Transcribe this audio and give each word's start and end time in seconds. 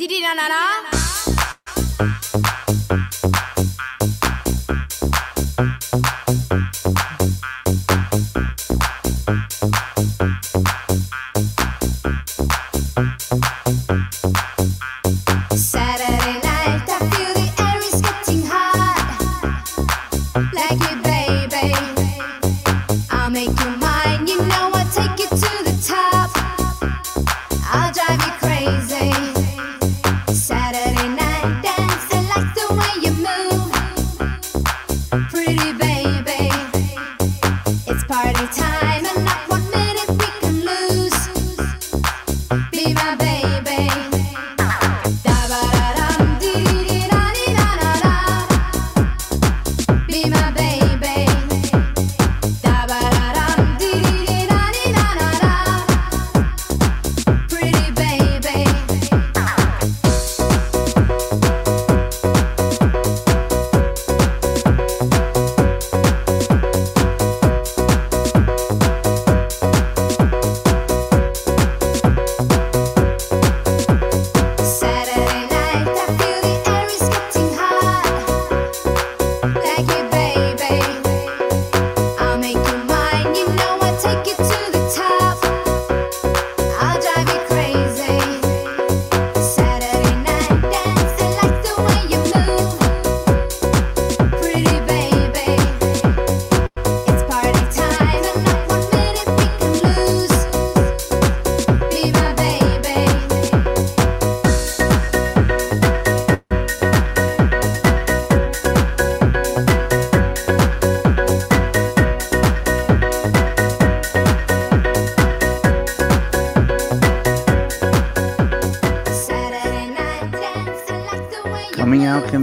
디디나나나 0.00 0.56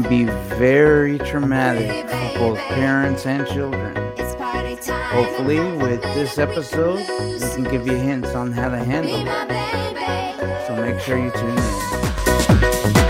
can 0.02 0.09
be 0.09 0.25
very 0.56 1.18
traumatic 1.19 2.08
for 2.08 2.40
both 2.40 2.58
parents 2.59 3.25
and 3.25 3.47
children. 3.47 3.96
It's 4.18 4.35
party 4.35 4.75
time. 4.75 5.16
Hopefully, 5.16 5.59
with 5.59 6.02
this 6.13 6.38
episode, 6.38 7.00
we 7.00 7.40
can 7.40 7.63
give 7.63 7.88
you 7.88 7.96
hints 7.96 8.35
on 8.35 8.52
how 8.52 8.69
to 8.69 8.78
handle 8.78 9.16
it. 9.16 10.68
So 10.68 10.75
make 10.75 11.00
sure 11.00 11.18
you 11.18 11.31
tune 11.31 11.58
in. 11.58 13.06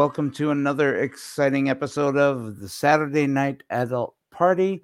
Welcome 0.00 0.30
to 0.30 0.50
another 0.50 0.96
exciting 0.96 1.68
episode 1.68 2.16
of 2.16 2.58
the 2.58 2.70
Saturday 2.70 3.26
Night 3.26 3.62
Adult 3.68 4.14
Party, 4.30 4.82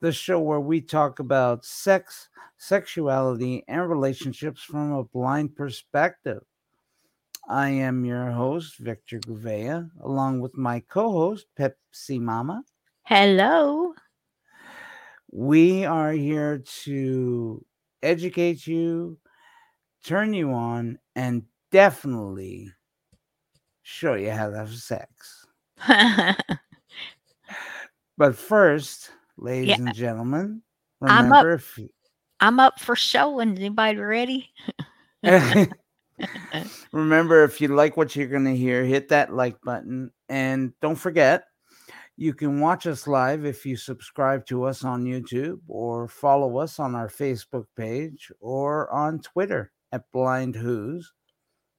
the 0.00 0.12
show 0.12 0.38
where 0.38 0.60
we 0.60 0.80
talk 0.80 1.18
about 1.18 1.64
sex, 1.64 2.28
sexuality, 2.56 3.64
and 3.66 3.90
relationships 3.90 4.62
from 4.62 4.92
a 4.92 5.02
blind 5.02 5.56
perspective. 5.56 6.44
I 7.48 7.70
am 7.70 8.04
your 8.04 8.30
host, 8.30 8.76
Victor 8.76 9.18
Gouveia, 9.18 9.90
along 10.00 10.38
with 10.38 10.56
my 10.56 10.78
co 10.88 11.10
host, 11.10 11.46
Pepsi 11.58 12.20
Mama. 12.20 12.62
Hello. 13.02 13.92
We 15.32 15.84
are 15.84 16.12
here 16.12 16.62
to 16.84 17.66
educate 18.04 18.68
you, 18.68 19.18
turn 20.04 20.32
you 20.32 20.52
on, 20.52 21.00
and 21.16 21.42
definitely 21.72 22.72
show 23.84 24.14
you 24.14 24.30
how 24.32 24.50
to 24.50 24.56
have 24.56 24.74
sex. 24.74 25.46
But 28.16 28.36
first, 28.36 29.10
ladies 29.36 29.70
Yeah. 29.70 29.86
and 29.86 29.94
gentlemen, 29.94 30.62
I'm 31.02 31.32
up. 31.32 31.42
remember 31.44 31.52
if 31.54 31.78
you, 31.78 31.88
I'm 32.40 32.60
up 32.60 32.78
for 32.80 32.94
showing. 32.94 33.56
Anybody 33.56 33.98
ready? 33.98 34.50
remember 36.92 37.42
if 37.44 37.60
you 37.60 37.68
like 37.68 37.96
what 37.96 38.14
you're 38.14 38.28
going 38.28 38.44
to 38.44 38.56
hear, 38.56 38.84
hit 38.84 39.08
that 39.08 39.34
like 39.34 39.60
button 39.62 40.12
and 40.28 40.72
don't 40.80 40.94
forget 40.96 41.44
you 42.16 42.32
can 42.32 42.60
watch 42.60 42.86
us 42.86 43.08
live 43.08 43.44
if 43.44 43.66
you 43.66 43.76
subscribe 43.76 44.46
to 44.46 44.62
us 44.62 44.84
on 44.84 45.04
YouTube 45.04 45.58
or 45.66 46.06
follow 46.06 46.58
us 46.58 46.78
on 46.78 46.94
our 46.94 47.08
Facebook 47.08 47.64
page 47.76 48.30
or 48.38 48.88
on 48.92 49.18
Twitter 49.18 49.72
at 49.90 50.04
Blind 50.12 50.54
Whose. 50.54 51.12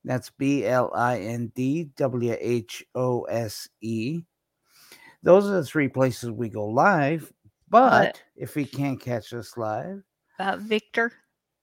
That's 0.06 0.30
B 0.30 0.66
L 0.66 0.92
I 0.94 1.20
N 1.20 1.52
D 1.56 1.90
W 1.98 2.38
H 2.40 2.86
O 2.94 3.24
S 3.24 3.68
E. 3.82 4.22
Those 5.24 5.48
are 5.48 5.54
the 5.54 5.66
three 5.66 5.88
places 5.88 6.30
we 6.30 6.48
go 6.48 6.66
live. 6.68 7.34
But 7.68 8.22
if 8.36 8.56
you 8.56 8.68
can't 8.68 9.02
catch 9.02 9.34
us 9.34 9.58
live, 9.58 10.04
Uh, 10.38 10.58
Victor, 10.58 11.12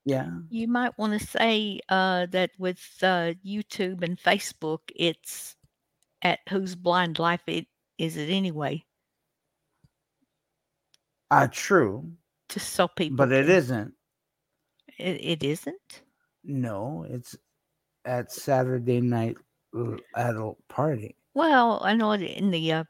yeah, 0.05 0.31
you 0.51 0.67
might 0.67 0.99
want 0.99 1.19
to 1.19 1.25
say 1.25 1.79
uh, 1.89 2.27
that 2.27 2.51
with 2.59 2.81
uh, 3.03 3.33
YouTube 3.47 4.03
and 4.03 4.19
Facebook, 4.19 4.81
it's 4.97 5.55
at 6.23 6.41
whose 6.49 6.75
blind 6.75 7.21
life 7.21 7.43
it 7.47 7.67
is 7.99 8.17
it 8.17 8.29
anyway. 8.29 8.85
uh, 11.31 11.47
true. 11.51 12.11
just 12.49 12.71
so 12.75 12.89
people. 12.89 13.17
but 13.17 13.31
it 13.31 13.49
isn't. 13.49 13.95
It, 14.99 15.25
it 15.25 15.43
isn't. 15.45 16.03
No, 16.45 17.07
it's 17.09 17.37
at 18.05 18.33
Saturday 18.33 19.01
night 19.01 19.37
adult 20.17 20.59
party. 20.69 21.17
Well, 21.35 21.81
I 21.83 21.95
know 21.95 22.13
it 22.13 22.23
in 22.23 22.51
the 22.51 22.73
uh, 22.73 22.85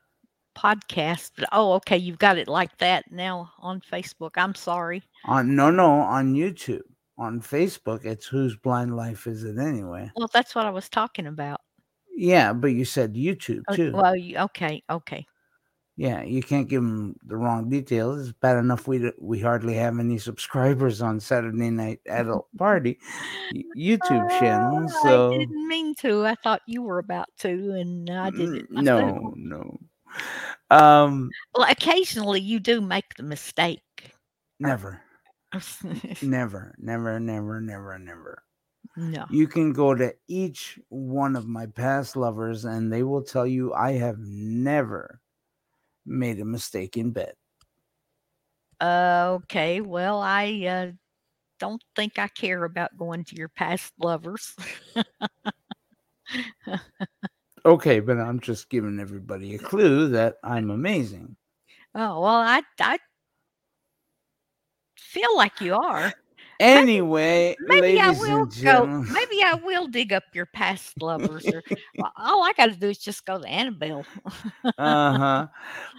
podcast. 0.57 1.33
But, 1.37 1.49
oh, 1.53 1.75
okay, 1.75 1.97
you've 1.97 2.19
got 2.19 2.39
it 2.39 2.49
like 2.49 2.77
that 2.79 3.11
now 3.11 3.51
on 3.59 3.81
Facebook. 3.81 4.33
I'm 4.37 4.55
sorry. 4.55 5.03
On 5.25 5.55
no, 5.55 5.71
no, 5.71 5.91
on 5.91 6.35
YouTube. 6.35 6.83
On 7.19 7.41
Facebook, 7.41 8.05
it's 8.05 8.27
whose 8.27 8.57
blind 8.57 8.97
life 8.97 9.27
is 9.27 9.45
it 9.45 9.59
anyway? 9.59 10.11
Well, 10.17 10.31
that's 10.33 10.55
what 10.55 10.67
I 10.67 10.71
was 10.71 10.89
talking 10.89 11.27
about. 11.27 11.61
Yeah, 12.17 12.53
but 12.53 12.69
you 12.69 12.85
said 12.85 13.15
YouTube 13.15 13.63
Oh, 13.69 13.77
too. 13.77 13.93
Well, 13.93 14.17
you, 14.17 14.39
okay, 14.39 14.83
okay. 14.91 15.27
Yeah, 15.97 16.23
you 16.23 16.43
can't 16.43 16.69
give 16.69 16.83
them 16.83 17.17
the 17.25 17.37
wrong 17.37 17.69
details. 17.69 18.21
It's 18.29 18.39
bad 18.39 18.57
enough 18.57 18.89
we 18.89 19.13
we 19.21 19.41
hardly 19.41 19.75
have 19.75 19.99
any 19.99 20.17
subscribers 20.19 21.03
on 21.03 21.21
Saturday 21.21 21.71
Night 21.71 22.01
Adult 22.09 22.49
Party 22.59 22.99
YouTube 23.77 24.29
channel. 24.41 24.87
Oh, 24.89 25.03
So 25.03 25.35
I 25.35 25.39
didn't 25.39 25.69
mean 25.69 25.95
to. 25.97 26.25
I 26.27 26.35
thought 26.37 26.63
you 26.67 26.83
were 26.83 26.99
about 26.99 27.29
to, 27.41 27.51
and 27.73 28.09
I 28.09 28.31
didn't. 28.31 28.71
myself. 28.71 28.85
no, 29.15 29.35
no. 29.37 29.81
Um, 30.71 31.31
Well, 31.55 31.71
occasionally 31.71 32.41
you 32.41 32.59
do 32.59 32.81
make 32.81 33.15
the 33.17 33.23
mistake. 33.23 34.13
never, 34.61 35.03
never, 36.23 36.75
never, 36.79 37.21
never, 37.21 37.61
never, 37.61 37.99
never. 37.99 38.43
no. 38.97 39.27
You 39.31 39.47
can 39.47 39.73
go 39.73 39.95
to 39.95 40.15
each 40.29 40.79
one 40.89 41.37
of 41.37 41.47
my 41.47 41.67
past 41.67 42.17
lovers, 42.17 42.65
and 42.65 42.91
they 42.93 43.03
will 43.03 43.23
tell 43.23 43.47
you 43.47 43.73
I 43.75 43.93
have 43.93 44.19
never 44.19 45.21
made 46.07 46.41
a 46.41 46.45
mistake 46.45 46.97
in 46.97 47.11
bed. 47.11 47.35
Uh, 48.81 49.39
okay. 49.43 49.81
Well, 49.81 50.21
I 50.21 50.67
uh, 50.67 50.93
don't 51.61 51.83
think 51.95 52.19
I 52.19 52.29
care 52.29 52.65
about 52.65 52.97
going 52.97 53.25
to 53.25 53.37
your 53.37 53.49
past 53.49 53.93
lovers. 53.99 54.55
Okay, 57.65 58.01
but 58.01 58.19
I'm 58.19 58.41
just 58.41 58.69
giving 58.71 58.99
everybody 58.99 59.55
a 59.55 59.59
clue 59.59 60.09
that 60.09 60.37
I'm 60.43 60.71
amazing. 60.71 61.37
oh 61.95 62.21
well, 62.21 62.41
I 62.41 62.63
I 62.81 62.99
feel 64.99 65.37
like 65.37 65.61
you 65.61 65.75
are. 65.75 66.13
Anyway, 66.63 67.57
Maybe 67.61 67.99
I 68.01 68.09
ladies 68.09 68.21
will 68.21 68.43
and 68.43 68.63
go. 68.63 68.87
Maybe 69.13 69.43
I 69.43 69.55
will 69.55 69.89
dig 69.89 70.13
up 70.13 70.23
your 70.33 70.47
past 70.47 71.01
lovers. 71.03 71.45
Or 71.47 71.63
well, 71.99 72.13
all 72.17 72.45
I 72.45 72.53
got 72.53 72.67
to 72.67 72.77
do 72.77 72.89
is 72.89 72.99
just 72.99 73.25
go 73.25 73.41
to 73.41 73.49
Annabelle. 73.49 74.07
uh-huh. 74.79 75.49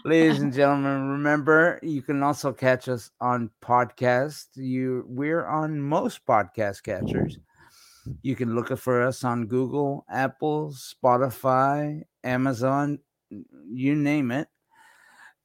Ladies 0.06 0.40
and 0.42 0.54
gentlemen, 0.54 1.10
remember 1.10 1.80
you 1.84 2.02
can 2.02 2.24
also 2.24 2.54
catch 2.54 2.88
us 2.88 3.12
on 3.20 3.50
podcast. 3.62 4.48
You 4.56 5.04
we're 5.08 5.46
on 5.46 5.82
most 5.82 6.26
podcast 6.26 6.84
catchers. 6.84 7.38
You 8.22 8.36
can 8.36 8.56
look 8.56 8.76
for 8.78 9.02
us 9.02 9.24
on 9.24 9.48
Google, 9.48 10.06
Apple, 10.10 10.74
Spotify, 10.74 12.04
Amazon, 12.24 13.00
you 13.30 13.96
name 13.96 14.32
it. 14.32 14.48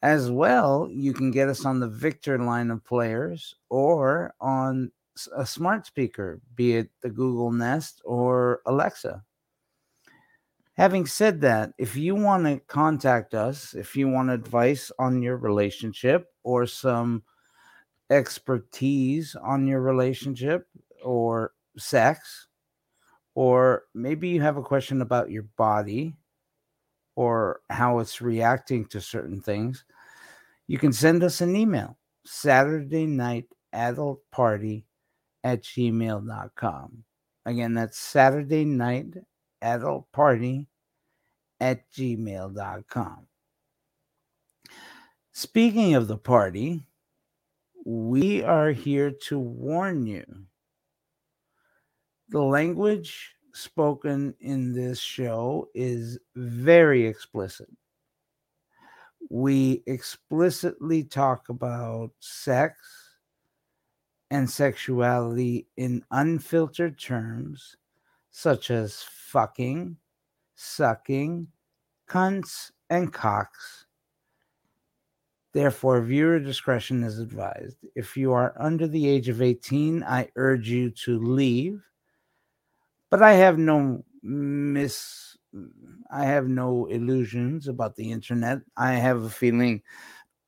As 0.00 0.30
well, 0.30 0.88
you 0.92 1.12
can 1.12 1.32
get 1.32 1.48
us 1.48 1.64
on 1.64 1.80
the 1.80 1.88
Victor 1.88 2.38
line 2.38 2.70
of 2.70 2.84
players 2.84 3.56
or 3.68 4.32
on 4.40 4.92
a 5.34 5.46
smart 5.46 5.86
speaker, 5.86 6.40
be 6.54 6.76
it 6.76 6.90
the 7.02 7.10
Google 7.10 7.50
Nest 7.50 8.02
or 8.04 8.60
Alexa. 8.66 9.22
Having 10.74 11.06
said 11.06 11.40
that, 11.40 11.72
if 11.76 11.96
you 11.96 12.14
want 12.14 12.44
to 12.44 12.60
contact 12.68 13.34
us, 13.34 13.74
if 13.74 13.96
you 13.96 14.08
want 14.08 14.30
advice 14.30 14.92
on 14.98 15.22
your 15.22 15.36
relationship 15.36 16.28
or 16.44 16.66
some 16.66 17.24
expertise 18.10 19.34
on 19.34 19.66
your 19.66 19.80
relationship 19.80 20.68
or 21.02 21.52
sex, 21.76 22.46
or 23.34 23.84
maybe 23.94 24.28
you 24.28 24.40
have 24.40 24.56
a 24.56 24.62
question 24.62 25.02
about 25.02 25.30
your 25.30 25.46
body 25.56 26.14
or 27.16 27.60
how 27.70 27.98
it's 27.98 28.20
reacting 28.20 28.86
to 28.86 29.00
certain 29.00 29.40
things, 29.40 29.84
you 30.68 30.78
can 30.78 30.92
send 30.92 31.24
us 31.24 31.40
an 31.40 31.56
email 31.56 31.98
Saturday 32.24 33.06
night 33.06 33.46
adult 33.72 34.20
party 34.30 34.86
at 35.44 35.62
gmail.com. 35.62 37.05
Again, 37.46 37.75
that's 37.75 37.99
Saturday 37.99 38.64
night 38.64 39.14
adult 39.62 40.11
party 40.12 40.67
at 41.61 41.90
gmail.com. 41.93 43.26
Speaking 45.32 45.94
of 45.94 46.08
the 46.08 46.19
party, 46.19 46.87
we 47.85 48.43
are 48.43 48.73
here 48.73 49.11
to 49.29 49.38
warn 49.38 50.06
you. 50.06 50.25
The 52.29 52.43
language 52.43 53.35
spoken 53.55 54.35
in 54.40 54.73
this 54.73 55.00
show 55.00 55.69
is 55.75 56.19
very 56.37 57.06
explicit. 57.06 57.69
We 59.31 59.82
explicitly 59.87 61.05
talk 61.05 61.49
about 61.49 62.11
sex 62.20 63.07
and 64.30 64.48
sexuality 64.48 65.66
in 65.76 66.04
unfiltered 66.10 66.98
terms 66.98 67.76
such 68.30 68.70
as 68.70 69.02
fucking, 69.02 69.96
sucking, 70.54 71.48
cunts, 72.08 72.70
and 72.90 73.12
cocks. 73.12 73.86
Therefore, 75.52 76.02
viewer 76.02 76.38
discretion 76.38 77.02
is 77.02 77.19
advised. 77.19 77.78
If 77.94 78.16
you 78.16 78.32
are 78.32 78.54
under 78.60 78.86
the 78.86 79.08
age 79.08 79.28
of 79.28 79.42
18, 79.42 80.04
I 80.04 80.28
urge 80.36 80.69
you 80.69 80.90
to 80.90 81.19
leave. 81.19 81.82
But 83.10 83.22
I 83.22 83.32
have 83.32 83.58
no 83.58 84.04
miss 84.22 85.36
I 86.10 86.25
have 86.25 86.46
no 86.48 86.86
illusions 86.86 87.69
about 87.69 87.96
the 87.96 88.10
internet. 88.10 88.60
I 88.76 88.92
have 88.92 89.22
a 89.22 89.30
feeling 89.30 89.82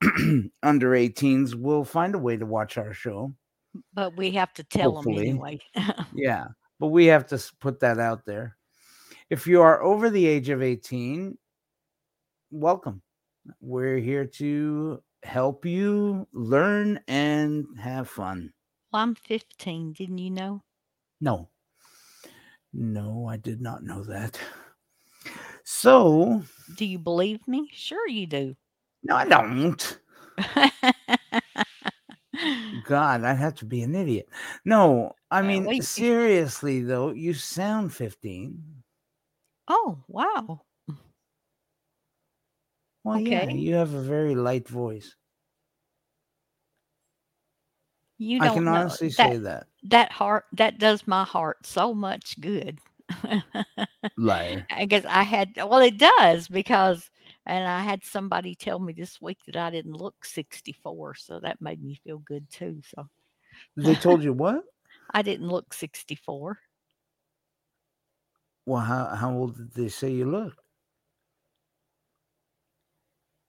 under 0.63 0.91
18s 0.91 1.55
will 1.55 1.85
find 1.85 2.15
a 2.15 2.19
way 2.19 2.37
to 2.37 2.47
watch 2.47 2.79
our 2.79 2.93
show. 2.93 3.35
But 3.95 4.17
we 4.17 4.31
have 4.33 4.53
to 4.55 4.65
tell 4.65 5.01
them 5.01 5.13
anyway. 5.17 5.61
Yeah, 6.15 6.47
but 6.79 6.89
we 6.89 7.07
have 7.07 7.27
to 7.29 7.43
put 7.61 7.81
that 7.81 7.99
out 7.99 8.25
there. 8.27 8.57
If 9.31 9.47
you 9.47 9.63
are 9.63 9.83
over 9.83 10.11
the 10.11 10.27
age 10.27 10.49
of 10.49 10.63
18, 10.63 11.39
welcome. 12.51 13.03
We're 13.61 13.99
here 13.99 14.27
to 14.27 15.03
help 15.23 15.65
you 15.65 16.27
learn 16.33 17.01
and 17.09 17.67
have 17.79 18.09
fun. 18.09 18.53
well, 18.93 19.03
I'm 19.03 19.15
15. 19.15 19.93
Didn't 19.93 20.19
you 20.19 20.31
know? 20.31 20.63
No, 21.21 21.49
no, 22.73 23.27
I 23.29 23.37
did 23.37 23.61
not 23.61 23.83
know 23.85 24.03
that. 24.05 24.39
So, 25.65 26.43
Do 26.77 26.85
you 26.85 26.99
believe 26.99 27.47
me? 27.47 27.69
Sure, 27.73 28.09
you 28.09 28.27
do. 28.27 28.57
no, 29.05 29.15
I 29.17 29.27
don't. 29.27 29.99
God, 32.83 33.25
I'd 33.25 33.35
have 33.39 33.55
to 33.57 33.65
be 33.65 33.83
an 33.83 33.95
idiot. 33.95 34.29
No, 34.65 35.13
I 35.31 35.43
Uh, 35.43 35.43
mean, 35.43 35.65
wait. 35.65 35.83
seriously, 35.83 36.81
though, 36.83 37.11
you 37.11 37.35
sound 37.35 37.93
15. 37.95 38.83
oh, 39.69 40.05
wow. 40.09 40.63
Well, 43.05 43.19
yeah, 43.19 43.47
Okay. 43.47 43.53
you 43.53 43.75
have 43.75 43.93
a 43.95 44.01
very 44.03 44.35
light 44.35 44.67
voice. 44.69 45.15
You 48.19 48.41
don't 48.41 48.53
I 48.53 48.55
can 48.55 48.69
honestly 48.69 49.11
that, 49.17 49.33
say 49.33 49.37
that. 49.39 49.67
that 49.85 50.13
heart 50.13 50.45
that 50.53 50.79
does 50.79 51.07
my 51.07 51.25
heart 51.25 51.67
so 51.67 51.95
much 51.95 52.41
good. 52.41 52.79
Liar. 54.17 54.69
I 54.71 54.85
guess 54.87 55.05
I 55.09 55.23
had 55.23 55.57
well 55.57 55.79
it 55.81 55.99
does 55.99 56.49
because 56.49 57.11
and 57.51 57.69
I 57.69 57.83
had 57.83 58.05
somebody 58.05 58.55
tell 58.55 58.79
me 58.81 58.93
this 58.95 59.21
week 59.21 59.39
that 59.47 59.57
I 59.57 59.71
didn't 59.71 59.95
look 59.95 60.25
64, 60.25 61.15
so 61.17 61.41
that 61.41 61.61
made 61.61 61.83
me 61.83 61.97
feel 61.97 62.19
good 62.19 62.51
too. 62.51 62.83
So 62.85 63.11
They 63.77 63.97
told 63.97 64.23
you 64.23 64.33
what? 64.33 64.65
I 65.11 65.23
didn't 65.23 65.49
look 65.49 65.75
64. 65.75 66.61
Well, 68.65 68.81
how, 68.81 69.15
how 69.17 69.33
old 69.37 69.57
did 69.57 69.73
they 69.73 69.89
say 69.91 70.13
you 70.15 70.25
looked? 70.25 70.61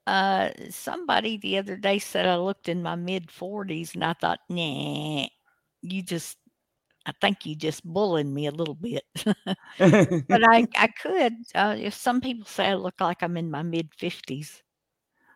Uh 0.08 0.50
somebody 0.70 1.38
the 1.38 1.58
other 1.58 1.78
day 1.78 2.00
said 2.00 2.26
I 2.26 2.38
looked 2.38 2.68
in 2.68 2.82
my 2.82 2.96
mid 2.96 3.30
40s 3.32 3.94
and 3.94 4.04
I 4.04 4.14
thought, 4.14 4.40
"Nah, 4.50 5.28
you 5.82 6.02
just 6.04 6.38
I 7.06 7.14
think 7.22 7.46
you 7.46 7.56
just 7.56 7.84
bullying 7.86 8.34
me 8.34 8.48
a 8.48 8.52
little 8.52 8.76
bit." 8.76 9.04
but 9.26 9.58
I 10.50 10.68
I 10.78 10.88
could 11.02 11.34
uh, 11.56 11.76
if 11.80 11.94
some 11.94 12.22
people 12.22 12.46
say 12.46 12.68
I 12.68 12.76
look 12.76 13.00
like 13.02 13.22
I'm 13.24 13.38
in 13.38 13.52
my 13.52 13.64
mid 13.64 13.92
50s. 13.92 14.62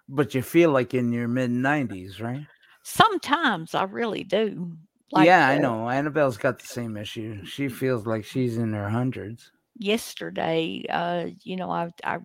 but 0.07 0.33
you 0.35 0.41
feel 0.41 0.71
like 0.71 0.93
in 0.93 1.11
your 1.11 1.27
mid 1.27 1.51
90s, 1.51 2.21
right? 2.21 2.45
Sometimes 2.83 3.73
I 3.75 3.83
really 3.83 4.23
do. 4.23 4.77
yeah, 5.15 5.47
I 5.47 5.55
uh, 5.55 5.59
know. 5.59 5.89
Annabelle's 5.89 6.37
got 6.37 6.59
the 6.59 6.67
same 6.67 6.97
issue. 6.97 7.43
She 7.45 7.69
feels 7.69 8.05
like 8.05 8.25
she's 8.25 8.57
in 8.57 8.73
her 8.73 8.89
hundreds. 8.89 9.51
yesterday, 9.77 10.85
uh, 10.89 11.27
you 11.43 11.55
know, 11.55 11.69
I 11.71 11.91
I 12.03 12.19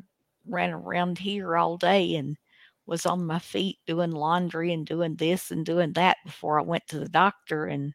ran 0.46 0.70
around 0.70 1.18
here 1.18 1.56
all 1.56 1.76
day 1.76 2.16
and 2.16 2.36
was 2.86 3.06
on 3.06 3.24
my 3.26 3.38
feet 3.38 3.78
doing 3.86 4.10
laundry 4.12 4.72
and 4.72 4.86
doing 4.86 5.16
this 5.16 5.50
and 5.50 5.64
doing 5.64 5.92
that 5.94 6.18
before 6.24 6.58
I 6.58 6.62
went 6.64 6.86
to 6.88 6.98
the 6.98 7.08
doctor 7.08 7.66
and 7.66 7.94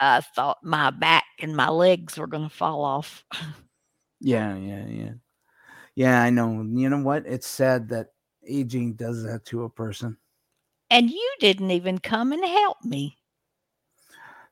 I 0.00 0.20
thought 0.20 0.58
my 0.62 0.90
back 0.90 1.24
and 1.40 1.56
my 1.56 1.68
legs 1.68 2.18
were 2.18 2.26
going 2.26 2.48
to 2.48 2.54
fall 2.54 2.84
off. 2.84 3.24
Yeah, 4.20 4.56
yeah, 4.56 4.86
yeah. 4.86 5.12
Yeah, 5.96 6.22
I 6.22 6.30
know. 6.30 6.62
You 6.62 6.90
know 6.90 7.02
what? 7.02 7.26
It's 7.26 7.46
sad 7.46 7.88
that 7.90 8.14
aging 8.46 8.94
does 8.94 9.24
that 9.24 9.44
to 9.46 9.64
a 9.64 9.70
person. 9.70 10.18
And 10.88 11.10
you 11.10 11.34
didn't 11.40 11.72
even 11.72 11.98
come 11.98 12.32
and 12.32 12.42
help 12.42 12.82
me. 12.86 13.18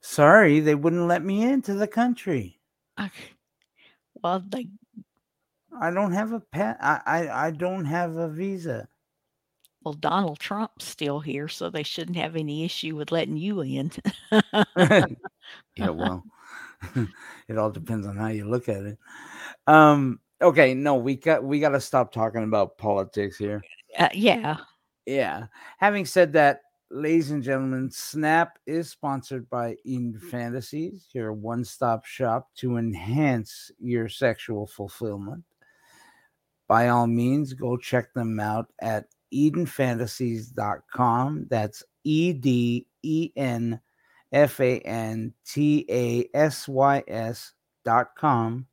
Sorry, 0.03 0.61
they 0.61 0.75
wouldn't 0.75 1.07
let 1.09 1.25
me 1.25 1.43
into 1.43 1.73
the 1.73 1.89
country. 1.89 2.61
I- 2.97 3.11
Well, 4.15 4.41
they 4.41 4.69
I 5.79 5.91
don't 5.91 6.13
have 6.13 6.33
a 6.33 6.41
pet. 6.41 6.79
I, 6.81 7.03
I 7.05 7.47
I 7.47 7.51
don't 7.51 7.85
have 7.85 8.17
a 8.17 8.27
visa. 8.29 8.89
Well 9.85 9.95
Donald 9.95 10.39
Trump's 10.39 10.85
still 10.85 11.21
here, 11.21 11.49
so 11.49 11.71
they 11.71 11.83
shouldn't 11.83 12.17
have 12.17 12.37
any 12.37 12.65
issue 12.65 12.97
with 12.97 13.13
letting 13.13 13.37
you 13.37 13.61
in. 13.63 13.91
yeah, 15.77 15.89
well, 15.89 16.25
it 17.49 17.59
all 17.59 17.71
depends 17.71 18.07
on 18.07 18.17
how 18.17 18.29
you 18.29 18.49
look 18.49 18.69
at 18.69 18.83
it. 18.85 18.99
Um. 19.67 20.21
Okay. 20.41 20.75
No, 20.75 20.97
we 20.97 21.17
got 21.17 21.45
we 21.45 21.61
got 21.61 21.71
to 21.71 21.81
stop 21.81 22.13
talking 22.13 22.45
about 22.45 22.79
politics 22.79 23.37
here. 23.37 23.63
uh, 23.99 24.09
yeah. 24.13 24.59
Yeah. 25.07 25.47
Having 25.79 26.07
said 26.07 26.33
that, 26.35 26.61
ladies 26.91 27.31
and 27.31 27.43
gentlemen, 27.43 27.91
Snap 27.91 28.59
is 28.67 28.91
sponsored 28.91 29.49
by 29.51 29.77
Eden 29.85 30.21
Fantasies, 30.31 31.09
your 31.13 31.33
one 31.33 31.65
stop 31.65 32.05
shop 32.05 32.51
to 32.57 32.77
enhance 32.77 33.71
your 33.81 34.09
sexual 34.09 34.67
fulfillment. 34.67 35.43
By 36.69 36.89
all 36.89 37.07
means, 37.07 37.53
go 37.53 37.77
check 37.77 38.15
them 38.15 38.39
out 38.39 38.73
at 38.81 39.07
EdenFantasies.com. 39.33 41.47
That's 41.49 41.85
E 42.05 42.33
D 42.33 42.87
E 43.03 43.31
N 43.37 43.81
F 44.33 44.61
A 44.61 44.79
N 44.81 45.33
T 45.47 45.87
A 45.89 46.29
S 46.35 46.69
Y 46.69 47.03
S 47.09 47.53
dot 47.85 48.15
com 48.17 48.67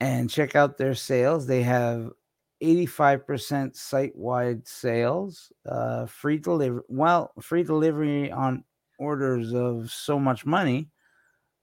and 0.00 0.30
check 0.30 0.56
out 0.56 0.78
their 0.78 0.94
sales. 0.94 1.46
They 1.46 1.62
have 1.62 2.10
85% 2.62 3.76
site-wide 3.76 4.66
sales, 4.66 5.52
uh, 5.66 6.06
free 6.06 6.38
delivery. 6.38 6.82
Well, 6.88 7.32
free 7.40 7.62
delivery 7.62 8.30
on 8.30 8.64
orders 8.98 9.52
of 9.52 9.90
so 9.90 10.18
much 10.18 10.46
money. 10.46 10.90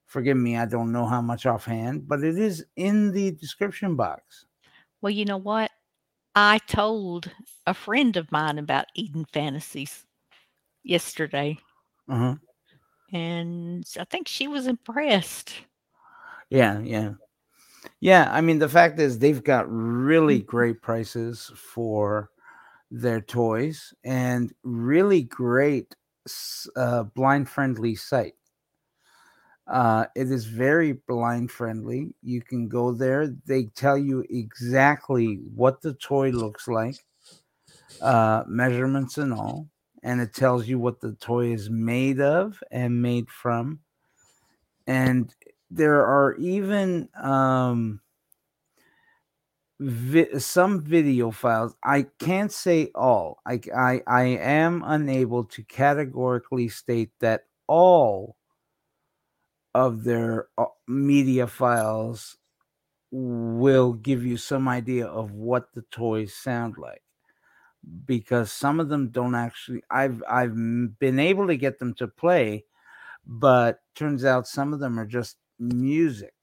Forgive 0.06 0.36
me, 0.36 0.56
I 0.56 0.66
don't 0.66 0.92
know 0.92 1.06
how 1.06 1.22
much 1.22 1.46
offhand, 1.46 2.06
but 2.06 2.22
it 2.22 2.38
is 2.38 2.64
in 2.76 3.10
the 3.10 3.32
description 3.32 3.96
box. 3.96 4.46
Well, 5.00 5.10
you 5.10 5.24
know 5.24 5.38
what? 5.38 5.70
I 6.36 6.58
told 6.58 7.32
a 7.66 7.74
friend 7.74 8.16
of 8.16 8.30
mine 8.30 8.56
about 8.56 8.86
Eden 8.94 9.24
Fantasies 9.24 10.06
yesterday, 10.84 11.58
Uh-huh. 12.08 12.36
and 13.12 13.84
I 13.98 14.04
think 14.04 14.28
she 14.28 14.48
was 14.48 14.66
impressed. 14.66 15.62
Yeah, 16.50 16.80
yeah. 16.80 17.12
Yeah, 18.00 18.28
I 18.32 18.42
mean 18.42 18.58
the 18.60 18.68
fact 18.68 19.00
is 19.00 19.18
they've 19.18 19.44
got 19.44 19.66
really 19.70 20.40
great 20.40 20.82
prices 20.82 21.52
for 21.56 22.30
their 22.90 23.20
toys 23.20 23.94
and 24.04 24.52
really 24.64 25.22
great 25.24 25.94
uh, 26.76 27.04
blind 27.04 27.48
friendly 27.48 27.94
site. 27.96 28.34
Uh, 29.66 30.06
it 30.14 30.30
is 30.30 30.44
very 30.46 30.92
blind 30.92 31.50
friendly. 31.50 32.14
You 32.22 32.42
can 32.42 32.68
go 32.68 32.92
there. 32.92 33.28
They 33.46 33.64
tell 33.64 33.96
you 33.96 34.24
exactly 34.28 35.40
what 35.54 35.80
the 35.80 35.94
toy 35.94 36.30
looks 36.30 36.68
like, 36.68 36.96
uh, 38.00 38.44
measurements 38.46 39.18
and 39.18 39.32
all, 39.32 39.68
and 40.02 40.20
it 40.20 40.34
tells 40.34 40.68
you 40.68 40.78
what 40.78 41.00
the 41.00 41.14
toy 41.14 41.52
is 41.52 41.70
made 41.70 42.20
of 42.20 42.62
and 42.70 43.02
made 43.02 43.30
from. 43.30 43.80
And 44.86 45.34
there 45.70 46.04
are 46.06 46.36
even 46.36 47.08
um, 47.22 48.00
vi- 49.80 50.38
some 50.38 50.82
video 50.82 51.30
files. 51.30 51.74
I 51.84 52.06
can't 52.18 52.52
say 52.52 52.90
all. 52.94 53.38
I, 53.46 53.60
I 53.76 54.02
I 54.06 54.22
am 54.24 54.82
unable 54.86 55.44
to 55.44 55.62
categorically 55.64 56.68
state 56.68 57.10
that 57.20 57.46
all 57.68 58.36
of 59.74 60.04
their 60.04 60.48
uh, 60.56 60.66
media 60.86 61.46
files 61.46 62.36
will 63.10 63.92
give 63.92 64.24
you 64.24 64.36
some 64.36 64.68
idea 64.68 65.06
of 65.06 65.32
what 65.32 65.72
the 65.72 65.82
toys 65.90 66.34
sound 66.34 66.78
like. 66.78 67.02
Because 68.06 68.50
some 68.50 68.80
of 68.80 68.88
them 68.88 69.08
don't 69.10 69.34
actually 69.34 69.82
I've 69.90 70.22
I've 70.28 70.54
been 70.98 71.18
able 71.18 71.46
to 71.48 71.56
get 71.56 71.78
them 71.78 71.92
to 71.94 72.08
play 72.08 72.64
but 73.26 73.80
turns 73.94 74.24
out 74.24 74.46
some 74.46 74.72
of 74.72 74.80
them 74.80 74.98
are 74.98 75.06
just 75.06 75.36
music. 75.58 76.34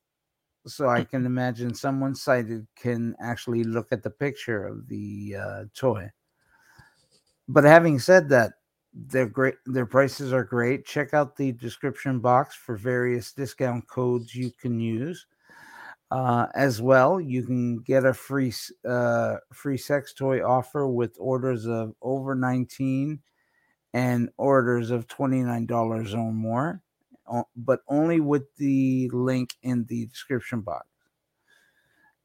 So 0.67 0.87
I 0.87 1.03
can 1.03 1.25
imagine 1.25 1.73
someone 1.73 2.13
sighted 2.13 2.67
can 2.75 3.15
actually 3.19 3.63
look 3.63 3.91
at 3.91 4.03
the 4.03 4.11
picture 4.11 4.63
of 4.65 4.87
the 4.87 5.35
uh, 5.39 5.63
toy. 5.75 6.11
But 7.47 7.63
having 7.63 7.99
said 7.99 8.29
that, 8.29 8.53
they're 8.93 9.27
great. 9.27 9.55
Their 9.65 9.85
prices 9.85 10.33
are 10.33 10.43
great. 10.43 10.85
Check 10.85 11.13
out 11.13 11.35
the 11.35 11.51
description 11.53 12.19
box 12.19 12.55
for 12.55 12.75
various 12.75 13.31
discount 13.31 13.87
codes 13.87 14.35
you 14.35 14.51
can 14.51 14.79
use. 14.79 15.25
Uh, 16.11 16.47
as 16.55 16.81
well, 16.81 17.21
you 17.21 17.43
can 17.43 17.79
get 17.79 18.05
a 18.05 18.13
free 18.13 18.53
uh, 18.87 19.37
free 19.53 19.77
sex 19.77 20.13
toy 20.13 20.43
offer 20.43 20.87
with 20.87 21.15
orders 21.17 21.65
of 21.65 21.93
over 22.01 22.35
19 22.35 23.19
and 23.93 24.29
orders 24.37 24.91
of 24.91 25.07
$29 25.07 26.13
or 26.13 26.31
more 26.33 26.81
but 27.55 27.81
only 27.87 28.19
with 28.19 28.43
the 28.57 29.09
link 29.13 29.53
in 29.63 29.85
the 29.85 30.05
description 30.07 30.61
box. 30.61 30.85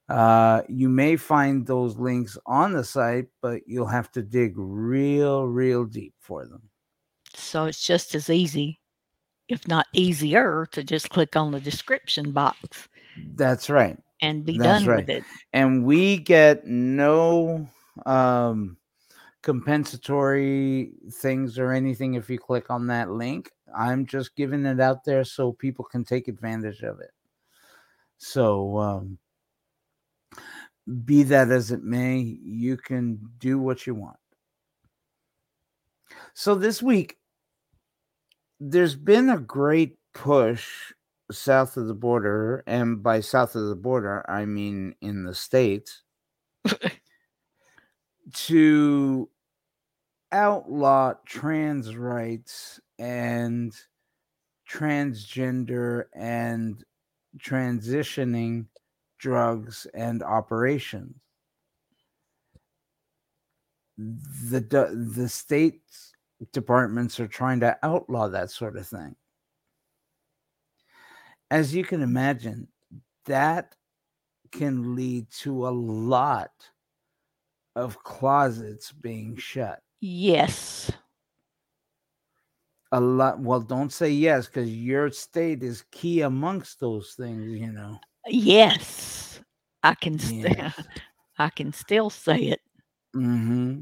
Uh, 0.09 0.61
you 0.69 0.87
may 0.87 1.17
find 1.17 1.65
those 1.65 1.97
links 1.97 2.37
on 2.45 2.73
the 2.73 2.83
site, 2.83 3.27
but 3.41 3.61
you'll 3.67 3.85
have 3.85 4.11
to 4.13 4.21
dig 4.21 4.53
real, 4.55 5.45
real 5.45 5.83
deep 5.83 6.13
for 6.19 6.45
them. 6.45 6.61
So 7.33 7.65
it's 7.65 7.85
just 7.85 8.15
as 8.15 8.29
easy, 8.29 8.79
if 9.49 9.67
not 9.67 9.85
easier, 9.93 10.67
to 10.71 10.83
just 10.83 11.09
click 11.09 11.35
on 11.35 11.51
the 11.51 11.59
description 11.59 12.31
box 12.31 12.87
That's 13.35 13.69
right. 13.69 13.97
and 14.21 14.45
be 14.45 14.57
That's 14.57 14.83
done 14.83 14.89
right. 14.89 14.99
with 14.99 15.09
it. 15.09 15.23
And 15.51 15.83
we 15.85 16.17
get 16.17 16.65
no 16.65 17.67
um, 18.05 18.77
compensatory 19.41 20.91
things 21.11 21.59
or 21.59 21.73
anything 21.73 22.13
if 22.13 22.29
you 22.29 22.39
click 22.39 22.69
on 22.69 22.87
that 22.87 23.11
link. 23.11 23.51
I'm 23.77 24.05
just 24.05 24.35
giving 24.35 24.65
it 24.65 24.79
out 24.79 25.03
there 25.03 25.25
so 25.25 25.51
people 25.51 25.83
can 25.83 26.05
take 26.05 26.29
advantage 26.29 26.81
of 26.81 27.01
it. 27.01 27.11
So, 28.17 28.77
um, 28.77 29.19
be 31.05 31.23
that 31.23 31.51
as 31.51 31.71
it 31.71 31.83
may, 31.83 32.19
you 32.19 32.77
can 32.77 33.19
do 33.39 33.59
what 33.59 33.85
you 33.85 33.95
want. 33.95 34.17
So, 36.33 36.55
this 36.55 36.81
week, 36.81 37.17
there's 38.59 38.95
been 38.95 39.29
a 39.29 39.37
great 39.37 39.97
push 40.13 40.93
south 41.31 41.77
of 41.77 41.87
the 41.87 41.93
border, 41.93 42.63
and 42.65 43.03
by 43.03 43.19
south 43.19 43.55
of 43.55 43.67
the 43.67 43.75
border, 43.75 44.23
I 44.29 44.45
mean 44.45 44.95
in 45.01 45.23
the 45.23 45.35
States, 45.35 46.03
to 48.33 49.29
outlaw 50.31 51.13
trans 51.25 51.95
rights 51.95 52.79
and 52.99 53.73
transgender 54.69 56.05
and 56.13 56.83
transitioning 57.39 58.65
drugs 59.17 59.87
and 59.93 60.23
operations. 60.23 61.15
The 63.97 64.59
the 65.15 65.27
state 65.27 65.81
departments 66.53 67.19
are 67.19 67.27
trying 67.27 67.59
to 67.61 67.77
outlaw 67.83 68.27
that 68.27 68.51
sort 68.51 68.77
of 68.77 68.87
thing. 68.87 69.15
As 71.49 71.73
you 71.73 71.83
can 71.83 72.01
imagine, 72.01 72.67
that 73.25 73.75
can 74.51 74.95
lead 74.95 75.29
to 75.31 75.67
a 75.67 75.69
lot 75.69 76.51
of 77.75 78.03
closets 78.03 78.91
being 78.91 79.35
shut. 79.37 79.81
Yes. 79.99 80.91
A 82.91 82.99
lot. 82.99 83.39
Well, 83.39 83.59
don't 83.59 83.91
say 83.91 84.09
yes 84.09 84.47
because 84.47 84.69
your 84.69 85.11
state 85.11 85.63
is 85.63 85.83
key 85.91 86.21
amongst 86.21 86.79
those 86.79 87.13
things. 87.13 87.59
You 87.59 87.71
know. 87.71 87.99
Yes. 88.29 89.39
I 89.83 89.93
can 89.95 90.19
st- 90.19 90.43
Yes. 90.57 90.79
I 91.39 91.49
can 91.49 91.71
still 91.73 92.09
say 92.09 92.37
it. 92.37 92.61
Mm-hmm. 93.15 93.81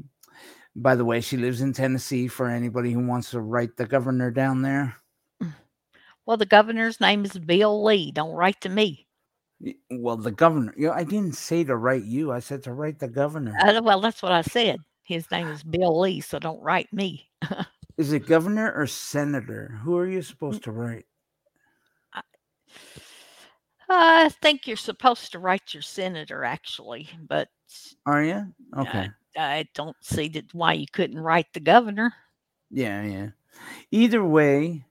By 0.76 0.94
the 0.94 1.04
way, 1.04 1.20
she 1.20 1.36
lives 1.38 1.62
in 1.62 1.72
Tennessee. 1.72 2.28
For 2.28 2.48
anybody 2.48 2.92
who 2.92 3.06
wants 3.06 3.30
to 3.30 3.40
write 3.40 3.76
the 3.76 3.86
governor 3.86 4.30
down 4.30 4.62
there. 4.62 4.96
Well, 6.26 6.36
the 6.36 6.44
governor's 6.46 7.00
name 7.00 7.24
is 7.24 7.38
Bill 7.38 7.84
Lee. 7.84 8.10
Don't 8.10 8.32
write 8.34 8.60
to 8.62 8.68
me. 8.68 9.06
Well, 9.90 10.16
the 10.16 10.32
governor. 10.32 10.74
You 10.76 10.88
know, 10.88 10.92
I 10.92 11.04
didn't 11.04 11.34
say 11.36 11.64
to 11.64 11.76
write 11.76 12.04
you. 12.04 12.32
I 12.32 12.40
said 12.40 12.62
to 12.64 12.72
write 12.72 12.98
the 12.98 13.08
governor. 13.08 13.54
Uh, 13.62 13.80
well, 13.82 14.00
that's 14.00 14.22
what 14.22 14.32
I 14.32 14.42
said. 14.42 14.80
His 15.04 15.30
name 15.30 15.46
is 15.48 15.62
Bill 15.62 15.98
Lee, 16.00 16.20
so 16.20 16.38
don't 16.38 16.60
write 16.60 16.92
me. 16.92 17.30
Is 17.96 18.12
it 18.12 18.26
governor 18.26 18.72
or 18.76 18.86
senator? 18.86 19.78
Who 19.82 19.96
are 19.96 20.06
you 20.08 20.18
Mm. 20.18 20.24
supposed 20.24 20.62
to 20.64 20.72
write? 20.72 21.06
I 22.12 22.20
think 24.40 24.66
you're 24.66 24.76
supposed 24.76 25.32
to 25.32 25.38
write 25.38 25.74
your 25.74 25.82
senator, 25.82 26.44
actually, 26.44 27.08
but 27.28 27.48
Are 28.06 28.22
you? 28.22 28.52
Okay. 28.76 29.10
I 29.36 29.68
don't 29.74 29.96
see 30.00 30.28
that 30.28 30.54
why 30.54 30.72
you 30.72 30.86
couldn't 30.92 31.18
write 31.18 31.52
the 31.52 31.60
governor. 31.60 32.12
Yeah, 32.70 33.02
yeah. 33.02 33.28
Either 33.90 34.24
way, 34.24 34.86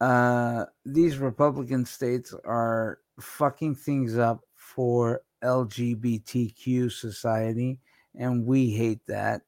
uh, 0.00 0.66
these 0.84 1.18
Republican 1.18 1.84
states 1.84 2.34
are 2.44 2.98
fucking 3.20 3.76
things 3.76 4.18
up 4.18 4.40
for 4.54 5.22
LGBTQ 5.42 6.90
society, 6.90 7.78
and 8.14 8.44
we 8.44 8.70
hate 8.70 9.00
that. 9.06 9.42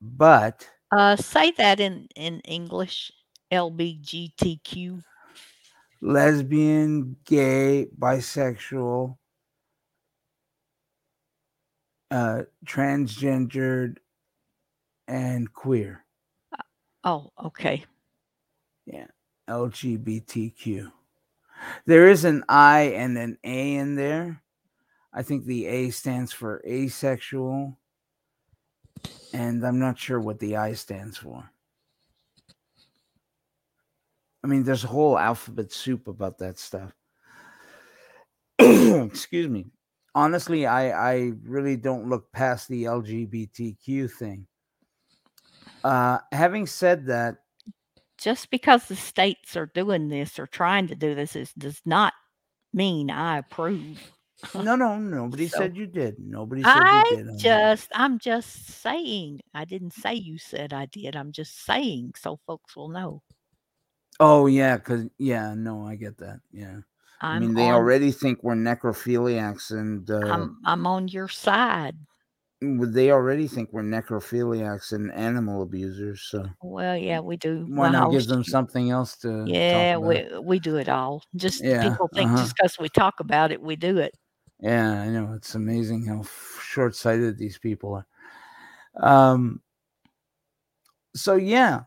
But 0.00 0.68
Uh, 0.92 1.16
say 1.16 1.50
that 1.52 1.80
in 1.80 2.08
in 2.16 2.40
English. 2.40 3.12
LBGTQ. 3.52 5.02
Lesbian, 6.00 7.16
gay, 7.24 7.88
bisexual, 7.98 9.16
uh, 12.10 12.42
transgendered, 12.64 13.98
and 15.08 15.52
queer. 15.52 16.04
Oh, 17.04 17.30
okay. 17.44 17.84
Yeah, 18.86 19.06
LGBTQ. 19.48 20.90
There 21.86 22.08
is 22.08 22.24
an 22.24 22.44
I 22.48 22.92
and 22.94 23.16
an 23.16 23.38
A 23.44 23.76
in 23.76 23.94
there. 23.94 24.42
I 25.12 25.22
think 25.22 25.46
the 25.46 25.66
A 25.66 25.90
stands 25.90 26.32
for 26.32 26.62
asexual. 26.66 27.78
And 29.32 29.64
I'm 29.66 29.78
not 29.78 29.98
sure 29.98 30.20
what 30.20 30.38
the 30.38 30.56
I 30.56 30.74
stands 30.74 31.16
for. 31.16 31.50
I 34.46 34.48
mean, 34.48 34.62
there's 34.62 34.84
a 34.84 34.86
whole 34.86 35.18
alphabet 35.18 35.72
soup 35.72 36.06
about 36.06 36.38
that 36.38 36.56
stuff. 36.56 36.92
Excuse 38.60 39.48
me. 39.48 39.66
Honestly, 40.14 40.66
I, 40.66 41.14
I 41.14 41.32
really 41.42 41.76
don't 41.76 42.08
look 42.08 42.30
past 42.30 42.68
the 42.68 42.84
LGBTQ 42.84 44.08
thing. 44.12 44.46
Uh, 45.82 46.18
having 46.30 46.64
said 46.68 47.06
that, 47.06 47.38
Just 48.18 48.48
because 48.50 48.84
the 48.86 48.94
states 48.94 49.56
are 49.56 49.66
doing 49.74 50.06
this 50.10 50.38
or 50.38 50.46
trying 50.46 50.86
to 50.86 50.94
do 50.94 51.16
this 51.16 51.34
is 51.34 51.52
does 51.54 51.80
not 51.84 52.12
mean 52.72 53.10
I 53.10 53.38
approve. 53.38 53.98
No, 54.54 54.76
no, 54.76 54.96
nobody 54.96 55.48
So- 55.48 55.58
said 55.58 55.76
you 55.76 55.88
did. 55.88 56.20
Nobody 56.20 56.62
said 56.62 56.70
I 56.72 57.02
you 57.10 57.16
did. 57.16 57.26
that. 57.26 57.38
just 57.40 57.88
I'm 57.96 58.20
just 58.20 58.68
saying. 58.80 59.40
I 59.54 59.64
didn't 59.64 59.92
say 59.94 60.14
you 60.14 60.38
said 60.38 60.72
I 60.72 60.86
did. 60.86 61.16
I'm 61.16 61.32
just 61.32 61.64
saying 61.66 62.12
so 62.16 62.38
folks 62.46 62.76
will 62.76 62.90
know. 62.90 63.22
Oh 64.20 64.46
yeah, 64.46 64.76
because 64.76 65.06
yeah, 65.18 65.54
no, 65.54 65.86
I 65.86 65.96
get 65.96 66.18
that. 66.18 66.40
Yeah, 66.52 66.80
I'm 67.20 67.30
I 67.30 67.34
mean 67.36 67.54
they 67.54 67.70
on, 67.70 67.70
already 67.70 68.12
think 68.12 68.42
we're 68.42 68.54
necrophiliacs, 68.54 69.70
and 69.70 70.10
uh, 70.10 70.46
I'm 70.46 70.58
I'm 70.66 70.86
on 70.86 71.08
your 71.08 71.28
side. 71.28 71.96
they 72.60 73.10
already 73.10 73.48
think 73.48 73.72
we're 73.72 73.82
necrophiliacs 73.82 74.92
and 74.92 75.10
animal 75.12 75.62
abusers. 75.62 76.20
So 76.22 76.50
Well, 76.60 76.96
yeah, 76.96 77.20
we 77.20 77.36
do. 77.36 77.70
why 77.74 77.88
not 77.88 78.10
give 78.10 78.26
them 78.28 78.44
something 78.44 78.90
else 78.90 79.16
to? 79.18 79.54
talk 79.68 79.88
Yeah, 79.88 79.96
about? 79.96 80.24
we 80.24 80.38
we 80.40 80.58
do 80.60 80.76
it 80.76 80.88
all. 80.88 81.22
Just 81.36 81.62
Yeah, 81.62 81.78
people 81.78 82.08
think 82.14 82.34
uh-huh. 82.34 82.36
just 82.36 82.54
because 82.56 82.78
we 82.78 82.88
talk 82.88 83.20
about 83.20 83.52
it, 83.52 83.62
we 83.62 83.76
do 83.76 83.98
it. 83.98 84.14
Yeah, 84.60 85.00
I 85.02 85.08
know. 85.08 85.32
It's 85.34 85.54
amazing 85.54 86.06
how 86.06 86.22
short 86.62 86.94
sighted 86.96 87.36
these 87.38 87.58
people 87.58 87.94
are. 87.94 88.06
Um, 88.96 89.62
so, 91.14 91.34
yeah, 91.36 91.82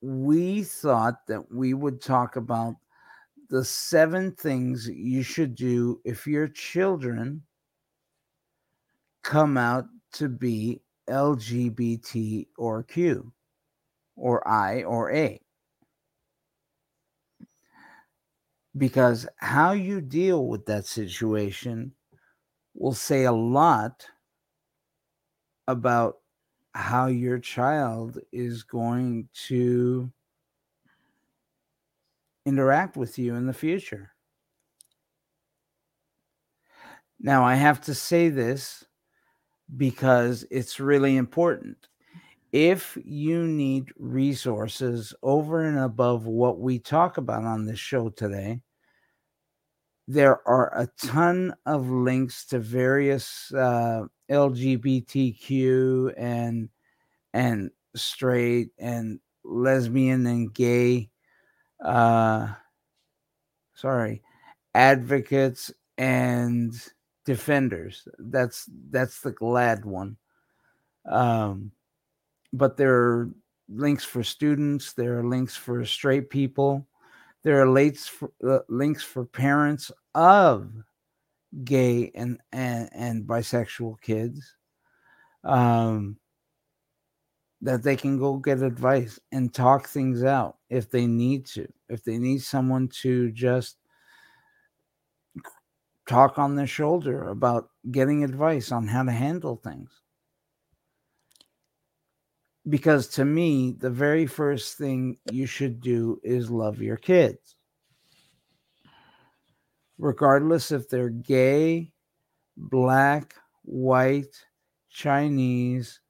we 0.00 0.62
thought 0.62 1.26
that 1.26 1.52
we 1.52 1.74
would 1.74 2.00
talk 2.00 2.36
about 2.36 2.74
the 3.50 3.64
seven 3.64 4.32
things 4.32 4.88
you 4.88 5.22
should 5.22 5.54
do 5.54 6.00
if 6.04 6.26
your 6.26 6.48
children 6.48 7.42
come 9.22 9.56
out 9.56 9.86
to 10.12 10.28
be 10.28 10.80
LGBT 11.08 12.46
or 12.56 12.82
Q 12.82 13.32
or 14.16 14.46
I 14.46 14.82
or 14.82 15.10
A. 15.12 15.40
because 18.78 19.26
how 19.36 19.72
you 19.72 20.00
deal 20.00 20.46
with 20.46 20.64
that 20.66 20.86
situation 20.86 21.92
will 22.74 22.94
say 22.94 23.24
a 23.24 23.32
lot 23.32 24.06
about 25.66 26.16
how 26.78 27.06
your 27.08 27.40
child 27.40 28.20
is 28.30 28.62
going 28.62 29.28
to 29.48 30.08
interact 32.46 32.96
with 32.96 33.18
you 33.18 33.34
in 33.34 33.46
the 33.46 33.52
future. 33.52 34.12
Now, 37.18 37.44
I 37.44 37.56
have 37.56 37.80
to 37.82 37.94
say 37.94 38.28
this 38.28 38.84
because 39.76 40.46
it's 40.52 40.78
really 40.78 41.16
important. 41.16 41.88
If 42.52 42.96
you 43.04 43.42
need 43.44 43.88
resources 43.98 45.12
over 45.20 45.64
and 45.64 45.80
above 45.80 46.26
what 46.26 46.60
we 46.60 46.78
talk 46.78 47.18
about 47.18 47.42
on 47.42 47.66
this 47.66 47.80
show 47.80 48.08
today, 48.08 48.60
there 50.06 50.46
are 50.48 50.72
a 50.78 50.88
ton 51.04 51.54
of 51.66 51.90
links 51.90 52.46
to 52.46 52.60
various 52.60 53.52
uh, 53.52 54.04
LGBTQ 54.30 56.14
and 56.16 56.68
and 57.34 57.70
straight 57.94 58.70
and 58.78 59.20
lesbian 59.44 60.26
and 60.26 60.52
gay 60.52 61.10
uh 61.84 62.48
sorry 63.74 64.22
advocates 64.74 65.72
and 65.96 66.74
defenders. 67.24 68.06
That's 68.18 68.68
that's 68.90 69.20
the 69.20 69.32
GLAAD 69.32 69.84
one. 69.84 70.16
Um 71.04 71.72
but 72.52 72.76
there 72.76 72.94
are 72.94 73.30
links 73.68 74.04
for 74.04 74.22
students 74.22 74.94
there 74.94 75.18
are 75.18 75.24
links 75.24 75.54
for 75.54 75.84
straight 75.84 76.30
people 76.30 76.86
there 77.44 77.60
are 77.60 77.68
links 77.68 78.06
for, 78.08 78.30
uh, 78.46 78.60
links 78.68 79.02
for 79.02 79.24
parents 79.24 79.92
of 80.14 80.72
gay 81.64 82.10
and, 82.14 82.38
and 82.52 82.90
and 82.92 83.24
bisexual 83.24 84.00
kids 84.02 84.54
um 85.44 86.18
that 87.60 87.82
they 87.82 87.96
can 87.96 88.18
go 88.18 88.36
get 88.36 88.62
advice 88.62 89.18
and 89.32 89.52
talk 89.52 89.88
things 89.88 90.22
out 90.22 90.58
if 90.70 90.90
they 90.90 91.06
need 91.06 91.44
to. 91.44 91.66
If 91.88 92.04
they 92.04 92.18
need 92.18 92.42
someone 92.42 92.88
to 93.02 93.32
just 93.32 93.78
talk 96.08 96.38
on 96.38 96.54
their 96.54 96.66
shoulder 96.66 97.28
about 97.28 97.70
getting 97.90 98.24
advice 98.24 98.70
on 98.70 98.86
how 98.86 99.02
to 99.02 99.10
handle 99.10 99.56
things. 99.56 99.90
Because 102.68 103.08
to 103.08 103.24
me 103.24 103.72
the 103.72 103.90
very 103.90 104.26
first 104.26 104.78
thing 104.78 105.18
you 105.32 105.46
should 105.46 105.80
do 105.80 106.20
is 106.22 106.50
love 106.50 106.80
your 106.80 106.96
kids 106.96 107.56
regardless 109.98 110.70
if 110.72 110.88
they're 110.88 111.08
gay 111.10 111.92
black 112.56 113.34
white 113.62 114.44
chinese 114.90 116.00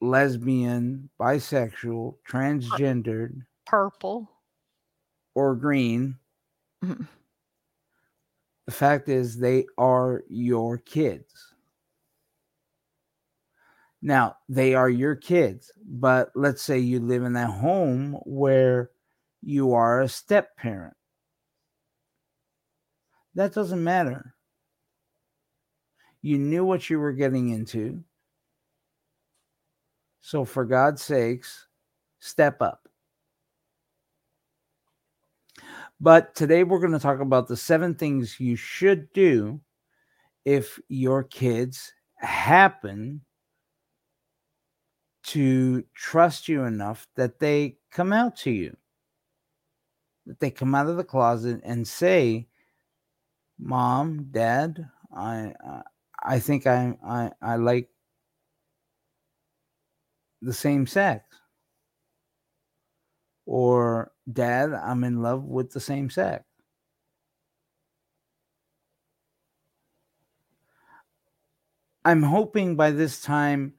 lesbian 0.00 1.08
bisexual 1.20 2.16
transgendered 2.28 3.42
Purple. 3.66 4.28
or 5.34 5.54
green 5.54 6.18
Mhm. 6.82 7.06
the 8.66 8.72
fact 8.72 9.08
is 9.08 9.38
they 9.38 9.66
are 9.78 10.22
your 10.28 10.78
kids 10.78 11.54
now 14.00 14.36
they 14.48 14.74
are 14.74 14.90
your 14.90 15.14
kids 15.14 15.70
but 15.84 16.30
let's 16.34 16.62
say 16.62 16.78
you 16.78 16.98
live 17.00 17.22
in 17.22 17.36
a 17.36 17.50
home 17.50 18.14
where 18.24 18.90
you 19.42 19.72
are 19.72 20.00
a 20.00 20.08
step 20.08 20.56
parent 20.56 20.96
that 23.34 23.52
doesn't 23.52 23.82
matter. 23.82 24.34
You 26.20 26.38
knew 26.38 26.64
what 26.64 26.88
you 26.88 26.98
were 26.98 27.12
getting 27.12 27.50
into. 27.50 28.02
So 30.20 30.44
for 30.44 30.64
god's 30.64 31.02
sakes 31.02 31.66
step 32.20 32.62
up. 32.62 32.88
But 36.00 36.34
today 36.34 36.64
we're 36.64 36.80
going 36.80 36.92
to 36.92 36.98
talk 36.98 37.20
about 37.20 37.48
the 37.48 37.56
seven 37.56 37.94
things 37.94 38.40
you 38.40 38.56
should 38.56 39.12
do 39.12 39.60
if 40.44 40.80
your 40.88 41.22
kids 41.22 41.92
happen 42.16 43.20
to 45.24 45.84
trust 45.94 46.48
you 46.48 46.64
enough 46.64 47.06
that 47.16 47.38
they 47.38 47.76
come 47.90 48.12
out 48.12 48.36
to 48.36 48.50
you, 48.50 48.76
that 50.26 50.40
they 50.40 50.50
come 50.50 50.74
out 50.74 50.88
of 50.88 50.96
the 50.96 51.04
closet 51.04 51.60
and 51.64 51.86
say 51.86 52.48
mom, 53.62 54.28
dad, 54.30 54.88
I 55.14 55.54
I 56.22 56.38
think 56.40 56.66
I 56.66 56.96
I 57.04 57.30
I 57.40 57.56
like 57.56 57.88
the 60.42 60.52
same 60.52 60.86
sex. 60.86 61.24
Or 63.46 64.12
dad, 64.30 64.72
I'm 64.72 65.04
in 65.04 65.22
love 65.22 65.44
with 65.44 65.72
the 65.72 65.80
same 65.80 66.10
sex. 66.10 66.44
I'm 72.04 72.22
hoping 72.22 72.74
by 72.76 72.90
this 72.90 73.20
time 73.22 73.74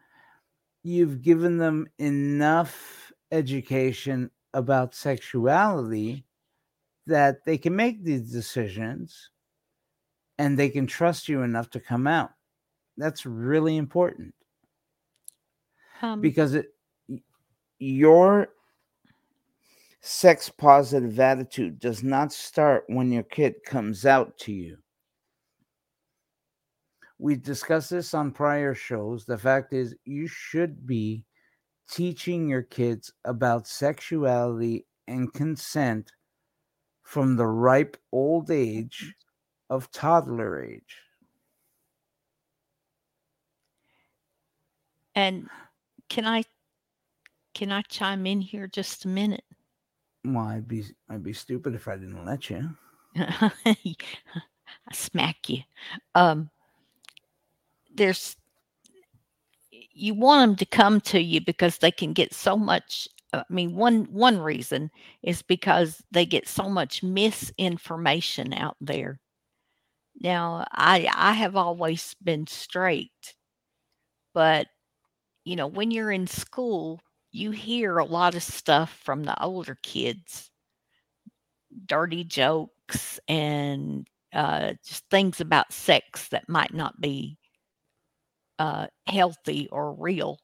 you've 0.83 1.21
given 1.21 1.57
them 1.57 1.87
enough 1.97 3.11
education 3.31 4.31
about 4.53 4.95
sexuality 4.95 6.25
that 7.07 7.43
they 7.45 7.57
can 7.57 7.75
make 7.75 8.03
these 8.03 8.31
decisions 8.31 9.29
and 10.37 10.57
they 10.57 10.69
can 10.69 10.87
trust 10.87 11.29
you 11.29 11.41
enough 11.43 11.69
to 11.71 11.79
come 11.79 12.07
out. 12.07 12.31
That's 12.97 13.25
really 13.25 13.77
important 13.77 14.33
Um, 16.01 16.21
because 16.21 16.53
it 16.53 16.73
your 17.79 18.49
sex 20.01 20.49
positive 20.49 21.19
attitude 21.19 21.79
does 21.79 22.03
not 22.03 22.31
start 22.31 22.83
when 22.87 23.11
your 23.11 23.23
kid 23.23 23.55
comes 23.65 24.05
out 24.05 24.37
to 24.37 24.51
you. 24.51 24.77
We 27.19 27.35
discussed 27.35 27.89
this 27.89 28.13
on 28.13 28.31
prior 28.31 28.73
shows. 28.73 29.25
The 29.25 29.37
fact 29.37 29.71
is, 29.71 29.95
you 30.03 30.27
should 30.27 30.85
be 30.85 31.23
teaching 31.89 32.49
your 32.49 32.63
kids 32.63 33.13
about 33.23 33.67
sexuality 33.67 34.85
and 35.07 35.33
consent 35.33 36.11
from 37.03 37.35
the 37.35 37.45
ripe 37.45 37.97
old 38.11 38.51
age 38.51 39.15
of 39.69 39.91
toddler 39.91 40.63
age. 40.63 40.97
and 45.15 45.49
can 46.09 46.25
I 46.25 46.43
can 47.53 47.71
I 47.71 47.83
chime 47.83 48.25
in 48.25 48.41
here 48.41 48.67
just 48.67 49.05
a 49.05 49.07
minute? 49.07 49.43
Well, 50.25 50.45
I'd 50.45 50.67
be 50.67 50.85
I'd 51.09 51.23
be 51.23 51.33
stupid 51.33 51.75
if 51.75 51.87
I 51.87 51.97
didn't 51.97 52.25
let 52.25 52.49
you. 52.49 52.69
I 53.15 53.75
smack 54.91 55.49
you. 55.49 55.59
Um, 56.15 56.49
there's 57.93 58.35
you 59.71 60.15
want 60.15 60.49
them 60.49 60.55
to 60.55 60.65
come 60.65 60.99
to 61.01 61.21
you 61.21 61.41
because 61.41 61.77
they 61.77 61.91
can 61.91 62.13
get 62.13 62.33
so 62.33 62.57
much. 62.57 63.07
I 63.33 63.43
mean, 63.49 63.75
one 63.75 64.05
one 64.05 64.39
reason 64.39 64.89
is 65.21 65.41
because 65.41 66.01
they 66.11 66.25
get 66.25 66.47
so 66.47 66.69
much 66.69 67.03
misinformation 67.03 68.53
out 68.53 68.77
there. 68.81 69.19
Now, 70.19 70.65
I 70.71 71.07
I 71.13 71.33
have 71.33 71.55
always 71.55 72.15
been 72.15 72.47
straight, 72.47 73.35
but 74.33 74.67
you 75.45 75.55
know, 75.55 75.67
when 75.67 75.91
you're 75.91 76.11
in 76.11 76.27
school, 76.27 77.01
you 77.31 77.51
hear 77.51 77.97
a 77.99 78.05
lot 78.05 78.35
of 78.35 78.43
stuff 78.43 78.91
from 79.03 79.23
the 79.23 79.41
older 79.43 79.77
kids 79.83 80.51
dirty 81.85 82.23
jokes 82.23 83.19
and 83.27 84.07
uh, 84.33 84.73
just 84.85 85.03
things 85.09 85.39
about 85.41 85.71
sex 85.71 86.27
that 86.29 86.49
might 86.49 86.73
not 86.73 86.99
be 86.99 87.37
uh, 88.59 88.87
healthy 89.07 89.67
or 89.71 89.93
real. 89.93 90.39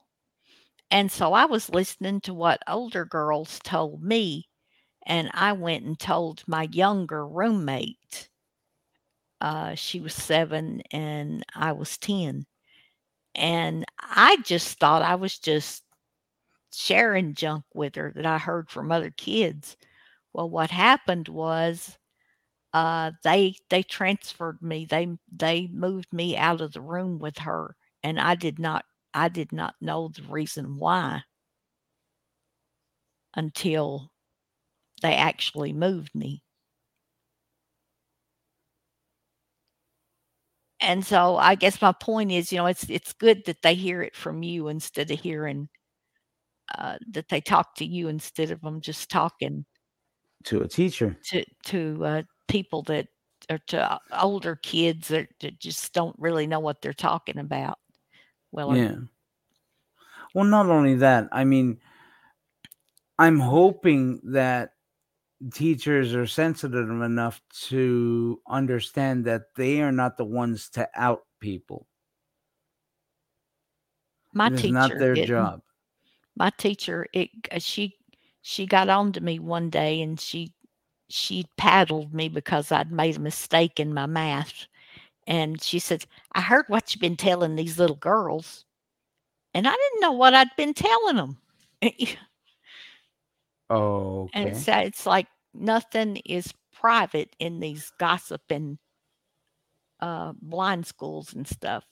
And 0.91 1.11
so 1.11 1.33
I 1.33 1.45
was 1.45 1.69
listening 1.69 2.21
to 2.21 2.33
what 2.33 2.63
older 2.67 3.05
girls 3.05 3.59
told 3.63 4.03
me, 4.03 4.49
and 5.05 5.31
I 5.33 5.53
went 5.53 5.85
and 5.85 5.99
told 5.99 6.43
my 6.47 6.69
younger 6.71 7.27
roommate. 7.27 8.28
Uh, 9.41 9.75
she 9.75 9.99
was 9.99 10.13
seven 10.13 10.81
and 10.91 11.45
I 11.55 11.71
was 11.73 11.97
10. 11.97 12.45
And 13.35 13.85
I 13.99 14.37
just 14.45 14.79
thought 14.79 15.01
I 15.03 15.15
was 15.15 15.39
just 15.39 15.83
sharing 16.73 17.33
junk 17.35 17.65
with 17.73 17.95
her 17.95 18.11
that 18.15 18.25
I 18.25 18.37
heard 18.39 18.69
from 18.71 18.91
other 18.91 19.11
kids. 19.11 19.77
Well, 20.33 20.49
what 20.49 20.71
happened 20.71 21.29
was 21.29 21.97
uh 22.73 23.11
they 23.23 23.55
they 23.69 23.83
transferred 23.83 24.61
me. 24.61 24.85
They 24.85 25.07
they 25.31 25.67
moved 25.67 26.13
me 26.13 26.37
out 26.37 26.61
of 26.61 26.73
the 26.73 26.81
room 26.81 27.19
with 27.19 27.39
her 27.39 27.75
and 28.03 28.19
I 28.19 28.35
did 28.35 28.59
not 28.59 28.85
I 29.13 29.29
did 29.29 29.51
not 29.53 29.75
know 29.81 30.09
the 30.09 30.23
reason 30.23 30.77
why 30.77 31.23
until 33.33 34.11
they 35.01 35.15
actually 35.15 35.73
moved 35.73 36.15
me. 36.15 36.43
And 40.81 41.05
so 41.05 41.35
I 41.37 41.55
guess 41.55 41.81
my 41.81 41.91
point 41.91 42.31
is, 42.31 42.51
you 42.51 42.57
know, 42.57 42.65
it's 42.67 42.89
it's 42.89 43.13
good 43.13 43.43
that 43.45 43.61
they 43.61 43.75
hear 43.75 44.01
it 44.01 44.15
from 44.15 44.43
you 44.43 44.69
instead 44.69 45.11
of 45.11 45.19
hearing 45.19 45.67
uh, 46.77 46.97
that 47.11 47.27
they 47.29 47.41
talk 47.41 47.75
to 47.75 47.85
you 47.85 48.07
instead 48.07 48.51
of 48.51 48.61
them 48.61 48.79
just 48.79 49.09
talking 49.09 49.65
To 50.45 50.61
a 50.61 50.67
teacher. 50.67 51.17
to 51.31 51.43
to 51.65 52.05
uh, 52.05 52.21
people 52.47 52.83
that 52.83 53.07
or 53.49 53.57
to 53.67 53.91
uh, 53.91 53.97
older 54.21 54.55
kids 54.55 55.07
that, 55.09 55.27
that 55.41 55.59
just 55.59 55.93
don't 55.93 56.15
really 56.19 56.45
know 56.47 56.59
what 56.59 56.81
they're 56.81 56.93
talking 56.93 57.39
about. 57.39 57.77
Well, 58.51 58.71
or- 58.71 58.77
Yeah. 58.77 58.95
Well, 60.35 60.45
not 60.45 60.67
only 60.67 60.95
that, 60.95 61.27
I 61.31 61.43
mean, 61.43 61.79
I'm 63.17 63.39
hoping 63.39 64.21
that 64.31 64.73
teachers 65.53 66.13
are 66.15 66.27
sensitive 66.27 66.89
enough 66.89 67.41
to 67.69 68.41
understand 68.47 69.25
that 69.25 69.53
they 69.55 69.81
are 69.81 69.91
not 69.91 70.17
the 70.17 70.25
ones 70.25 70.69
to 70.71 70.89
out 70.95 71.25
people. 71.39 71.87
my 74.33 74.49
It 74.49 74.55
teacher 74.55 74.73
not 74.73 74.97
their 74.97 75.15
job. 75.17 75.61
My 76.35 76.49
teacher, 76.51 77.07
it 77.13 77.29
she 77.59 77.95
she 78.41 78.65
got 78.65 78.89
on 78.89 79.11
to 79.13 79.21
me 79.21 79.39
one 79.39 79.69
day 79.69 80.01
and 80.01 80.19
she 80.19 80.53
she 81.09 81.45
paddled 81.57 82.13
me 82.13 82.29
because 82.29 82.71
I'd 82.71 82.91
made 82.91 83.17
a 83.17 83.19
mistake 83.19 83.79
in 83.79 83.93
my 83.93 84.05
math. 84.05 84.67
And 85.27 85.61
she 85.61 85.79
said, 85.79 86.05
I 86.33 86.41
heard 86.41 86.65
what 86.69 86.93
you've 86.93 87.01
been 87.01 87.17
telling 87.17 87.55
these 87.55 87.79
little 87.79 87.95
girls. 87.97 88.65
And 89.53 89.67
I 89.67 89.71
didn't 89.71 90.01
know 90.01 90.13
what 90.13 90.33
I'd 90.35 90.55
been 90.57 90.73
telling 90.73 91.15
them. 91.17 91.37
Oh, 93.69 94.25
And 94.33 94.47
okay. 94.47 94.49
it's 94.49 94.67
uh, 94.67 94.81
it's 94.85 95.05
like 95.05 95.27
nothing 95.53 96.17
is 96.25 96.53
private 96.73 97.35
in 97.39 97.59
these 97.59 97.91
gossiping 97.99 98.79
uh, 99.99 100.33
blind 100.41 100.85
schools 100.85 101.33
and 101.33 101.47
stuff. 101.47 101.85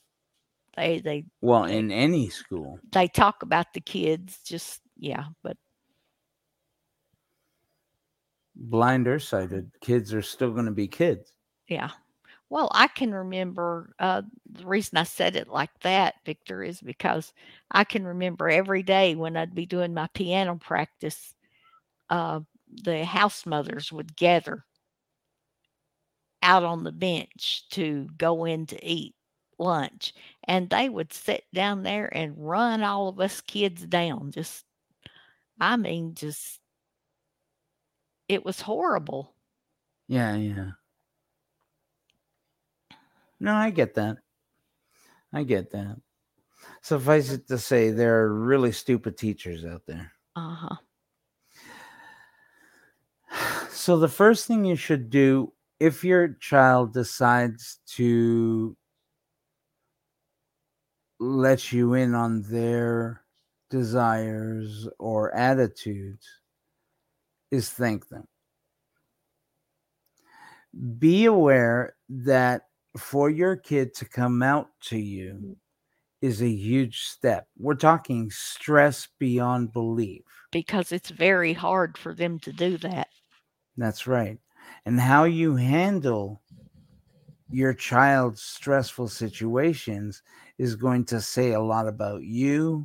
They 0.76 1.00
they 1.00 1.24
Well, 1.40 1.64
in 1.64 1.90
any 1.90 2.28
school. 2.28 2.78
they 2.92 3.08
talk 3.08 3.42
about 3.42 3.72
the 3.74 3.80
kids, 3.80 4.40
just 4.44 4.80
yeah. 4.96 5.26
But 5.42 5.56
blind 8.54 9.08
or 9.08 9.18
sighted, 9.18 9.70
kids 9.80 10.12
are 10.12 10.20
still 10.20 10.52
going 10.52 10.66
to 10.66 10.70
be 10.70 10.86
kids. 10.86 11.32
yeah, 11.68 11.90
well, 12.50 12.70
I 12.72 12.88
can 12.88 13.12
remember 13.14 13.94
uh, 13.98 14.22
the 14.50 14.66
reason 14.66 14.98
I 14.98 15.04
said 15.04 15.36
it 15.36 15.48
like 15.48 15.70
that, 15.82 16.16
Victor, 16.24 16.62
is 16.62 16.80
because 16.80 17.32
I 17.70 17.84
can 17.84 18.06
remember 18.06 18.48
every 18.48 18.82
day 18.82 19.14
when 19.14 19.36
I'd 19.36 19.54
be 19.54 19.66
doing 19.66 19.94
my 19.94 20.08
piano 20.14 20.56
practice, 20.56 21.34
uh, 22.10 22.40
the 22.68 23.04
house 23.04 23.46
mothers 23.46 23.92
would 23.92 24.16
gather 24.16 24.64
out 26.42 26.62
on 26.64 26.84
the 26.84 26.92
bench 26.92 27.68
to 27.70 28.08
go 28.16 28.44
in 28.44 28.66
to 28.66 28.84
eat 28.86 29.14
lunch 29.58 30.14
and 30.44 30.70
they 30.70 30.88
would 30.88 31.12
sit 31.12 31.44
down 31.52 31.82
there 31.82 32.08
and 32.16 32.36
run 32.38 32.82
all 32.82 33.08
of 33.08 33.18
us 33.18 33.40
kids 33.40 33.84
down 33.86 34.30
just 34.30 34.64
i 35.60 35.76
mean 35.76 36.14
just 36.14 36.60
it 38.28 38.44
was 38.44 38.60
horrible 38.62 39.34
Yeah, 40.08 40.34
yeah. 40.36 40.70
No, 43.40 43.52
I 43.54 43.70
get 43.70 43.94
that. 43.94 44.18
I 45.32 45.42
get 45.44 45.70
that. 45.70 46.00
Suffice 46.82 47.30
it 47.32 47.48
to 47.48 47.58
say, 47.58 47.90
there 47.90 48.22
are 48.22 48.34
really 48.34 48.72
stupid 48.72 49.16
teachers 49.18 49.64
out 49.64 49.86
there. 49.86 50.12
uh-huh 50.36 50.78
So, 53.78 53.96
the 53.96 54.08
first 54.08 54.46
thing 54.46 54.64
you 54.64 54.74
should 54.74 55.08
do 55.08 55.52
if 55.78 56.02
your 56.02 56.34
child 56.40 56.92
decides 56.92 57.78
to 57.94 58.76
let 61.20 61.70
you 61.70 61.94
in 61.94 62.12
on 62.12 62.42
their 62.42 63.22
desires 63.70 64.88
or 64.98 65.32
attitudes 65.32 66.26
is 67.52 67.70
thank 67.70 68.08
them. 68.08 68.26
Be 70.98 71.26
aware 71.26 71.94
that 72.08 72.62
for 72.96 73.30
your 73.30 73.54
kid 73.54 73.94
to 73.94 74.04
come 74.04 74.42
out 74.42 74.70
to 74.86 74.98
you 74.98 75.38
mm. 75.40 75.56
is 76.20 76.42
a 76.42 76.50
huge 76.50 77.04
step. 77.04 77.46
We're 77.56 77.76
talking 77.76 78.28
stress 78.32 79.06
beyond 79.20 79.72
belief. 79.72 80.24
because 80.50 80.90
it's 80.90 81.10
very 81.10 81.52
hard 81.52 81.96
for 81.96 82.12
them 82.12 82.40
to 82.40 82.52
do 82.52 82.76
that 82.78 83.06
That's 83.78 84.06
right. 84.06 84.38
And 84.84 85.00
how 85.00 85.24
you 85.24 85.54
handle 85.54 86.42
your 87.48 87.72
child's 87.72 88.42
stressful 88.42 89.08
situations 89.08 90.22
is 90.58 90.74
going 90.74 91.04
to 91.06 91.20
say 91.20 91.52
a 91.52 91.60
lot 91.60 91.86
about 91.86 92.22
you 92.22 92.84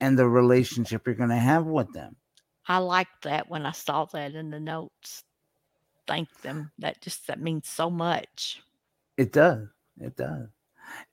and 0.00 0.18
the 0.18 0.28
relationship 0.28 1.06
you're 1.06 1.16
going 1.16 1.30
to 1.30 1.36
have 1.36 1.66
with 1.66 1.92
them. 1.92 2.14
I 2.68 2.78
liked 2.78 3.24
that 3.24 3.48
when 3.48 3.66
I 3.66 3.72
saw 3.72 4.04
that 4.04 4.34
in 4.34 4.50
the 4.50 4.60
notes. 4.60 5.24
Thank 6.06 6.42
them. 6.42 6.70
That 6.78 7.00
just 7.00 7.26
that 7.26 7.40
means 7.40 7.66
so 7.66 7.90
much. 7.90 8.62
It 9.16 9.32
does. 9.32 9.66
It 9.98 10.16
does. 10.16 10.48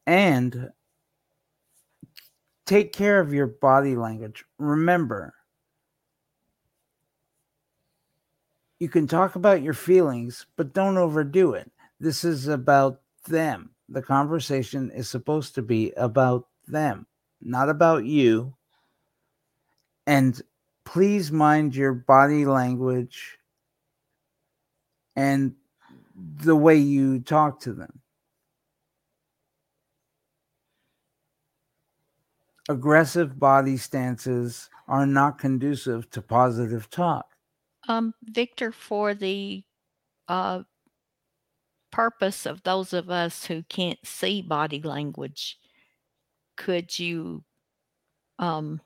And 0.06 0.70
take 2.66 2.94
care 2.94 3.20
of 3.20 3.34
your 3.34 3.48
body 3.48 3.96
language. 3.96 4.44
Remember, 4.60 5.34
you 8.80 8.90
can 8.90 9.08
talk 9.08 9.36
about 9.36 9.62
your 9.62 9.74
feelings, 9.74 10.46
but 10.56 10.74
don't 10.74 10.98
overdo 10.98 11.54
it. 11.54 11.72
This 12.00 12.24
is 12.24 12.48
about 12.48 13.02
them. 13.28 13.72
The 13.90 14.02
conversation 14.02 14.92
is 14.92 15.10
supposed 15.10 15.56
to 15.56 15.62
be 15.62 15.92
about 15.98 16.48
them, 16.68 17.08
not 17.42 17.70
about 17.70 18.06
you. 18.06 18.54
And 20.06 20.40
please 20.86 21.32
mind 21.32 21.76
your 21.76 21.94
body 21.94 22.46
language 22.46 23.38
and 25.16 25.56
the 26.16 26.56
way 26.56 26.76
you 26.76 27.20
talk 27.20 27.60
to 27.62 27.74
them. 27.74 28.02
Aggressive 32.70 33.40
body 33.40 33.78
stances 33.78 34.70
are 34.88 35.06
not 35.06 35.40
conducive 35.40 36.10
to 36.12 36.22
positive 36.22 36.90
talk. 36.90 37.37
Um, 37.88 38.14
Victor, 38.24 38.72
for 38.72 39.14
the 39.14 39.64
uh, 40.28 40.64
purpose 41.92 42.46
of 42.46 42.62
those 42.64 42.94
of 42.94 43.10
us 43.10 43.46
who 43.46 43.64
can't 43.64 44.00
see 44.04 44.42
body 44.42 44.82
language, 44.82 45.58
could 46.58 46.98
you 47.00 47.44
um, 48.40 48.82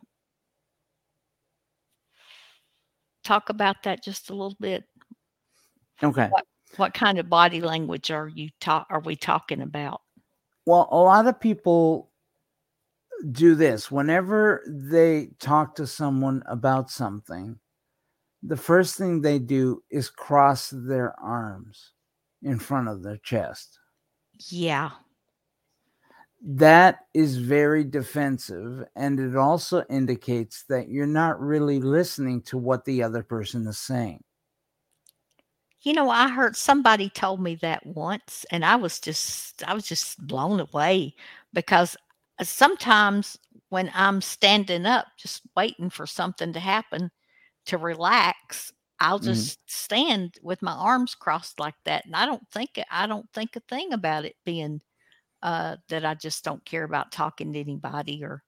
talk 3.23 3.49
about 3.49 3.83
that 3.83 4.03
just 4.03 4.29
a 4.29 4.33
little 4.33 4.57
bit? 4.59 4.83
Okay. 6.03 6.29
What 6.77 6.93
kind 6.93 7.19
of 7.19 7.29
body 7.29 7.59
language 7.59 8.11
are 8.11 8.29
you 8.29 8.49
talk? 8.59 8.87
Are 8.89 9.01
we 9.01 9.15
talking 9.15 9.61
about? 9.61 10.01
Well, 10.65 10.87
a 10.91 10.97
lot 10.97 11.27
of 11.27 11.39
people 11.39 12.11
do 13.31 13.55
this 13.55 13.91
whenever 13.91 14.63
they 14.67 15.31
talk 15.39 15.75
to 15.75 15.85
someone 15.85 16.43
about 16.45 16.89
something. 16.89 17.59
The 18.43 18.57
first 18.57 18.97
thing 18.97 19.21
they 19.21 19.39
do 19.39 19.83
is 19.89 20.09
cross 20.09 20.69
their 20.69 21.19
arms 21.19 21.93
in 22.43 22.59
front 22.59 22.87
of 22.87 23.03
their 23.03 23.17
chest. 23.17 23.79
Yeah, 24.49 24.91
That 26.43 27.05
is 27.13 27.37
very 27.37 27.83
defensive, 27.83 28.85
and 28.95 29.19
it 29.19 29.35
also 29.35 29.85
indicates 29.89 30.63
that 30.69 30.89
you're 30.89 31.05
not 31.07 31.39
really 31.39 31.79
listening 31.79 32.41
to 32.43 32.57
what 32.57 32.85
the 32.85 33.03
other 33.03 33.23
person 33.23 33.65
is 33.67 33.77
saying. 33.79 34.23
you 35.83 35.93
know, 35.93 36.09
I 36.09 36.29
heard 36.29 36.55
somebody 36.55 37.09
told 37.09 37.41
me 37.41 37.55
that 37.55 37.85
once, 37.85 38.45
and 38.51 38.63
I 38.63 38.75
was 38.75 38.99
just 38.99 39.63
I 39.67 39.73
was 39.73 39.87
just 39.87 40.25
blown 40.27 40.59
away 40.59 41.15
because 41.53 41.97
uh, 42.39 42.43
sometimes 42.43 43.37
when 43.69 43.91
I'm 43.95 44.21
standing 44.21 44.85
up, 44.85 45.07
just 45.17 45.41
waiting 45.55 45.89
for 45.89 46.05
something 46.05 46.53
to 46.53 46.59
happen 46.59 47.11
to 47.71 47.79
relax, 47.79 48.71
I'll 49.01 49.19
Mhm. 49.19 49.51
just 49.51 49.59
stand 49.71 50.35
with 50.43 50.61
my 50.63 50.73
arms 50.73 51.15
crossed 51.15 51.59
like 51.59 51.75
that, 51.85 52.05
and 52.05 52.15
I 52.15 52.25
don't 52.27 52.47
think 52.51 52.79
I 52.91 53.07
don't 53.07 53.31
think 53.33 53.55
a 53.57 53.61
thing 53.61 53.93
about 53.93 54.25
it 54.25 54.37
being 54.45 54.81
uh, 55.43 55.77
that 55.89 56.05
I 56.05 56.15
just 56.15 56.43
don't 56.45 56.65
care 56.65 56.83
about 56.85 57.11
talking 57.13 57.53
to 57.53 57.59
anybody 57.61 58.23
or 58.23 58.43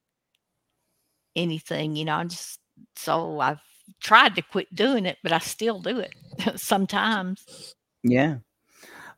anything. 1.36 1.96
You 1.96 2.06
know, 2.06 2.16
I'm 2.16 2.30
just 2.30 2.60
so 2.96 3.40
I've 3.40 3.62
tried 4.02 4.36
to 4.36 4.42
quit 4.42 4.74
doing 4.74 5.06
it, 5.06 5.18
but 5.24 5.32
I 5.32 5.40
still 5.40 5.80
do 5.80 6.00
it 6.00 6.14
sometimes. 6.60 7.46
Yeah. 8.04 8.40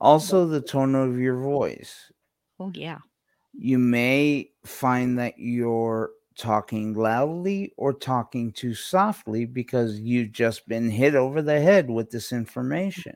Also, 0.02 0.48
the 0.48 0.62
tone 0.62 0.96
of 0.96 1.20
your 1.20 1.39
voice. 1.41 2.12
Oh 2.60 2.72
yeah. 2.74 3.00
You 3.54 3.80
may 3.80 4.52
find 4.65 5.18
that 5.20 5.39
you're 5.39 6.12
talking 6.38 6.93
loudly 6.93 7.74
or 7.78 7.93
talking 7.93 8.52
too 8.52 8.74
softly 8.74 9.45
because 9.45 10.00
you've 10.00 10.32
just 10.32 10.67
been 10.67 10.89
hit 10.89 11.15
over 11.15 11.41
the 11.41 11.60
head 11.60 11.89
with 11.89 12.12
this 12.12 12.28
mm-hmm. 12.28 12.38
information. 12.38 13.15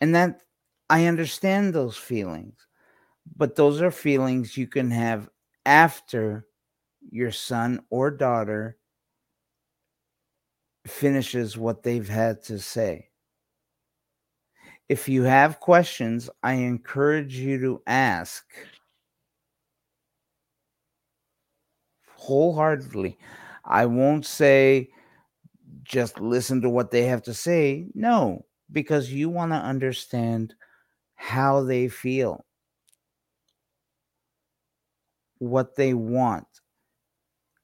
And 0.00 0.14
that 0.14 0.42
I 0.88 1.06
understand 1.06 1.74
those 1.74 1.96
feelings, 1.96 2.66
but 3.36 3.54
those 3.54 3.82
are 3.82 3.90
feelings 3.90 4.56
you 4.56 4.66
can 4.66 4.90
have 4.90 5.28
after 5.66 6.46
your 7.10 7.32
son 7.32 7.80
or 7.90 8.10
daughter 8.10 8.78
finishes 10.86 11.56
what 11.56 11.82
they've 11.82 12.08
had 12.08 12.42
to 12.44 12.58
say. 12.58 13.08
If 14.88 15.08
you 15.08 15.22
have 15.22 15.60
questions, 15.60 16.28
I 16.42 16.54
encourage 16.54 17.36
you 17.36 17.60
to 17.60 17.82
ask 17.86 18.44
wholeheartedly. 22.20 23.18
I 23.64 23.86
won't 23.86 24.26
say 24.26 24.90
just 25.82 26.20
listen 26.20 26.60
to 26.62 26.68
what 26.68 26.90
they 26.90 27.04
have 27.04 27.22
to 27.22 27.34
say. 27.34 27.86
No, 27.94 28.44
because 28.70 29.12
you 29.12 29.28
want 29.28 29.52
to 29.52 29.56
understand 29.56 30.54
how 31.14 31.62
they 31.62 31.88
feel, 31.88 32.44
what 35.38 35.76
they 35.76 35.94
want, 35.94 36.46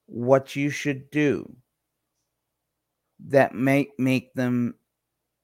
what 0.06 0.56
you 0.56 0.70
should 0.70 1.10
do 1.10 1.54
that 3.28 3.54
make 3.54 3.90
make 3.98 4.32
them 4.34 4.74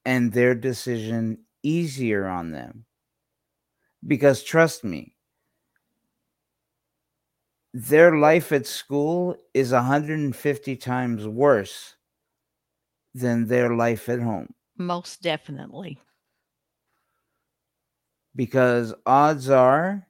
and 0.04 0.32
their 0.32 0.54
decision 0.54 1.38
easier 1.62 2.26
on 2.26 2.50
them. 2.50 2.86
Because 4.06 4.42
trust 4.42 4.84
me, 4.84 5.14
their 7.74 8.16
life 8.16 8.52
at 8.52 8.66
school 8.66 9.36
is 9.54 9.72
150 9.72 10.76
times 10.76 11.26
worse 11.26 11.96
than 13.14 13.46
their 13.46 13.74
life 13.74 14.08
at 14.08 14.20
home. 14.20 14.52
Most 14.76 15.22
definitely. 15.22 15.98
Because 18.34 18.94
odds 19.04 19.50
are, 19.50 20.06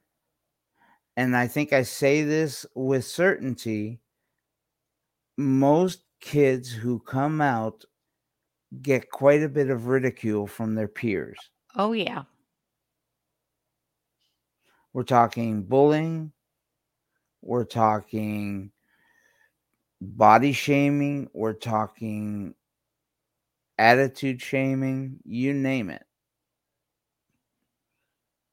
and 1.17 1.37
I 1.37 1.47
think 1.47 1.73
I 1.73 1.83
say 1.83 2.23
this 2.23 2.65
with 2.75 3.05
certainty, 3.05 4.01
most 5.37 6.05
kids 6.21 6.71
who 6.71 7.01
come 7.01 7.41
out 7.41 7.85
get 8.81 9.11
quite 9.11 9.43
a 9.43 9.49
bit 9.49 9.69
of 9.71 9.89
ridicule 9.89 10.47
from 10.47 10.75
their 10.75 10.89
peers. 10.89 11.39
Oh 11.77 11.93
yeah. 11.93 12.23
We're 14.93 15.03
talking 15.03 15.63
bullying, 15.63 16.33
we're 17.43 17.65
talking 17.65 18.71
body 20.01 20.53
shaming, 20.53 21.29
we're 21.33 21.53
talking 21.53 22.55
attitude 23.79 24.41
shaming, 24.41 25.19
you 25.25 25.53
name 25.53 25.91
it. 25.91 26.05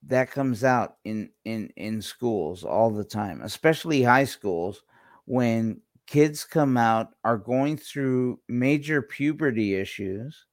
That 0.08 0.32
comes 0.32 0.64
out 0.64 0.98
in 1.04 1.30
in 1.46 1.70
in 1.76 2.02
schools 2.02 2.64
all 2.64 2.90
the 2.90 3.04
time, 3.04 3.42
especially 3.42 4.02
high 4.02 4.24
schools 4.24 4.82
when 5.26 5.82
kids 6.08 6.44
come 6.44 6.78
out 6.78 7.10
are 7.24 7.38
going 7.38 7.78
through 7.78 8.40
major 8.48 9.02
puberty 9.02 9.76
issues 9.76 10.46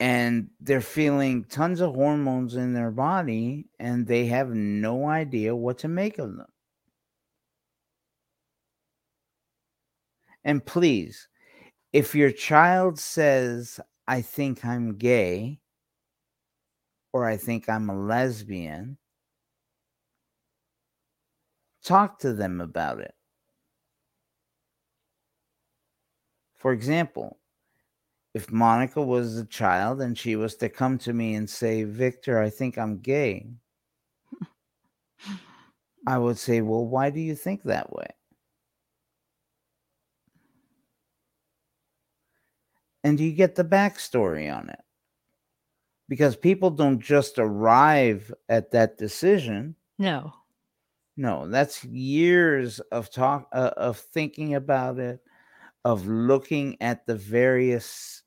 and 0.00 0.48
they're 0.60 0.80
feeling 0.80 1.44
tons 1.44 1.80
of 1.80 1.94
hormones 1.94 2.54
in 2.54 2.72
their 2.72 2.90
body 2.90 3.66
and 3.78 4.06
they 4.06 4.26
have 4.26 4.50
no 4.50 5.06
idea 5.06 5.54
what 5.54 5.78
to 5.78 5.88
make 5.88 6.18
of 6.18 6.36
them. 6.36 6.46
And 10.44 10.64
please, 10.64 11.28
if 11.92 12.14
your 12.14 12.30
child 12.30 12.98
says, 12.98 13.80
I 14.06 14.22
think 14.22 14.64
I'm 14.64 14.96
gay 14.96 15.60
or 17.12 17.26
I 17.26 17.36
think 17.36 17.68
I'm 17.68 17.90
a 17.90 17.98
lesbian, 17.98 18.98
talk 21.82 22.20
to 22.20 22.32
them 22.32 22.60
about 22.60 23.00
it. 23.00 23.14
For 26.56 26.72
example, 26.72 27.38
if 28.38 28.52
Monica 28.52 29.02
was 29.02 29.36
a 29.36 29.44
child 29.46 30.00
and 30.00 30.16
she 30.16 30.36
was 30.36 30.54
to 30.56 30.68
come 30.68 30.96
to 30.98 31.12
me 31.12 31.34
and 31.34 31.50
say, 31.50 31.82
Victor, 31.82 32.40
I 32.40 32.50
think 32.50 32.78
I'm 32.78 32.98
gay, 33.00 33.48
I 36.06 36.18
would 36.18 36.38
say, 36.38 36.60
Well, 36.60 36.86
why 36.86 37.10
do 37.10 37.18
you 37.18 37.34
think 37.34 37.64
that 37.64 37.92
way? 37.92 38.06
And 43.02 43.18
you 43.18 43.32
get 43.32 43.56
the 43.56 43.64
backstory 43.64 44.54
on 44.54 44.68
it. 44.70 44.80
because 46.08 46.36
people 46.36 46.70
don't 46.70 47.00
just 47.00 47.38
arrive 47.38 48.32
at 48.48 48.70
that 48.70 48.96
decision. 48.98 49.74
No. 49.98 50.32
No, 51.16 51.48
that's 51.48 51.84
years 51.84 52.78
of 52.92 53.10
talk 53.10 53.48
uh, 53.52 53.72
of 53.76 53.98
thinking 53.98 54.54
about 54.54 54.98
it, 54.98 55.20
of 55.84 56.06
looking 56.06 56.76
at 56.80 57.04
the 57.06 57.16
various 57.16 58.22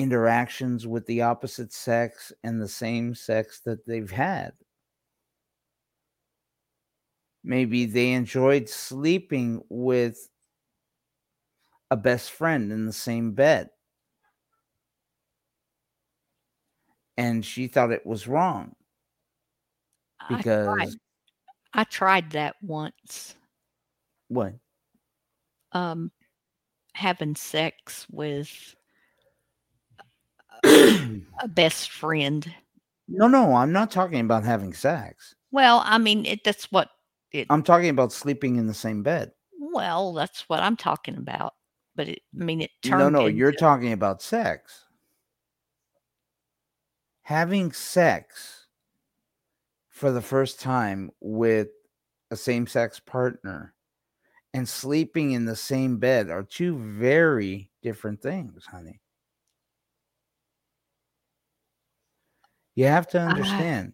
interactions 0.00 0.86
with 0.86 1.06
the 1.06 1.22
opposite 1.22 1.72
sex 1.72 2.32
and 2.42 2.60
the 2.60 2.68
same 2.68 3.14
sex 3.14 3.60
that 3.66 3.86
they've 3.86 4.10
had. 4.10 4.54
Maybe 7.44 7.84
they 7.86 8.12
enjoyed 8.12 8.68
sleeping 8.68 9.62
with 9.68 10.28
a 11.90 11.96
best 11.96 12.30
friend 12.30 12.72
in 12.72 12.86
the 12.86 12.92
same 12.92 13.32
bed. 13.32 13.70
And 17.16 17.44
she 17.44 17.68
thought 17.68 17.92
it 17.92 18.04
was 18.06 18.26
wrong 18.26 18.74
I 20.20 20.42
tried, 20.42 20.88
because 20.88 20.96
I 21.74 21.84
tried 21.84 22.30
that 22.32 22.56
once. 22.62 23.36
what? 24.28 24.54
Um 25.72 26.12
having 26.94 27.36
sex 27.36 28.06
with 28.10 28.76
a 30.64 31.48
best 31.48 31.90
friend. 31.90 32.52
no, 33.08 33.28
no, 33.28 33.54
I'm 33.54 33.72
not 33.72 33.90
talking 33.90 34.20
about 34.20 34.44
having 34.44 34.72
sex. 34.72 35.34
Well, 35.52 35.82
I 35.84 35.98
mean, 35.98 36.26
it, 36.26 36.44
that's 36.44 36.70
what 36.70 36.90
it. 37.32 37.46
I'm 37.50 37.62
talking 37.62 37.88
about 37.88 38.12
sleeping 38.12 38.56
in 38.56 38.66
the 38.66 38.74
same 38.74 39.02
bed. 39.02 39.32
well, 39.58 40.12
that's 40.12 40.48
what 40.48 40.60
I'm 40.60 40.76
talking 40.76 41.16
about. 41.16 41.54
But 41.96 42.08
it, 42.08 42.20
I 42.40 42.44
mean, 42.44 42.60
it 42.62 42.70
No, 42.84 42.98
turned. 42.98 43.12
no, 43.14 43.26
you're 43.26 43.52
talking 43.52 43.92
about 43.92 44.22
sex. 44.22 44.84
Having 47.22 47.72
sex 47.72 48.66
for 49.88 50.10
the 50.10 50.22
first 50.22 50.60
time 50.60 51.10
with 51.20 51.68
a 52.30 52.36
same 52.36 52.66
sex 52.66 52.98
partner 53.00 53.74
and 54.54 54.68
sleeping 54.68 55.32
in 55.32 55.44
the 55.44 55.54
same 55.56 55.98
bed 55.98 56.30
are 56.30 56.42
two 56.42 56.76
very 56.78 57.70
different 57.82 58.20
things, 58.22 58.64
honey. 58.66 59.00
You 62.74 62.86
have 62.86 63.08
to 63.08 63.20
uh-huh. 63.20 63.30
understand 63.30 63.92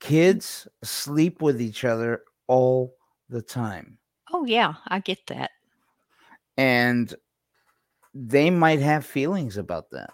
kids 0.00 0.68
sleep 0.82 1.40
with 1.40 1.60
each 1.62 1.84
other 1.84 2.22
all 2.46 2.94
the 3.28 3.42
time. 3.42 3.98
Oh 4.32 4.44
yeah, 4.44 4.74
I 4.88 4.98
get 5.00 5.26
that. 5.28 5.50
and 6.56 7.14
they 8.14 8.50
might 8.50 8.80
have 8.80 9.04
feelings 9.04 9.56
about 9.56 9.90
that. 9.90 10.10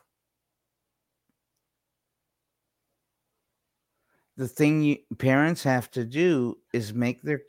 The 4.36 4.48
thing 4.48 4.82
you, 4.82 4.96
parents 5.18 5.62
have 5.64 5.90
to 5.90 6.04
do 6.04 6.56
is 6.72 6.94
make 6.94 7.20
their 7.20 7.42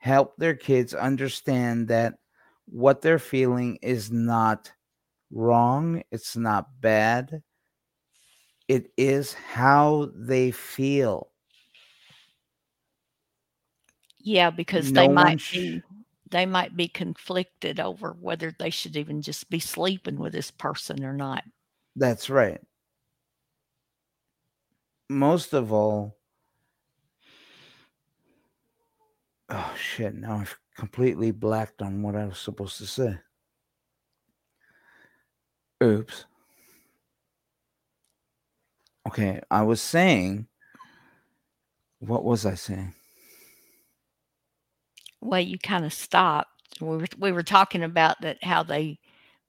help 0.00 0.36
their 0.36 0.54
kids 0.54 0.92
understand 0.92 1.88
that 1.88 2.14
what 2.66 3.00
they're 3.00 3.18
feeling 3.18 3.78
is 3.80 4.10
not 4.10 4.70
wrong, 5.30 6.02
it's 6.10 6.36
not 6.36 6.66
bad. 6.80 7.42
It 8.68 8.92
is 8.96 9.34
how 9.34 10.10
they 10.14 10.50
feel. 10.50 11.30
Yeah, 14.18 14.50
because 14.50 14.90
No 14.90 15.02
they 15.02 15.08
might 15.08 15.40
sh- 15.40 15.52
be 15.52 15.82
they 16.30 16.46
might 16.46 16.76
be 16.76 16.88
conflicted 16.88 17.78
over 17.78 18.16
whether 18.18 18.54
they 18.58 18.70
should 18.70 18.96
even 18.96 19.20
just 19.22 19.50
be 19.50 19.60
sleeping 19.60 20.18
with 20.18 20.32
this 20.32 20.50
person 20.50 21.04
or 21.04 21.12
not. 21.12 21.44
That's 21.94 22.30
right. 22.30 22.60
Most 25.10 25.52
of 25.52 25.72
all, 25.72 26.16
oh 29.50 29.74
shit, 29.78 30.14
now 30.14 30.36
I've 30.36 30.58
completely 30.74 31.30
blacked 31.30 31.82
on 31.82 32.02
what 32.02 32.16
I 32.16 32.24
was 32.24 32.38
supposed 32.38 32.78
to 32.78 32.86
say. 32.86 33.18
Oops. 35.82 36.24
Okay, 39.06 39.40
I 39.50 39.62
was 39.62 39.80
saying, 39.80 40.46
what 41.98 42.24
was 42.24 42.46
I 42.46 42.54
saying? 42.54 42.94
Well, 45.20 45.40
you 45.40 45.58
kind 45.58 45.84
of 45.84 45.92
stopped. 45.92 46.50
We 46.80 46.96
were 46.96 47.06
we 47.18 47.32
were 47.32 47.42
talking 47.42 47.82
about 47.82 48.20
that 48.22 48.42
how 48.42 48.62
they 48.62 48.98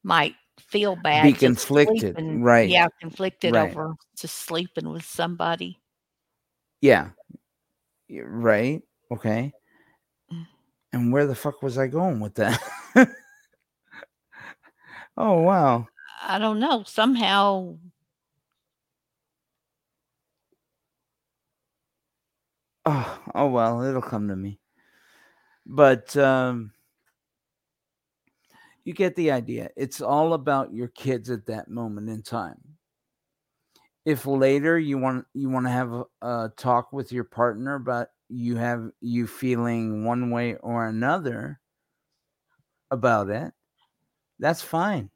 might 0.03 0.35
feel 0.59 0.95
bad, 0.95 1.23
Be 1.23 1.33
conflicted, 1.33 2.15
sleeping- 2.15 2.41
right, 2.41 2.69
Yeah, 2.69 2.87
conflicted 3.01 3.53
right. 3.53 3.69
over 3.71 3.95
just 4.17 4.35
sleeping 4.35 4.89
with 4.89 5.03
somebody. 5.03 5.79
Yeah. 6.81 7.09
Right. 8.09 8.81
Okay. 9.11 9.51
Mm. 10.31 10.47
And 10.93 11.11
where 11.11 11.25
the 11.25 11.35
fuck 11.35 11.61
was 11.63 11.77
I 11.77 11.87
going 11.87 12.19
with 12.19 12.35
that? 12.35 12.61
oh, 15.17 15.41
wow. 15.41 15.87
I 16.21 16.37
don't 16.39 16.59
know. 16.59 16.83
Somehow, 16.85 17.77
Oh, 22.85 23.19
oh 23.35 23.47
well, 23.49 23.81
it'll 23.83 24.01
come 24.01 24.27
to 24.27 24.35
me. 24.35 24.59
But 25.65 26.15
um 26.17 26.71
you 28.85 28.93
get 28.93 29.15
the 29.15 29.31
idea. 29.31 29.71
It's 29.75 29.99
all 29.99 30.33
about 30.33 30.73
your 30.73 30.87
kids 30.89 31.29
at 31.29 31.47
that 31.47 31.69
moment 31.69 32.07
in 32.07 32.21
time. 32.21 32.77
If 34.05 34.27
later 34.27 34.77
you 34.77 34.97
want 34.99 35.25
you 35.33 35.49
want 35.49 35.65
to 35.65 35.71
have 35.71 35.91
a, 35.91 36.05
a 36.21 36.53
talk 36.55 36.93
with 36.93 37.11
your 37.11 37.23
partner 37.23 37.79
but 37.79 38.11
you 38.29 38.55
have 38.55 38.91
you 39.01 39.25
feeling 39.27 40.05
one 40.05 40.29
way 40.29 40.55
or 40.57 40.87
another 40.87 41.59
about 42.91 43.29
it, 43.29 43.53
that's 44.39 44.61
fine. 44.61 45.09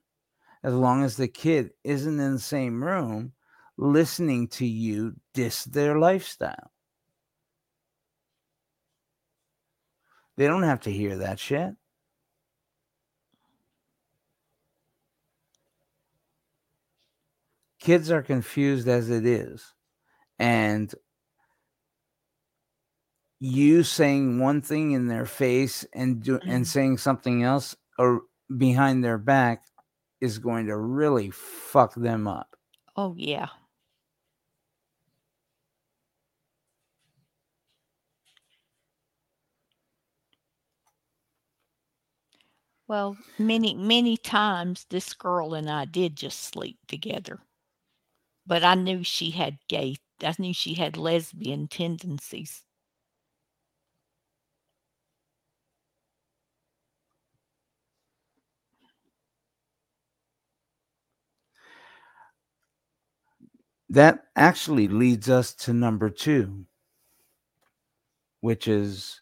As 0.63 0.73
long 0.73 1.03
as 1.03 1.17
the 1.17 1.27
kid 1.27 1.71
isn't 1.83 2.19
in 2.19 2.33
the 2.33 2.39
same 2.39 2.83
room 2.83 3.33
listening 3.77 4.47
to 4.49 4.65
you 4.65 5.15
diss 5.33 5.65
their 5.65 5.99
lifestyle. 5.99 6.71
They 10.39 10.47
don't 10.47 10.63
have 10.63 10.79
to 10.81 10.89
hear 10.91 11.17
that 11.17 11.37
shit. 11.37 11.75
Kids 17.81 18.09
are 18.09 18.21
confused 18.21 18.87
as 18.87 19.09
it 19.09 19.25
is. 19.25 19.73
And 20.37 20.95
you 23.41 23.83
saying 23.83 24.39
one 24.39 24.61
thing 24.61 24.91
in 24.93 25.07
their 25.07 25.25
face 25.25 25.85
and 25.93 26.23
do 26.23 26.39
and 26.45 26.63
Mhm. 26.63 26.67
saying 26.67 26.97
something 26.99 27.43
else 27.43 27.75
or 27.97 28.21
behind 28.55 29.03
their 29.03 29.17
back 29.17 29.65
is 30.21 30.39
going 30.39 30.67
to 30.67 30.77
really 30.77 31.31
fuck 31.31 31.95
them 31.95 32.29
up. 32.29 32.55
oh 32.95 33.13
yeah, 33.17 33.47
well, 42.89 43.17
many 43.37 43.73
many 43.73 44.17
times 44.17 44.85
this 44.89 45.13
girl 45.13 45.53
and 45.53 45.69
I 45.69 45.85
did 45.85 46.17
just 46.17 46.39
sleep 46.41 46.77
together, 46.89 47.39
but 48.45 48.65
I 48.65 48.75
knew 48.75 49.01
she 49.01 49.31
had 49.31 49.59
gay. 49.69 49.95
I 50.21 50.35
knew 50.37 50.53
she 50.53 50.73
had 50.73 50.97
lesbian 50.97 51.69
tendencies. 51.69 52.65
That 63.89 64.23
actually 64.37 64.87
leads 64.87 65.29
us 65.29 65.53
to 65.55 65.73
number 65.73 66.09
2, 66.09 66.65
which 68.41 68.67
is 68.67 69.21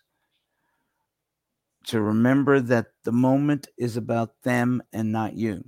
to 1.88 2.01
remember 2.01 2.59
that 2.59 2.88
the 3.03 3.11
moment 3.13 3.67
is 3.77 3.95
about 3.97 4.41
them 4.43 4.83
and 4.91 5.11
not 5.11 5.35
you. 5.35 5.63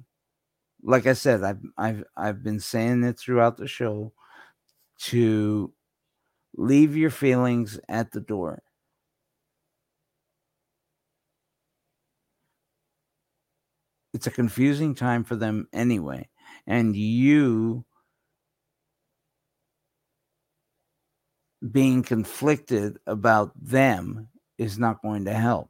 Like 0.83 1.07
I 1.07 1.13
said, 1.13 1.43
I've 1.43 1.61
I've 1.77 2.03
I've 2.15 2.43
been 2.43 2.59
saying 2.59 3.03
it 3.03 3.17
throughout 3.19 3.57
the 3.57 3.67
show 3.67 4.13
to 4.99 5.73
leave 6.55 6.95
your 6.97 7.09
feelings 7.09 7.79
at 7.89 8.11
the 8.11 8.21
door. 8.21 8.61
It's 14.13 14.27
a 14.27 14.31
confusing 14.31 14.95
time 14.95 15.23
for 15.23 15.35
them 15.35 15.67
anyway, 15.71 16.29
and 16.67 16.95
you 16.95 17.85
being 21.71 22.03
conflicted 22.03 22.97
about 23.05 23.51
them 23.61 24.27
is 24.57 24.77
not 24.77 25.01
going 25.01 25.25
to 25.25 25.33
help. 25.33 25.69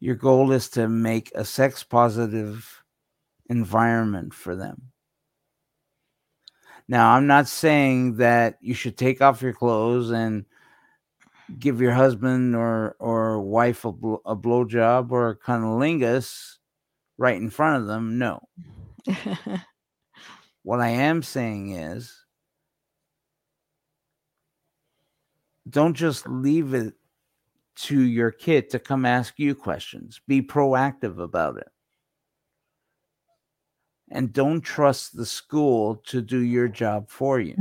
Your 0.00 0.14
goal 0.14 0.52
is 0.52 0.68
to 0.70 0.88
make 0.88 1.32
a 1.34 1.44
sex 1.44 1.82
positive 1.82 2.82
environment 3.48 4.34
for 4.34 4.54
them. 4.54 4.92
Now, 6.86 7.12
I'm 7.12 7.26
not 7.26 7.48
saying 7.48 8.16
that 8.16 8.58
you 8.60 8.74
should 8.74 8.98
take 8.98 9.22
off 9.22 9.40
your 9.40 9.54
clothes 9.54 10.10
and 10.10 10.44
give 11.58 11.80
your 11.80 11.92
husband 11.92 12.54
or 12.56 12.96
or 12.98 13.40
wife 13.40 13.84
a, 13.84 13.92
bl- 13.92 14.16
a 14.26 14.36
blowjob 14.36 15.10
or 15.10 15.30
a 15.30 15.36
cunnilingus 15.36 16.56
right 17.16 17.36
in 17.36 17.50
front 17.50 17.82
of 17.82 17.86
them. 17.86 18.18
No. 18.18 18.40
What 20.64 20.80
I 20.80 20.88
am 20.88 21.22
saying 21.22 21.72
is 21.72 22.24
don't 25.68 25.92
just 25.92 26.26
leave 26.26 26.72
it 26.72 26.94
to 27.76 28.00
your 28.00 28.30
kid 28.30 28.70
to 28.70 28.78
come 28.78 29.04
ask 29.04 29.38
you 29.38 29.54
questions. 29.54 30.20
Be 30.26 30.42
proactive 30.42 31.18
about 31.18 31.58
it. 31.58 31.68
And 34.10 34.32
don't 34.32 34.60
trust 34.60 35.16
the 35.16 35.26
school 35.26 35.96
to 36.06 36.20
do 36.20 36.38
your 36.38 36.68
job 36.68 37.08
for 37.08 37.40
you. 37.40 37.56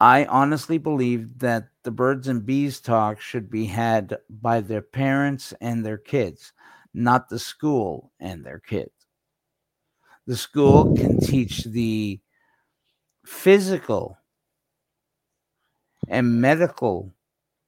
I 0.00 0.26
honestly 0.26 0.78
believe 0.78 1.38
that 1.40 1.70
the 1.82 1.90
birds 1.90 2.28
and 2.28 2.46
bees 2.46 2.80
talk 2.80 3.20
should 3.20 3.50
be 3.50 3.64
had 3.66 4.16
by 4.28 4.60
their 4.60 4.82
parents 4.82 5.52
and 5.60 5.84
their 5.84 5.98
kids, 5.98 6.52
not 6.94 7.28
the 7.28 7.38
school 7.38 8.12
and 8.20 8.44
their 8.44 8.60
kids. 8.60 8.92
The 10.26 10.36
school 10.36 10.94
can 10.94 11.18
teach 11.18 11.64
the 11.64 12.20
physical 13.24 14.18
and 16.08 16.40
medical 16.40 17.14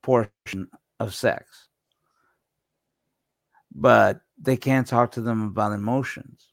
portion 0.03 0.69
of 0.99 1.15
sex, 1.15 1.69
but 3.75 4.21
they 4.39 4.57
can't 4.57 4.87
talk 4.87 5.13
to 5.13 5.21
them 5.21 5.43
about 5.43 5.73
emotions. 5.73 6.49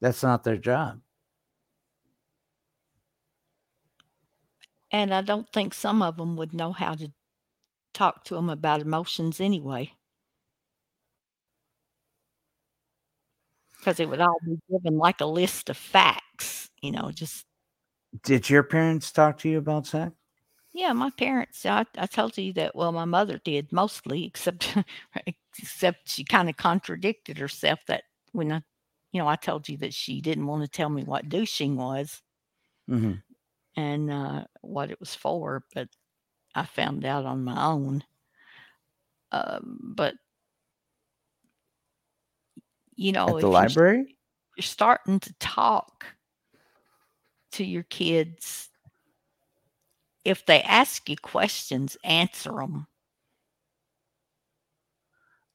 That's 0.00 0.22
not 0.22 0.44
their 0.44 0.56
job. 0.56 1.00
and 4.94 5.12
I 5.12 5.22
don't 5.22 5.50
think 5.52 5.74
some 5.74 6.02
of 6.02 6.16
them 6.18 6.36
would 6.36 6.54
know 6.54 6.70
how 6.70 6.94
to 6.94 7.10
talk 7.94 8.22
to 8.26 8.34
them 8.36 8.48
about 8.48 8.80
emotions 8.80 9.40
anyway. 9.40 9.92
Because 13.76 13.98
it 13.98 14.08
would 14.08 14.20
all 14.20 14.38
be 14.44 14.56
given 14.70 14.96
like 14.96 15.20
a 15.20 15.26
list 15.26 15.68
of 15.68 15.76
facts, 15.76 16.70
you 16.80 16.92
know, 16.92 17.10
just 17.10 17.44
Did 18.22 18.50
your 18.50 18.64
parents 18.64 19.12
talk 19.12 19.38
to 19.38 19.48
you 19.48 19.58
about 19.58 19.86
sex? 19.86 20.16
yeah, 20.72 20.92
my 20.92 21.10
parents, 21.10 21.64
I, 21.64 21.84
I 21.96 22.06
told 22.06 22.36
you 22.36 22.52
that, 22.54 22.74
well, 22.74 22.90
my 22.90 23.04
mother 23.04 23.38
did 23.44 23.70
mostly, 23.72 24.24
except 24.24 24.76
except 25.58 26.08
she 26.08 26.24
kind 26.24 26.48
of 26.50 26.56
contradicted 26.56 27.38
herself 27.38 27.80
that 27.86 28.04
when 28.32 28.50
I, 28.52 28.62
you 29.12 29.20
know, 29.20 29.28
I 29.28 29.36
told 29.36 29.68
you 29.68 29.76
that 29.78 29.94
she 29.94 30.20
didn't 30.20 30.46
want 30.46 30.62
to 30.64 30.68
tell 30.68 30.88
me 30.90 31.04
what 31.04 31.28
douching 31.28 31.76
was 31.76 32.22
Mm-hmm. 32.90 33.14
and 33.76 34.10
uh, 34.10 34.44
what 34.62 34.90
it 34.90 35.00
was 35.00 35.14
for, 35.14 35.64
but 35.74 35.88
I 36.54 36.66
found 36.66 37.04
out 37.04 37.26
on 37.26 37.44
my 37.44 37.66
own. 37.66 38.04
Um, 39.32 39.92
but 39.96 40.14
you 42.96 43.12
know, 43.12 43.36
At 43.36 43.40
the 43.40 43.48
you're, 43.48 43.48
library? 43.48 44.16
you're 44.56 44.62
starting 44.62 45.20
to 45.20 45.34
talk 45.40 46.06
to 47.54 47.64
your 47.64 47.84
kids, 47.84 48.68
if 50.24 50.44
they 50.46 50.62
ask 50.62 51.08
you 51.08 51.16
questions, 51.16 51.96
answer 52.04 52.50
them. 52.52 52.86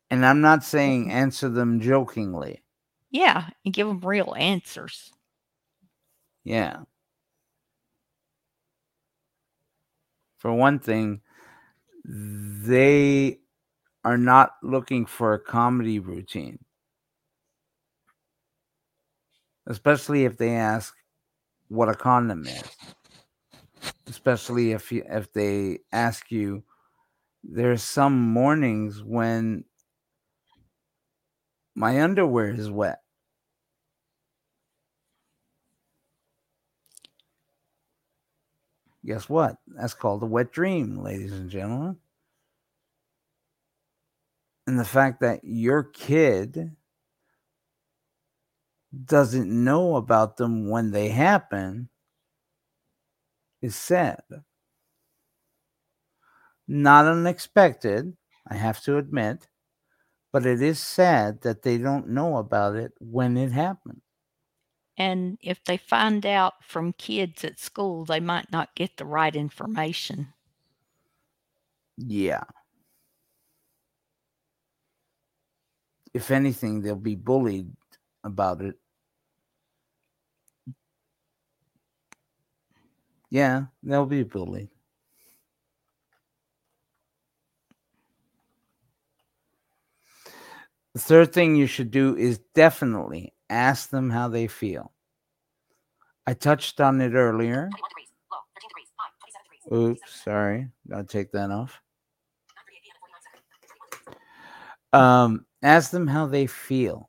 And 0.10 0.26
I'm 0.26 0.42
not 0.42 0.64
saying 0.64 1.04
mm-hmm. 1.04 1.18
answer 1.18 1.50
them 1.50 1.80
jokingly. 1.80 2.64
Yeah, 3.12 3.50
and 3.66 3.74
give 3.74 3.88
them 3.88 4.02
real 4.02 4.36
answers. 4.38 5.12
Yeah. 6.44 6.78
For 10.38 10.54
one 10.54 10.80
thing, 10.80 11.22
they 12.06 13.40
are 14.06 14.18
not 14.18 14.52
looking 14.64 15.06
for 15.06 15.34
a 15.34 15.40
comedy 15.40 16.00
routine. 16.00 16.60
Especially 19.68 20.26
if 20.26 20.38
they 20.38 20.56
ask 20.56 20.96
what 21.70 21.90
a 21.90 21.96
condom 21.96 22.46
is. 22.46 22.64
Especially 24.08 24.72
if 24.74 24.92
you, 24.92 25.04
if 25.10 25.32
they 25.32 25.80
ask 25.92 26.32
you 26.32 26.64
there's 27.44 27.84
some 27.84 28.20
mornings 28.20 29.02
when 29.04 29.64
my 31.76 32.02
underwear 32.02 32.50
is 32.50 32.70
wet. 32.70 33.00
Guess 39.06 39.30
what? 39.30 39.56
That's 39.68 39.94
called 39.94 40.22
a 40.24 40.26
wet 40.26 40.52
dream, 40.52 41.02
ladies 41.02 41.32
and 41.32 41.50
gentlemen. 41.50 41.98
And 44.68 44.78
the 44.78 44.86
fact 44.86 45.22
that 45.22 45.40
your 45.44 45.84
kid 45.84 46.76
doesn't 49.06 49.50
know 49.50 49.96
about 49.96 50.38
them 50.38 50.70
when 50.70 50.92
they 50.92 51.10
happen 51.10 51.90
is 53.62 53.76
sad. 53.76 54.24
Not 56.68 57.06
unexpected, 57.06 58.16
I 58.48 58.56
have 58.56 58.82
to 58.84 58.98
admit, 58.98 59.48
but 60.32 60.46
it 60.46 60.62
is 60.62 60.80
sad 60.80 61.42
that 61.42 61.64
they 61.64 61.78
don't 61.78 62.10
know 62.10 62.38
about 62.38 62.76
it 62.76 62.94
when 63.00 63.38
it 63.38 63.52
happens. 63.52 64.02
And 64.98 65.38
if 65.42 65.64
they 65.64 65.78
find 65.78 66.26
out 66.26 66.64
from 66.64 66.94
kids 66.94 67.44
at 67.46 67.60
school, 67.60 68.06
they 68.06 68.20
might 68.20 68.52
not 68.52 68.76
get 68.76 68.98
the 68.98 69.06
right 69.06 69.36
information. 69.36 70.34
Yeah. 71.98 72.44
If 76.14 76.32
anything, 76.32 76.82
they'll 76.82 76.96
be 76.96 77.16
bullied 77.16 77.72
about 78.24 78.62
it. 78.62 78.76
Yeah, 83.30 83.66
they'll 83.84 84.06
be 84.06 84.24
bullied. 84.24 84.70
The 90.94 91.00
third 91.00 91.34
thing 91.34 91.56
you 91.56 91.68
should 91.68 91.92
do 91.92 92.16
is 92.18 92.40
definitely 92.56 93.34
ask 93.50 93.90
them 93.90 94.10
how 94.10 94.28
they 94.28 94.48
feel. 94.48 94.92
I 96.28 96.34
touched 96.34 96.82
on 96.82 97.02
it 97.02 97.14
earlier. 97.14 97.70
Oops, 99.72 100.02
sorry. 100.24 100.70
Gotta 100.88 101.04
take 101.06 101.32
that 101.32 101.52
off. 101.52 101.82
9:38 102.58 102.68
p.m. 102.68 102.86
and 102.90 103.00
49 103.00 103.22
seconds. 103.24 103.46
21 103.78 103.90
degrees. 103.92 104.18
Um, 104.94 105.46
ask 105.64 105.92
them 105.92 106.08
how 106.08 106.26
they 106.28 106.48
feel. 106.48 107.09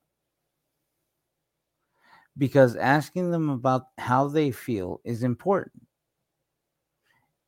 Because 2.40 2.74
asking 2.74 3.30
them 3.30 3.50
about 3.50 3.88
how 3.98 4.26
they 4.26 4.50
feel 4.50 5.02
is 5.04 5.22
important. 5.22 5.86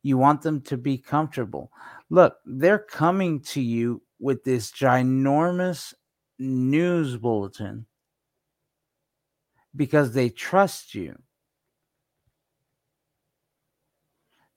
You 0.03 0.19
want 0.19 0.43
them 0.43 0.61
to 0.61 0.77
be 0.77 0.99
comfortable. 0.99 1.71
Look, 2.11 2.35
they're 2.45 2.77
coming 2.77 3.39
to 3.41 3.59
you 3.59 4.03
with 4.19 4.43
this 4.43 4.71
ginormous 4.71 5.95
news 6.37 7.17
bulletin 7.17 7.87
because 9.75 10.13
they 10.13 10.29
trust 10.29 10.93
you. 10.93 11.17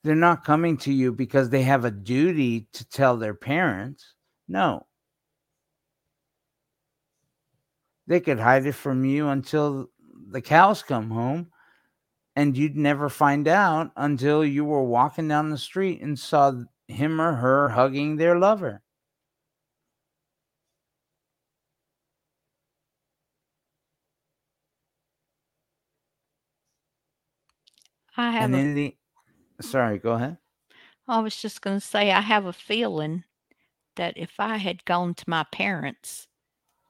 They're 0.03 0.13
not 0.13 0.45
coming 0.45 0.77
to 0.77 0.93
you 0.93 1.13
because 1.13 1.49
they 1.49 1.63
have 1.63 1.83
a 1.83 1.89
duty 1.89 2.67
to 2.73 2.87
tell 2.87 3.17
their 3.17 3.33
parents. 3.33 4.13
No. 4.47 4.85
They 8.05 8.19
could 8.19 8.39
hide 8.39 8.67
it 8.67 8.75
from 8.75 9.03
you 9.03 9.29
until 9.29 9.89
the 10.29 10.41
cows 10.41 10.83
come 10.83 11.11
home, 11.11 11.51
and 12.35 12.57
you'd 12.57 12.77
never 12.77 13.09
find 13.09 13.47
out 13.47 13.91
until 13.95 14.45
you 14.45 14.65
were 14.65 14.83
walking 14.83 15.27
down 15.27 15.49
the 15.49 15.57
street 15.57 16.01
and 16.01 16.19
saw 16.19 16.53
him 16.87 17.21
or 17.21 17.33
her 17.35 17.69
hugging 17.69 18.17
their 18.17 18.37
lover. 18.39 18.83
I 28.17 28.31
have 28.31 28.51
And 28.51 28.55
a 28.55 28.57
in 28.59 28.73
the 28.75 28.97
sorry, 29.61 29.99
go 29.99 30.13
ahead. 30.13 30.37
I 31.07 31.19
was 31.19 31.35
just 31.35 31.61
going 31.61 31.77
to 31.79 31.85
say, 31.85 32.11
I 32.11 32.21
have 32.21 32.45
a 32.45 32.53
feeling 32.53 33.23
that 33.95 34.17
if 34.17 34.39
I 34.39 34.57
had 34.57 34.85
gone 34.85 35.15
to 35.15 35.29
my 35.29 35.43
parents 35.45 36.27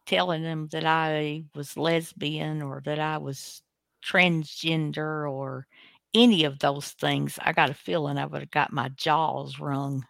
telling 0.07 0.43
them 0.43 0.69
that 0.69 0.85
I 0.85 1.45
was 1.55 1.77
lesbian 1.77 2.63
or 2.63 2.81
that 2.85 2.99
I 2.99 3.19
was 3.19 3.61
transgender 4.03 5.31
or 5.31 5.67
any 6.15 6.45
of 6.45 6.59
those 6.59 6.91
things, 6.93 7.39
I 7.41 7.53
got 7.53 7.69
a 7.71 7.75
feeling 7.75 8.17
I 8.17 8.25
would 8.25 8.41
have 8.41 8.51
got 8.51 8.73
my 8.73 8.89
jaws 8.89 9.59
wrung. 9.59 10.05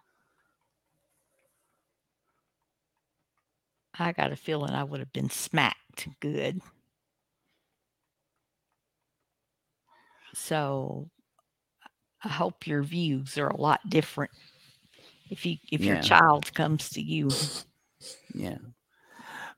I 3.99 4.13
got 4.13 4.31
a 4.31 4.37
feeling 4.37 4.71
I 4.73 4.83
would 4.85 4.99
have 5.01 5.11
been 5.13 5.29
smacked 5.29 6.07
good. 6.21 6.61
So 10.33 11.09
I 12.23 12.29
hope 12.29 12.67
your 12.67 12.83
views 12.83 13.37
are 13.37 13.47
a 13.49 13.57
lot 13.59 13.89
different 13.89 14.31
if 15.29 15.45
you 15.45 15.57
if 15.71 15.87
your 15.87 15.97
child 15.97 16.53
comes 16.53 16.89
to 16.91 17.01
you. 17.01 17.39
Yeah. 18.33 18.57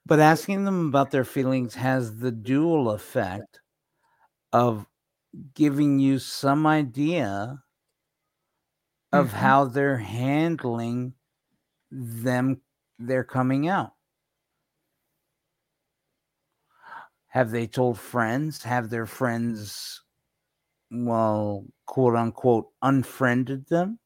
But 0.09 0.19
asking 0.19 0.65
them 0.65 0.89
about 0.89 1.11
their 1.11 1.23
feelings 1.23 1.75
has 1.75 2.17
the 2.17 2.31
dual 2.33 2.89
effect 2.89 3.61
of 4.53 4.87
giving 5.55 5.99
you 5.99 6.19
some 6.19 6.67
idea 6.67 7.63
of 9.11 9.29
Mhm. 9.29 9.33
how 9.33 9.65
they're 9.65 9.97
handling 9.97 11.13
them 11.91 12.61
they're 12.99 13.23
coming 13.25 13.67
out. 13.67 13.93
Have 17.29 17.51
they 17.51 17.65
told 17.65 17.97
friends? 17.97 18.63
Have 18.63 18.89
their 18.89 19.05
friends, 19.05 20.03
well, 20.91 21.67
quote 21.85 22.15
unquote, 22.15 22.71
unfriended 22.81 23.67
them? 23.67 23.99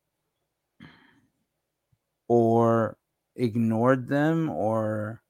Or 2.27 2.97
ignored 3.35 4.09
them? 4.09 4.49
Or 4.49 5.22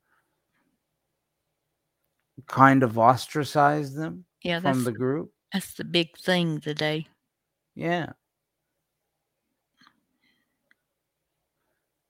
kind 2.47 2.83
of 2.83 2.97
ostracize 2.99 3.93
them 3.95 4.25
Yeah, 4.43 4.59
from 4.59 4.83
the 4.83 4.91
the, 4.91 4.93
group? 4.93 5.33
that's 5.53 5.73
the 5.75 5.83
big 5.85 6.17
thing 6.17 6.61
today. 6.61 7.07
Yeah. 7.75 8.13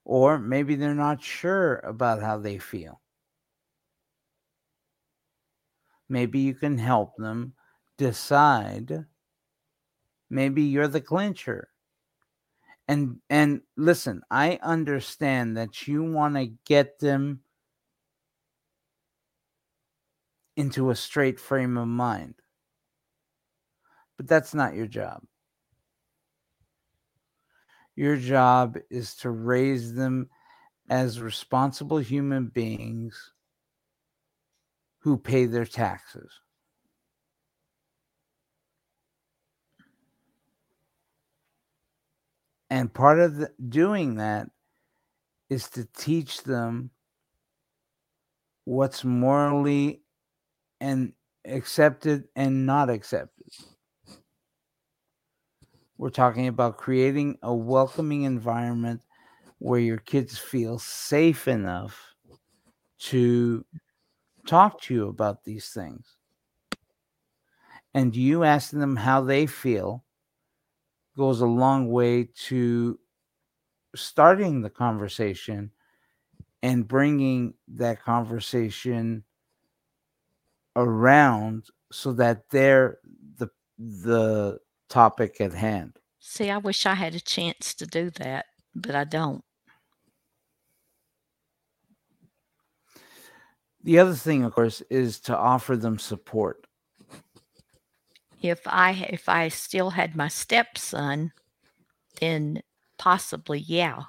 Or 0.05 0.39
maybe 0.39 0.75
they're 0.75 0.95
not 0.95 1.21
sure 1.21 1.79
about 1.79 2.21
how 2.21 2.37
they 2.37 2.57
feel. 2.57 3.01
Maybe 6.07 6.39
you 6.39 6.55
can 6.55 6.77
help 6.77 7.17
them 7.17 7.55
decide. 7.97 9.05
Maybe 10.29 10.63
you're 10.63 10.89
the 10.89 10.99
clincher. 10.99 11.69
And 12.87 13.21
and 13.29 13.61
listen, 13.77 14.21
I 14.29 14.59
understand 14.61 15.55
that 15.57 15.87
you 15.87 16.03
want 16.03 16.35
to 16.35 16.47
get 16.65 16.99
them 16.99 17.42
into 20.55 20.89
a 20.89 20.95
straight 20.95 21.39
frame 21.39 21.77
of 21.77 21.87
mind. 21.87 22.35
But 24.17 24.27
that's 24.27 24.53
not 24.53 24.75
your 24.75 24.87
job. 24.87 25.23
Your 27.95 28.17
job 28.17 28.77
is 28.89 29.15
to 29.17 29.29
raise 29.29 29.93
them 29.93 30.29
as 30.89 31.21
responsible 31.21 31.99
human 31.99 32.47
beings 32.47 33.33
who 34.99 35.17
pay 35.17 35.45
their 35.45 35.65
taxes. 35.65 36.31
And 42.69 42.91
part 42.91 43.19
of 43.19 43.35
the, 43.35 43.51
doing 43.69 44.15
that 44.15 44.49
is 45.49 45.69
to 45.71 45.85
teach 45.95 46.43
them 46.43 46.89
what's 48.65 49.03
morally 49.03 50.02
and 50.83 51.13
accepted 51.45 52.25
and 52.35 52.65
not 52.65 52.89
accepted. 52.89 53.47
We're 55.97 56.09
talking 56.09 56.47
about 56.49 56.77
creating 56.77 57.37
a 57.41 57.55
welcoming 57.55 58.23
environment 58.23 59.01
where 59.59 59.79
your 59.79 59.99
kids 59.99 60.37
feel 60.37 60.77
safe 60.79 61.47
enough 61.47 61.97
to 62.99 63.65
talk 64.45 64.81
to 64.81 64.93
you 64.93 65.07
about 65.07 65.45
these 65.45 65.69
things. 65.69 66.17
And 67.93 68.13
you 68.13 68.43
asking 68.43 68.79
them 68.79 68.97
how 68.97 69.21
they 69.21 69.45
feel 69.45 70.03
goes 71.15 71.39
a 71.39 71.45
long 71.45 71.91
way 71.91 72.27
to 72.47 72.99
starting 73.95 74.61
the 74.61 74.69
conversation 74.69 75.71
and 76.61 76.85
bringing 76.85 77.53
that 77.69 78.03
conversation 78.03 79.23
around 80.75 81.67
so 81.91 82.13
that 82.13 82.49
they're 82.49 82.97
the 83.37 83.49
the 83.77 84.59
topic 84.89 85.39
at 85.39 85.53
hand. 85.53 85.97
See, 86.19 86.49
I 86.49 86.57
wish 86.57 86.85
I 86.85 86.93
had 86.93 87.15
a 87.15 87.19
chance 87.19 87.73
to 87.75 87.85
do 87.85 88.09
that, 88.11 88.45
but 88.73 88.95
I 88.95 89.03
don't. 89.03 89.43
The 93.83 93.99
other 93.99 94.13
thing, 94.13 94.43
of 94.43 94.53
course, 94.53 94.81
is 94.89 95.19
to 95.21 95.37
offer 95.37 95.75
them 95.75 95.99
support. 95.99 96.65
If 98.41 98.61
I 98.65 99.07
if 99.09 99.27
I 99.27 99.49
still 99.49 99.91
had 99.91 100.15
my 100.15 100.27
stepson, 100.27 101.33
then 102.19 102.61
possibly 102.97 103.59
yeah, 103.59 104.03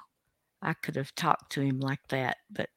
I 0.61 0.73
could 0.73 0.95
have 0.95 1.13
talked 1.15 1.51
to 1.53 1.61
him 1.61 1.79
like 1.79 2.07
that, 2.09 2.37
but 2.49 2.69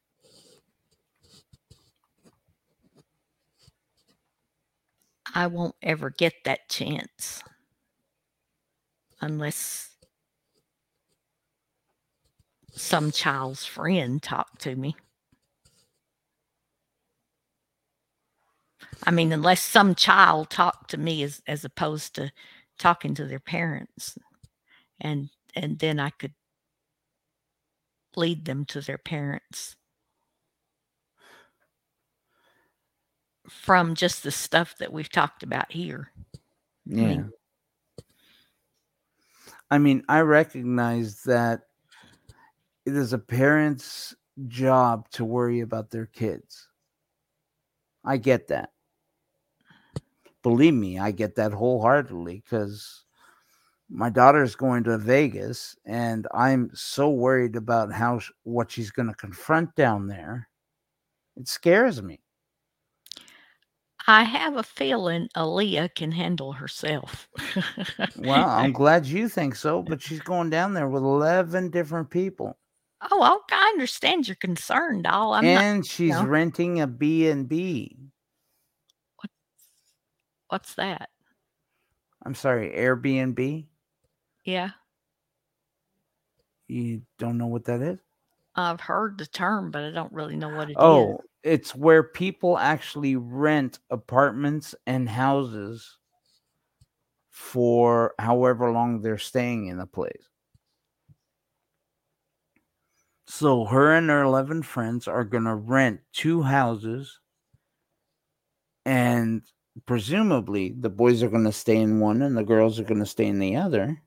I 5.33 5.47
won't 5.47 5.75
ever 5.81 6.09
get 6.09 6.33
that 6.45 6.69
chance. 6.69 7.43
Unless 9.21 9.95
some 12.71 13.11
child's 13.11 13.65
friend 13.65 14.21
talked 14.21 14.61
to 14.61 14.75
me. 14.75 14.95
I 19.03 19.11
mean, 19.11 19.31
unless 19.31 19.61
some 19.61 19.95
child 19.95 20.49
talked 20.49 20.91
to 20.91 20.97
me 20.97 21.23
as 21.23 21.41
as 21.47 21.65
opposed 21.65 22.15
to 22.15 22.31
talking 22.77 23.13
to 23.15 23.25
their 23.25 23.39
parents, 23.39 24.17
and 24.99 25.29
and 25.55 25.79
then 25.79 25.99
I 25.99 26.09
could 26.11 26.33
lead 28.15 28.45
them 28.45 28.65
to 28.65 28.81
their 28.81 28.97
parents 28.97 29.75
from 33.49 33.95
just 33.95 34.23
the 34.23 34.31
stuff 34.31 34.75
that 34.77 34.93
we've 34.93 35.09
talked 35.09 35.43
about 35.43 35.71
here. 35.71 36.11
Yeah. 36.85 37.07
mean- 37.07 37.31
I 39.71 39.77
mean, 39.77 40.03
I 40.09 40.21
recognize 40.21 41.21
that 41.23 41.61
it 42.85 42.95
is 42.95 43.13
a 43.13 43.19
parent's 43.19 44.15
job 44.47 45.07
to 45.11 45.25
worry 45.25 45.59
about 45.59 45.91
their 45.91 46.07
kids. 46.07 46.67
I 48.03 48.17
get 48.17 48.47
that. 48.47 48.71
Believe 50.41 50.73
me, 50.73 50.97
I 50.97 51.11
get 51.11 51.35
that 51.35 51.51
wholeheartedly 51.51 52.41
because 52.43 53.03
my 53.89 54.09
daughter's 54.09 54.55
going 54.55 54.83
to 54.85 54.97
Vegas 54.97 55.75
and 55.85 56.27
I'm 56.33 56.71
so 56.73 57.09
worried 57.09 57.55
about 57.55 57.91
how 57.91 58.21
what 58.43 58.71
she's 58.71 58.89
going 58.91 59.09
to 59.09 59.15
confront 59.15 59.75
down 59.75 60.07
there. 60.07 60.47
It 61.35 61.47
scares 61.47 62.01
me. 62.01 62.21
I 64.09 64.23
have 64.23 64.57
a 64.57 64.63
feeling 64.63 65.29
Aaliyah 65.37 65.93
can 65.93 66.11
handle 66.11 66.51
herself. 66.53 67.29
Well, 68.17 68.49
I'm 68.49 68.71
glad 68.71 69.05
you 69.05 69.29
think 69.29 69.55
so, 69.55 69.83
but 69.83 70.01
she's 70.01 70.19
going 70.19 70.49
down 70.49 70.73
there 70.73 70.87
with 70.89 71.03
11 71.03 71.69
different 71.69 72.09
people. 72.09 72.57
oh, 73.11 73.19
well, 73.19 73.43
I 73.51 73.69
understand 73.75 74.27
you're 74.27 74.35
concerned, 74.35 75.03
doll. 75.03 75.35
I'm 75.35 75.45
not. 75.45 75.63
and 75.63 75.85
she's 75.85 76.15
no. 76.15 76.25
renting 76.25 76.81
a 76.81 76.87
B&B. 76.87 77.97
What's 80.47 80.73
that? 80.73 81.09
I'm 82.25 82.33
sorry, 82.33 82.73
Airbnb. 82.75 83.67
Yeah, 84.43 84.71
You 86.67 87.03
don't 87.19 87.37
know 87.37 87.45
what 87.45 87.65
that 87.65 87.83
is? 87.83 87.99
I've 88.59 88.81
heard 88.81 89.17
the 89.17 89.25
term, 89.25 89.71
but 89.71 89.83
I 89.83 89.91
don't 89.91 90.13
really 90.13 90.35
know 90.35 90.49
what 90.49 90.69
it 90.69 90.73
is. 90.73 90.77
Oh, 90.77 91.19
it's 91.43 91.75
where 91.75 92.03
people 92.03 92.57
actually 92.57 93.15
rent 93.15 93.79
apartments 93.89 94.75
and 94.85 95.07
houses 95.07 95.97
for 97.29 98.13
however 98.19 98.71
long 98.71 99.01
they're 99.01 99.17
staying 99.17 99.67
in 99.67 99.79
a 99.79 99.87
place. 99.87 100.29
So 103.27 103.65
her 103.65 103.93
and 103.93 104.09
her 104.09 104.23
11 104.23 104.63
friends 104.63 105.07
are 105.07 105.23
going 105.23 105.43
to 105.45 105.55
rent 105.55 106.01
two 106.11 106.41
houses 106.41 107.19
and 108.85 109.43
presumably 109.85 110.73
the 110.77 110.89
boys 110.89 111.21
are 111.21 111.29
going 111.29 111.43
to 111.45 111.51
stay 111.51 111.77
in 111.77 111.99
one 111.99 112.21
and 112.23 112.35
the 112.35 112.43
girls 112.43 112.79
are 112.79 112.83
going 112.83 112.99
to 112.99 113.05
stay 113.05 113.27
in 113.27 113.39
the 113.39 113.55
other. 113.55 114.01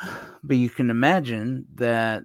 But 0.42 0.56
you 0.56 0.70
can 0.70 0.88
imagine 0.88 1.66
that 1.74 2.24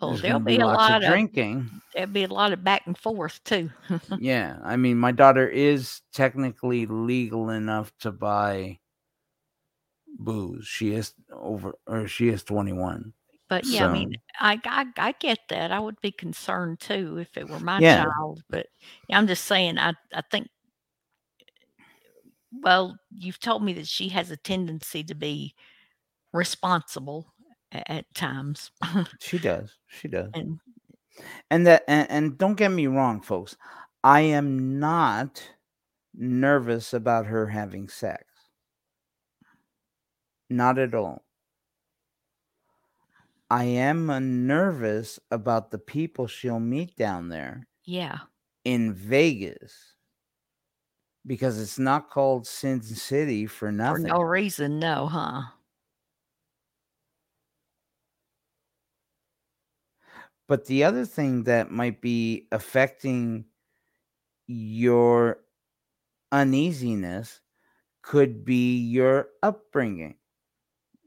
oh, 0.00 0.16
there's 0.16 0.22
there'll 0.22 0.38
gonna 0.38 0.44
be 0.44 0.58
a 0.60 0.68
lot 0.68 0.90
of 0.92 1.02
of 1.02 1.02
drinking. 1.02 1.70
there'll 1.94 2.10
be 2.12 2.24
a 2.24 2.28
lot 2.28 2.52
of 2.52 2.64
back 2.64 2.82
and 2.86 2.98
forth 2.98 3.42
too. 3.44 3.70
yeah, 4.16 4.58
I 4.62 4.76
mean, 4.76 4.98
my 4.98 5.12
daughter 5.12 5.48
is 5.48 6.02
technically 6.12 6.86
legal 6.86 7.50
enough 7.50 7.92
to 8.00 8.12
buy 8.12 8.78
booze. 10.18 10.66
She 10.66 10.92
is 10.92 11.14
over, 11.32 11.74
or 11.86 12.06
she 12.06 12.28
is 12.28 12.44
21. 12.44 13.14
But 13.48 13.68
yeah, 13.68 13.84
I 13.84 13.88
mean, 13.88 14.16
I, 14.38 14.60
I 14.64 14.86
I 14.96 15.12
get 15.12 15.38
that. 15.48 15.72
I 15.72 15.80
would 15.80 16.00
be 16.00 16.12
concerned 16.12 16.80
too 16.80 17.18
if 17.18 17.36
it 17.36 17.48
were 17.48 17.60
my 17.60 17.80
Yeah. 17.80 18.06
child. 18.14 18.42
But 18.48 18.66
yeah, 19.08 19.18
I'm 19.18 19.26
just 19.26 19.44
saying, 19.46 19.78
I 19.78 19.94
I 20.14 20.22
think 20.30 20.48
well, 22.52 22.96
you've 23.10 23.38
told 23.40 23.62
me 23.62 23.72
that 23.74 23.86
she 23.86 24.08
has 24.08 24.30
a 24.30 24.36
tendency 24.36 25.04
to 25.04 25.14
be 25.14 25.54
responsible 26.32 27.34
at 27.72 28.12
times. 28.14 28.70
She 29.20 29.38
does. 29.38 29.78
She 29.88 30.08
does. 30.08 30.30
and 30.34 30.58
And 31.50 31.66
that 31.66 31.84
and, 31.88 32.10
and 32.10 32.38
don't 32.38 32.56
get 32.56 32.70
me 32.70 32.86
wrong, 32.86 33.20
folks. 33.20 33.56
I 34.02 34.20
am 34.22 34.78
not 34.78 35.42
nervous 36.14 36.92
about 36.92 37.26
her 37.26 37.46
having 37.46 37.88
sex. 37.88 38.24
Not 40.48 40.78
at 40.78 40.94
all. 40.94 41.24
I 43.50 43.64
am 43.64 44.10
uh, 44.10 44.20
nervous 44.20 45.18
about 45.30 45.70
the 45.70 45.78
people 45.78 46.28
she'll 46.28 46.60
meet 46.60 46.94
down 46.96 47.28
there 47.28 47.66
yeah, 47.84 48.18
in 48.64 48.94
Vegas 48.94 49.74
because 51.26 51.60
it's 51.60 51.78
not 51.78 52.10
called 52.10 52.46
Sin 52.46 52.80
City 52.80 53.46
for 53.46 53.72
for 53.72 53.72
nothing. 53.72 54.04
no 54.04 54.20
reason, 54.20 54.78
no, 54.78 55.06
huh? 55.06 55.42
But 60.50 60.64
the 60.64 60.82
other 60.82 61.04
thing 61.04 61.44
that 61.44 61.70
might 61.70 62.00
be 62.00 62.48
affecting 62.50 63.44
your 64.48 65.38
uneasiness 66.32 67.40
could 68.02 68.44
be 68.44 68.78
your 68.78 69.28
upbringing, 69.44 70.16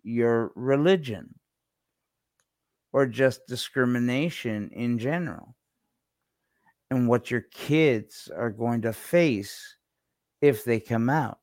your 0.01 0.53
religion, 0.55 1.37
or 2.93 3.05
just 3.05 3.45
discrimination 3.45 4.69
in 4.71 4.97
general, 4.97 5.57
and 6.89 7.09
what 7.09 7.29
your 7.29 7.43
kids 7.51 8.31
are 8.33 8.49
going 8.49 8.83
to 8.83 8.93
face 8.93 9.75
if 10.39 10.63
they 10.63 10.79
come 10.79 11.09
out. 11.09 11.39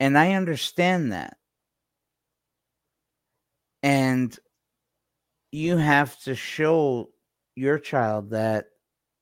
And 0.00 0.18
I 0.18 0.32
understand 0.32 1.12
that. 1.12 1.36
And 3.84 4.36
you 5.54 5.76
have 5.76 6.18
to 6.20 6.34
show 6.34 7.10
your 7.56 7.78
child 7.78 8.30
that 8.30 8.66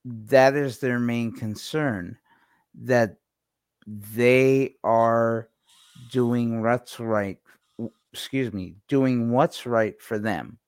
that 0.04 0.54
is 0.54 0.78
their 0.78 0.98
main 0.98 1.32
concern 1.32 2.18
that 2.74 3.16
they 3.86 4.74
are 4.84 5.48
doing 6.10 6.62
what's 6.62 6.98
right 7.00 7.38
excuse 8.12 8.52
me 8.52 8.76
doing 8.88 9.30
what's 9.30 9.66
right 9.66 10.00
for 10.02 10.18
them 10.18 10.58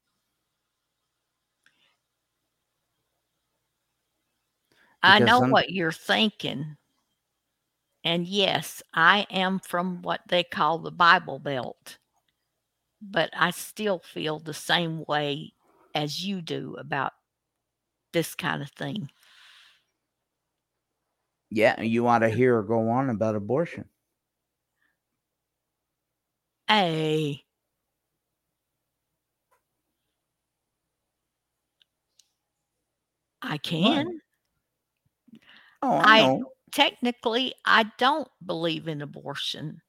I 5.03 5.19
Because 5.19 5.21
know 5.21 5.41
some- 5.41 5.51
what 5.51 5.71
you're 5.71 5.93
thinking. 5.93 6.77
And 8.05 8.27
yes, 8.27 8.83
I 8.95 9.27
am 9.31 9.59
from 9.59 10.03
what 10.03 10.21
they 10.29 10.45
call 10.45 10.79
the 10.79 10.93
Bible 10.93 11.41
Belt. 11.41 11.99
But 13.03 13.31
I 13.35 13.51
still 13.51 14.01
feel 14.01 14.41
the 14.41 14.53
same 14.55 15.05
way 15.05 15.54
as 15.95 16.25
you 16.25 16.43
do 16.43 16.77
about 16.77 17.13
this 18.13 18.35
kind 18.35 18.63
of 18.63 18.71
thing. 18.71 19.11
yeah 21.51 21.81
you 21.81 22.07
ought 22.07 22.19
to 22.21 22.29
hear 22.29 22.57
her 22.57 22.63
go 22.63 22.89
on 22.91 23.09
about 23.11 23.35
abortion. 23.35 23.89
Hey, 26.69 27.47
I 33.43 33.59
can. 33.59 34.21
oh 35.83 35.89
i, 36.03 36.21
I- 36.23 36.41
Technically, 36.73 37.55
I 37.65 37.85
don't 37.99 38.27
believe 38.45 38.89
in 38.89 39.01
abortion, 39.01 39.81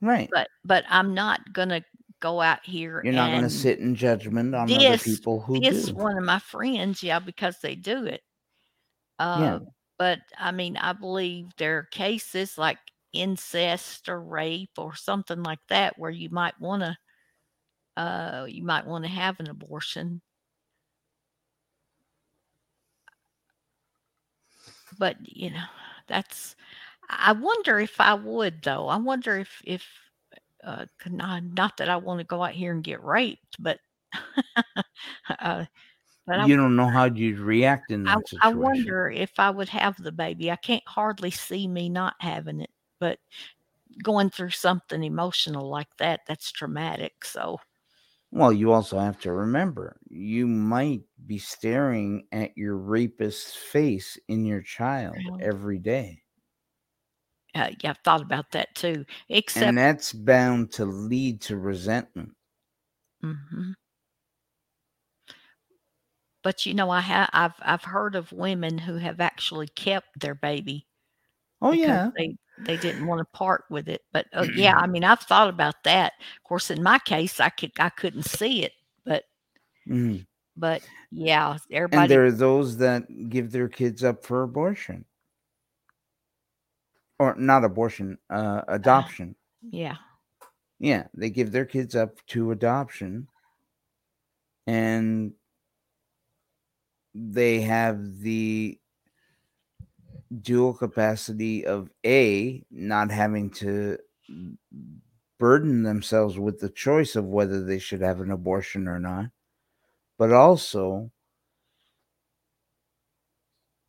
right. 0.00 0.30
but 0.30 0.48
but 0.64 0.84
I'm 0.88 1.14
not 1.14 1.52
gonna 1.52 1.82
go 2.22 2.40
out 2.40 2.64
here 2.64 3.02
you're 3.02 3.12
not 3.12 3.30
going 3.30 3.42
to 3.42 3.50
sit 3.50 3.80
in 3.80 3.94
judgment 3.94 4.54
on 4.54 4.72
other 4.74 4.96
people 4.98 5.40
who 5.40 5.60
piss 5.60 5.86
do 5.86 5.94
one 5.94 6.16
of 6.18 6.24
my 6.24 6.38
friends, 6.38 7.02
yeah, 7.02 7.18
because 7.18 7.58
they 7.60 7.74
do 7.76 8.06
it. 8.06 8.22
Uh, 9.18 9.40
Yeah. 9.40 9.58
But 9.98 10.20
I 10.38 10.52
mean, 10.52 10.76
I 10.76 10.92
believe 10.94 11.54
there 11.56 11.78
are 11.78 11.84
cases 11.84 12.58
like 12.58 12.78
incest 13.12 14.08
or 14.08 14.20
rape 14.22 14.78
or 14.78 14.94
something 14.96 15.42
like 15.44 15.60
that 15.68 15.98
where 15.98 16.10
you 16.10 16.30
might 16.30 16.58
want 16.60 16.82
to, 16.82 16.98
uh, 17.96 18.46
you 18.48 18.62
might 18.64 18.86
want 18.86 19.04
to 19.04 19.10
have 19.10 19.40
an 19.40 19.48
abortion. 19.50 20.22
But 24.98 25.16
you 25.36 25.50
know, 25.50 25.66
that's. 26.06 26.56
I 27.10 27.32
wonder 27.32 27.80
if 27.80 28.00
I 28.00 28.14
would 28.14 28.62
though. 28.62 28.88
I 28.88 28.96
wonder 28.96 29.36
if 29.38 29.62
if 29.64 29.86
uh, 30.62 30.86
not, 31.06 31.44
not 31.44 31.76
that 31.78 31.88
I 31.88 31.96
want 31.96 32.20
to 32.20 32.24
go 32.24 32.42
out 32.44 32.52
here 32.52 32.72
and 32.72 32.84
get 32.84 33.02
raped, 33.04 33.56
but 33.58 33.80
uh, 35.40 35.66
but 36.26 36.40
I 36.40 36.46
you 36.46 36.56
don't 36.56 36.74
know 36.76 36.88
how 36.90 37.04
you'd 37.04 37.38
react 37.38 37.90
in 37.90 38.06
I, 38.06 38.16
that 38.16 38.26
I 38.40 38.48
situation 38.48 38.94
wonder 38.94 39.08
if 39.10 39.38
I 39.38 39.50
would 39.50 39.68
have 39.70 39.96
the 39.96 40.12
baby. 40.12 40.50
I 40.50 40.56
can't 40.56 40.82
hardly 40.86 41.30
see 41.30 41.68
me 41.68 41.88
not 41.88 42.14
having 42.20 42.60
it, 42.60 42.70
but 42.98 43.18
going 44.04 44.30
through 44.30 44.50
something 44.50 45.04
emotional 45.04 45.68
like 45.70 45.96
that, 45.98 46.22
that's 46.26 46.52
traumatic. 46.52 47.24
So, 47.24 47.58
Well, 48.32 48.52
you 48.52 48.72
also 48.72 48.98
have 48.98 49.20
to 49.20 49.32
remember 49.32 50.00
you 50.08 50.46
might 50.48 51.02
be 51.24 51.38
staring 51.38 52.26
at 52.32 52.56
your 52.56 52.76
rapist's 52.76 53.54
face 53.54 54.18
in 54.26 54.44
your 54.44 54.62
child 54.62 55.30
every 55.38 55.78
day. 55.78 56.21
Uh, 57.54 57.70
yeah, 57.82 57.90
I've 57.90 57.98
thought 57.98 58.22
about 58.22 58.50
that 58.52 58.74
too. 58.74 59.04
Except, 59.28 59.66
And 59.66 59.78
that's 59.78 60.12
bound 60.12 60.72
to 60.72 60.84
lead 60.84 61.40
to 61.42 61.56
resentment. 61.56 62.32
Mm-hmm. 63.22 63.72
but 66.42 66.66
you 66.66 66.74
know, 66.74 66.90
I 66.90 67.00
have 67.00 67.30
I've 67.32 67.54
I've 67.62 67.84
heard 67.84 68.14
of 68.14 68.32
women 68.32 68.78
who 68.78 68.96
have 68.96 69.20
actually 69.20 69.68
kept 69.68 70.20
their 70.20 70.34
baby 70.34 70.86
Oh, 71.60 71.72
yeah. 71.72 72.10
they 72.16 72.36
they 72.58 72.76
didn't 72.76 73.06
want 73.06 73.20
to 73.20 73.24
part 73.36 73.64
with 73.70 73.88
it. 73.88 74.02
But 74.12 74.26
uh, 74.32 74.46
yeah, 74.54 74.74
I 74.76 74.86
mean, 74.88 75.04
I've 75.04 75.20
thought 75.20 75.48
about 75.48 75.76
that. 75.84 76.12
Of 76.36 76.44
course, 76.44 76.70
in 76.70 76.82
my 76.82 76.98
case, 77.00 77.40
I 77.40 77.48
could 77.50 77.72
I 77.78 77.88
couldn't 77.90 78.24
see 78.24 78.64
it, 78.64 78.72
but 79.04 79.24
Mhm. 79.88 80.26
but 80.56 80.82
yeah, 81.10 81.56
everybody. 81.70 82.02
And 82.02 82.10
there 82.10 82.26
are 82.26 82.32
those 82.32 82.76
that 82.78 83.28
give 83.28 83.50
their 83.52 83.68
kids 83.68 84.02
up 84.04 84.24
for 84.24 84.42
abortion. 84.42 85.04
Or 87.18 87.34
not 87.36 87.64
abortion, 87.64 88.18
uh, 88.30 88.62
adoption. 88.68 89.36
yeah. 89.62 89.96
Yeah, 90.78 91.06
they 91.14 91.30
give 91.30 91.52
their 91.52 91.64
kids 91.64 91.94
up 91.94 92.16
to 92.28 92.50
adoption. 92.50 93.28
And 94.66 95.32
they 97.14 97.60
have 97.60 98.18
the 98.18 98.78
dual 100.40 100.74
capacity 100.74 101.66
of 101.66 101.90
A, 102.04 102.64
not 102.70 103.10
having 103.10 103.50
to 103.50 103.98
burden 105.38 105.82
themselves 105.82 106.38
with 106.38 106.58
the 106.58 106.70
choice 106.70 107.16
of 107.16 107.26
whether 107.26 107.62
they 107.64 107.78
should 107.78 108.00
have 108.00 108.20
an 108.20 108.30
abortion 108.30 108.88
or 108.88 108.98
not, 108.98 109.26
but 110.18 110.32
also 110.32 111.10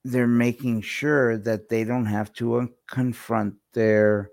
they're 0.03 0.27
making 0.27 0.81
sure 0.81 1.37
that 1.37 1.69
they 1.69 1.83
don't 1.83 2.05
have 2.05 2.33
to 2.33 2.55
uh, 2.55 2.65
confront 2.87 3.55
their 3.73 4.29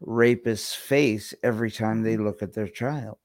rapist's 0.00 0.74
face 0.74 1.34
every 1.42 1.70
time 1.70 2.02
they 2.02 2.16
look 2.16 2.42
at 2.42 2.52
their 2.52 2.68
child. 2.68 3.18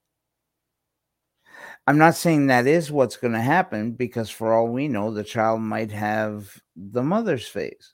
I'm 1.86 1.98
not 1.98 2.16
saying 2.16 2.48
that 2.48 2.66
is 2.66 2.92
what's 2.92 3.18
going 3.18 3.34
to 3.34 3.42
happen 3.42 3.92
because, 3.92 4.30
for 4.30 4.54
all 4.54 4.68
we 4.68 4.88
know, 4.88 5.12
the 5.12 5.24
child 5.24 5.62
might 5.62 5.92
have 5.92 6.62
the 6.76 7.04
mother's 7.04 7.48
face. 7.48 7.94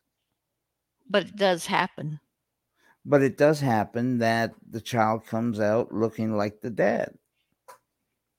But 1.10 1.24
it 1.26 1.36
does 1.36 1.66
happen. 1.66 2.20
But 3.04 3.24
it 3.24 3.38
does 3.38 3.60
happen 3.60 4.20
that 4.20 4.54
the 4.70 4.82
child 4.82 5.26
comes 5.26 5.60
out 5.60 5.92
looking 5.92 6.38
like 6.38 6.62
the 6.62 6.70
dad. 6.70 7.14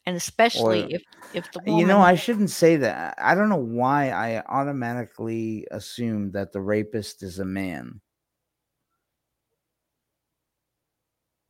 And 0.07 0.17
especially 0.17 0.81
Or- 0.83 0.91
if 0.93 1.03
if 1.33 1.51
the 1.53 1.61
woman 1.61 1.79
You 1.79 1.87
know, 1.87 2.01
I 2.01 2.15
shouldn't 2.17 2.51
say 2.51 2.77
that. 2.77 3.15
I 3.19 3.35
don't 3.35 3.49
know 3.49 3.57
why 3.57 4.11
I 4.11 4.43
automatically 4.47 5.67
assume 5.71 6.33
that 6.33 6.53
the 6.53 6.61
rapist 6.61 7.23
is 7.23 7.39
a 7.39 7.45
man. 7.45 8.01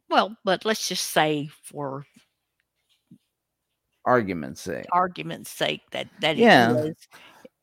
well, 0.09 0.37
but 0.45 0.65
let's 0.65 0.89
just 0.89 1.11
say 1.11 1.49
for 1.63 2.05
Argument's 4.05 4.61
sake. 4.61 4.91
argument's 4.93 5.51
sake 5.51 5.83
that 5.93 6.09
that 6.21 6.37
Yeah. 6.37 6.73
it 6.73 6.91
is 6.91 7.09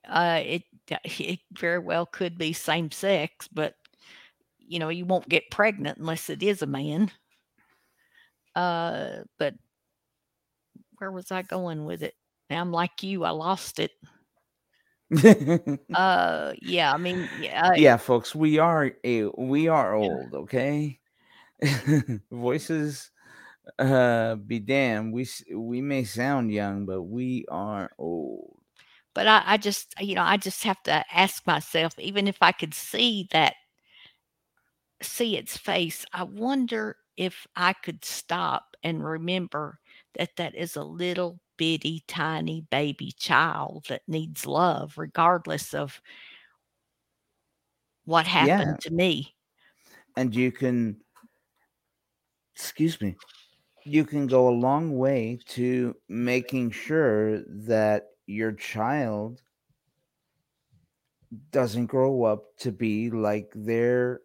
uh 0.07 0.41
it 0.45 0.63
it 1.05 1.39
very 1.53 1.79
well 1.79 2.05
could 2.05 2.37
be 2.37 2.53
same 2.53 2.91
sex, 2.91 3.47
but 3.49 3.75
you 4.59 4.79
know, 4.79 4.89
you 4.89 5.05
won't 5.05 5.29
get 5.29 5.51
pregnant 5.51 5.97
unless 5.99 6.29
it 6.29 6.43
is 6.43 6.61
a 6.61 6.67
man. 6.67 7.11
Uh 8.55 9.23
but 9.37 9.55
where 10.97 11.11
was 11.11 11.31
I 11.31 11.41
going 11.43 11.85
with 11.85 12.03
it? 12.03 12.15
Now 12.49 12.61
I'm 12.61 12.71
like 12.71 13.03
you, 13.03 13.23
I 13.23 13.31
lost 13.31 13.79
it. 13.79 13.91
Uh 15.93 16.53
yeah, 16.61 16.93
I 16.93 16.97
mean 16.97 17.29
yeah, 17.33 17.71
uh, 17.73 17.75
yeah, 17.75 17.97
folks, 17.97 18.35
we 18.35 18.59
are 18.59 18.91
a 19.03 19.25
we 19.37 19.67
are 19.67 19.93
old, 19.95 20.33
okay? 20.35 20.99
Voices 22.31 23.11
uh 23.79 24.35
be 24.35 24.59
damned. 24.59 25.13
We 25.13 25.27
we 25.55 25.81
may 25.81 26.05
sound 26.05 26.51
young, 26.53 26.85
but 26.85 27.03
we 27.03 27.45
are 27.49 27.91
old. 27.99 28.59
but 29.13 29.27
I, 29.27 29.43
I 29.45 29.57
just 29.57 29.93
you 29.99 30.15
know 30.15 30.23
i 30.23 30.37
just 30.37 30.63
have 30.63 30.81
to 30.83 31.03
ask 31.15 31.45
myself 31.47 31.97
even 31.99 32.27
if 32.27 32.37
i 32.41 32.51
could 32.51 32.73
see 32.73 33.27
that 33.31 33.55
see 35.01 35.37
its 35.37 35.57
face 35.57 36.05
i 36.13 36.23
wonder 36.23 36.97
if 37.15 37.45
i 37.55 37.73
could 37.73 38.03
stop 38.03 38.75
and 38.83 39.03
remember 39.03 39.79
that 40.17 40.35
that 40.37 40.55
is 40.55 40.75
a 40.75 40.83
little 40.83 41.39
bitty 41.57 42.03
tiny 42.07 42.61
baby 42.71 43.11
child 43.13 43.85
that 43.89 44.03
needs 44.07 44.45
love 44.45 44.97
regardless 44.97 45.73
of 45.73 46.01
what 48.05 48.25
happened 48.27 48.75
Yeah. 48.75 48.81
to 48.81 48.89
me 48.91 49.35
And 50.17 50.35
you 50.35 50.51
can 50.51 51.01
excuse 52.55 52.99
me. 53.01 53.15
You 53.85 54.05
can 54.05 54.27
go 54.27 54.49
a 54.49 54.51
long 54.59 54.97
way 54.97 55.39
to 55.49 55.95
making 56.09 56.71
sure 56.71 57.41
that 57.47 58.07
your 58.27 58.53
child 58.53 59.41
doesn't 61.51 61.87
grow 61.87 62.23
up 62.23 62.55
to 62.57 62.71
be 62.71 63.09
like 63.09 63.51
their 63.53 64.21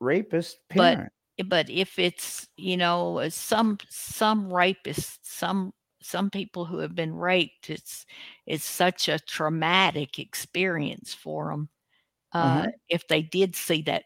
rapist 0.00 0.68
parent. 0.68 1.12
But 1.42 1.68
if 1.70 1.98
it's 1.98 2.48
you 2.56 2.76
know 2.76 3.18
uh, 3.18 3.30
some 3.30 3.78
some 3.88 4.50
rapists 4.50 5.18
some 5.22 5.72
some 6.02 6.30
people 6.30 6.64
who 6.64 6.78
have 6.78 6.94
been 6.94 7.14
raped 7.14 7.70
it's 7.70 8.06
it's 8.46 8.64
such 8.64 9.08
a 9.08 9.18
traumatic 9.20 10.18
experience 10.18 11.14
for 11.14 11.50
them 11.50 11.68
uh, 12.32 12.66
Mhm. 12.66 12.72
if 12.88 13.06
they 13.08 13.22
did 13.22 13.56
see 13.56 13.82
that 13.82 14.04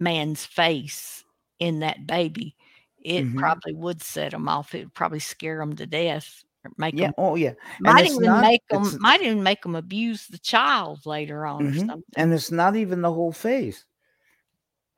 man's 0.00 0.44
face 0.46 1.24
in 1.60 1.80
that 1.80 2.06
baby 2.06 2.56
it 3.02 3.24
Mhm. 3.26 3.36
probably 3.36 3.74
would 3.74 4.02
set 4.02 4.32
them 4.32 4.48
off 4.48 4.74
it 4.74 4.84
would 4.84 4.94
probably 4.94 5.20
scare 5.20 5.58
them 5.58 5.76
to 5.76 5.86
death 5.86 6.44
make 6.78 6.96
yeah. 6.96 7.06
them 7.06 7.14
Oh, 7.18 7.36
yeah. 7.36 7.54
might 7.80 8.04
even 8.06 8.22
not- 8.24 8.42
make 8.42 8.62
them 8.68 8.98
might 9.00 9.22
even 9.22 9.42
make 9.42 9.62
them 9.62 9.74
abuse 9.76 10.26
the 10.28 10.38
child 10.38 11.06
later 11.06 11.46
on 11.46 11.66
or 11.66 11.72
Mhm. 11.72 11.78
something 11.88 12.04
And 12.16 12.32
it's 12.32 12.50
not 12.50 12.76
even 12.76 13.02
the 13.02 13.12
whole 13.12 13.32
face. 13.32 13.84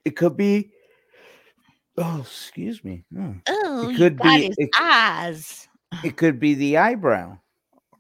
It 0.05 0.16
could 0.16 0.37
be. 0.37 0.73
Oh, 2.03 2.21
excuse 2.23 2.83
me. 2.83 3.05
Oh. 3.17 3.35
oh 3.49 3.89
you 3.91 3.97
could 3.97 4.17
be- 4.17 4.47
his 4.47 4.57
it- 4.59 4.71
eyes 4.79 5.69
It 6.03 6.17
could 6.17 6.41
be 6.41 6.55
the 6.55 6.79
eyebrow. 6.79 7.39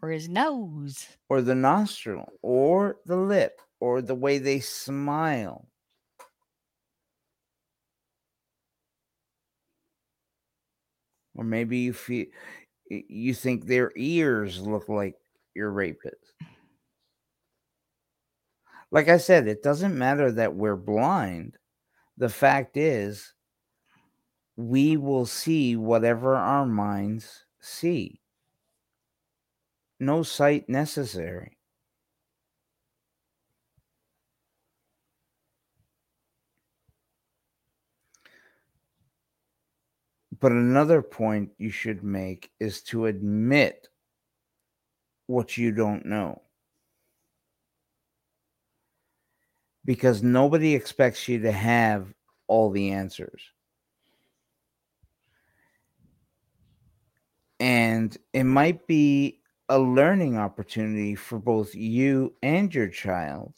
or 0.02 0.08
his 0.08 0.28
nose 0.28 1.06
or 1.28 1.42
the 1.42 1.54
nostril 1.54 2.32
or 2.42 2.96
the 3.04 3.16
lip 3.16 3.60
or 3.80 4.00
the 4.00 4.14
way 4.14 4.38
they 4.38 4.60
smile. 4.60 5.68
Or 11.34 11.44
maybe 11.44 11.78
you 11.78 11.92
feel 11.92 12.26
you 12.88 13.34
think 13.34 13.66
their 13.66 13.92
ears 13.96 14.60
look 14.60 14.88
like 14.88 15.14
your 15.54 15.70
rapist. 15.70 16.34
Like 18.90 19.08
I 19.08 19.18
said, 19.18 19.46
it 19.46 19.62
doesn't 19.62 19.96
matter 19.96 20.32
that 20.32 20.54
we're 20.54 20.76
blind. 20.76 21.56
The 22.18 22.28
fact 22.28 22.76
is, 22.76 23.32
we 24.56 24.96
will 24.96 25.26
see 25.26 25.76
whatever 25.76 26.34
our 26.34 26.66
minds 26.66 27.44
see. 27.60 28.20
No 29.98 30.22
sight 30.22 30.68
necessary. 30.68 31.58
But 40.40 40.52
another 40.52 41.02
point 41.02 41.50
you 41.58 41.70
should 41.70 42.02
make 42.02 42.50
is 42.58 42.82
to 42.84 43.06
admit 43.06 43.88
what 45.26 45.58
you 45.58 45.70
don't 45.70 46.06
know. 46.06 46.40
Because 49.84 50.22
nobody 50.22 50.74
expects 50.74 51.28
you 51.28 51.40
to 51.40 51.52
have 51.52 52.12
all 52.46 52.70
the 52.70 52.90
answers. 52.90 53.42
And 57.60 58.16
it 58.32 58.44
might 58.44 58.86
be 58.86 59.40
a 59.68 59.78
learning 59.78 60.38
opportunity 60.38 61.14
for 61.14 61.38
both 61.38 61.74
you 61.74 62.34
and 62.42 62.74
your 62.74 62.88
child 62.88 63.52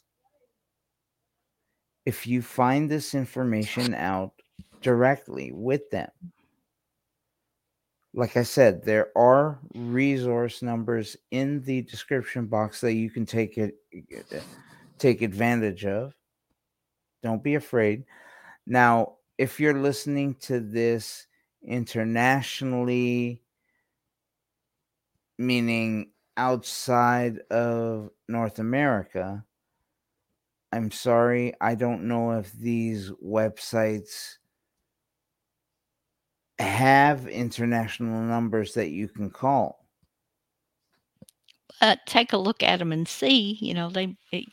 if 2.05 2.27
you 2.27 2.41
find 2.41 2.91
this 2.91 3.15
information 3.15 3.93
out 3.93 4.33
directly 4.81 5.51
with 5.53 5.89
them 5.89 6.11
like 8.13 8.37
I 8.37 8.43
said, 8.43 8.83
there 8.83 9.09
are 9.17 9.59
resource 9.73 10.61
numbers 10.61 11.17
in 11.31 11.63
the 11.63 11.81
description 11.81 12.45
box 12.45 12.81
that 12.81 12.93
you 12.93 13.09
can 13.09 13.25
take 13.25 13.57
it 13.57 13.75
take 14.99 15.21
advantage 15.21 15.85
of. 15.85 16.13
Don't 17.23 17.43
be 17.43 17.55
afraid. 17.55 18.03
Now, 18.67 19.15
if 19.37 19.59
you're 19.59 19.81
listening 19.81 20.35
to 20.41 20.59
this 20.59 21.25
internationally, 21.65 23.41
meaning 25.37 26.13
outside 26.37 27.39
of 27.51 28.11
North 28.27 28.59
America, 28.59 29.45
I'm 30.73 30.91
sorry, 30.91 31.53
I 31.61 31.75
don't 31.75 32.03
know 32.07 32.31
if 32.31 32.51
these 32.51 33.11
websites 33.11 34.39
have 36.57 37.27
international 37.27 38.21
numbers 38.23 38.73
that 38.73 38.89
you 38.89 39.07
can 39.07 39.29
call. 39.29 39.87
uh, 41.81 41.95
take 42.05 42.33
a 42.33 42.37
look 42.37 42.63
at 42.63 42.79
them 42.79 42.91
and 42.91 43.07
see. 43.07 43.57
You 43.61 43.73
know, 43.73 43.89
they, 43.89 44.15
it, 44.31 44.45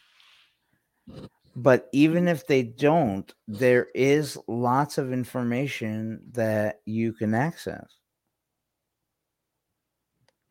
But 1.55 1.89
even 1.93 2.27
if 2.29 2.47
they 2.49 2.63
don't, 2.65 3.33
there 3.47 3.87
is 3.95 4.37
lots 4.49 4.99
of 4.99 5.13
information 5.13 6.23
that 6.33 6.81
you 6.87 7.13
can 7.13 7.35
access 7.35 8.00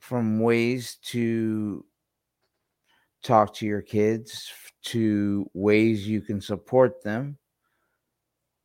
from 0.09 0.39
ways 0.39 0.97
to 1.03 1.85
talk 3.21 3.53
to 3.53 3.67
your 3.67 3.83
kids 3.83 4.51
to 4.81 5.47
ways 5.53 6.07
you 6.07 6.19
can 6.19 6.41
support 6.41 7.03
them 7.03 7.37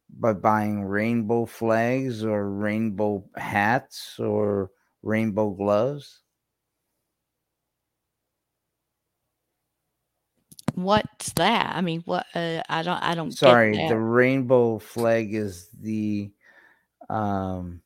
by 0.09 0.33
buying 0.33 0.83
rainbow 0.83 1.45
flags 1.45 2.25
or 2.25 2.49
rainbow 2.49 3.23
hats 3.37 4.19
or 4.19 4.71
rainbow 5.03 5.51
gloves. 5.51 6.23
what's 10.75 11.33
that? 11.35 11.77
I 11.77 11.83
mean, 11.83 12.01
what? 12.07 12.25
Uh, 12.35 12.63
I 12.71 12.83
don't. 12.83 13.03
I 13.03 13.15
don't. 13.15 13.29
get 13.29 13.39
Sorry, 13.39 13.89
the 13.89 13.99
rainbow 13.99 14.79
flag 14.79 15.35
is 15.35 15.69
the 15.79 16.33
um 17.11 17.83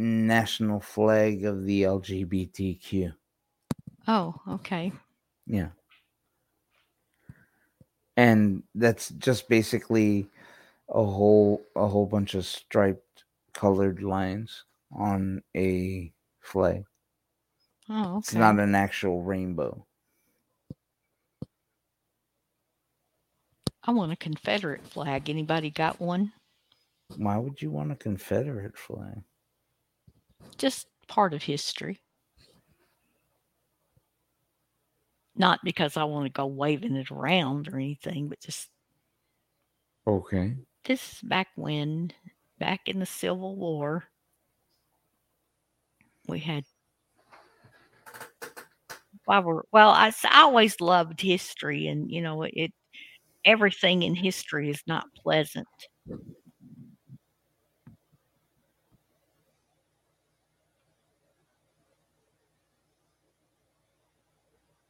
national 0.00 0.80
flag 0.80 1.44
of 1.44 1.64
the 1.64 1.82
LGBTQ. 1.82 3.12
Oh, 4.08 4.34
okay. 4.48 4.92
Yeah. 5.46 5.68
And 8.16 8.62
that's 8.74 9.10
just 9.10 9.48
basically 9.48 10.26
a 10.88 11.04
whole 11.04 11.64
a 11.76 11.86
whole 11.86 12.06
bunch 12.06 12.34
of 12.34 12.44
striped 12.44 13.24
colored 13.54 14.02
lines 14.02 14.64
on 14.92 15.42
a 15.56 16.12
flag. 16.40 16.84
Oh, 17.88 18.02
okay. 18.02 18.18
It's 18.18 18.34
not 18.34 18.58
an 18.58 18.74
actual 18.74 19.22
rainbow. 19.22 19.86
I 23.82 23.92
want 23.92 24.12
a 24.12 24.16
Confederate 24.16 24.86
flag. 24.86 25.30
Anybody 25.30 25.70
got 25.70 26.00
one? 26.00 26.32
Why 27.16 27.38
would 27.38 27.60
you 27.60 27.70
want 27.70 27.92
a 27.92 27.96
Confederate 27.96 28.76
flag? 28.76 29.22
Just 30.58 30.86
part 31.08 31.34
of 31.34 31.42
history. 31.42 32.00
Not 35.36 35.60
because 35.64 35.96
I 35.96 36.04
want 36.04 36.26
to 36.26 36.32
go 36.32 36.46
waving 36.46 36.96
it 36.96 37.10
around 37.10 37.68
or 37.68 37.76
anything, 37.76 38.28
but 38.28 38.40
just 38.40 38.68
Okay. 40.06 40.56
this 40.84 41.14
is 41.14 41.20
back 41.22 41.48
when, 41.56 42.12
back 42.58 42.88
in 42.88 42.98
the 42.98 43.06
Civil 43.06 43.56
War, 43.56 44.04
we 46.28 46.40
had. 46.40 46.64
While 49.24 49.42
we're, 49.42 49.62
well, 49.72 49.90
I, 49.90 50.12
I 50.24 50.42
always 50.42 50.80
loved 50.80 51.20
history, 51.20 51.86
and 51.86 52.10
you 52.10 52.22
know, 52.22 52.42
it 52.42 52.72
everything 53.44 54.02
in 54.02 54.14
history 54.14 54.70
is 54.70 54.82
not 54.86 55.04
pleasant. 55.14 55.68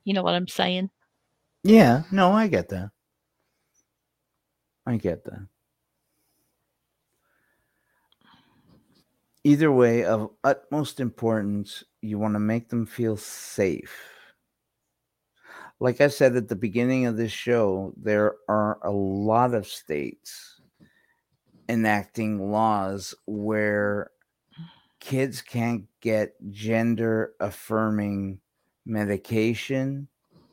You 0.05 0.15
know 0.15 0.23
what 0.23 0.35
I'm 0.35 0.49
saying? 0.49 0.91
Yeah, 1.63 2.05
no, 2.11 2.33
I 2.33 2.49
get 2.49 2.69
that. 2.71 2.91
I 4.87 4.97
get 4.97 5.25
that. 5.25 5.47
either 9.45 9.73
way, 9.73 10.05
of 10.05 10.31
utmost 10.45 11.01
importance, 11.01 11.85
you 12.03 12.19
want 12.19 12.35
to 12.35 12.41
make 12.41 12.69
them 12.69 12.87
feel 12.87 13.17
safe. 13.17 13.95
Like 15.79 16.01
I 16.01 16.09
said 16.09 16.37
at 16.37 16.49
the 16.49 16.57
beginning 16.57 17.07
of 17.07 17.17
this 17.17 17.33
show, 17.33 17.95
there 17.97 18.35
are 18.49 18.79
a 18.85 18.91
lot 18.91 19.55
of 19.55 19.67
states 19.67 20.61
enacting 21.69 22.51
laws 22.51 23.15
where 23.27 24.11
kids 24.99 25.41
can't 25.41 25.85
get 26.03 26.35
gender 26.51 27.33
affirming 27.41 28.41
medication 28.91 30.09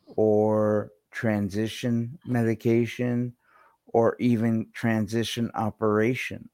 or 0.05 0.91
transition 1.11 2.17
medication 2.25 3.33
or 3.87 4.15
even 4.19 4.67
transition 4.73 5.49
operation 5.55 6.49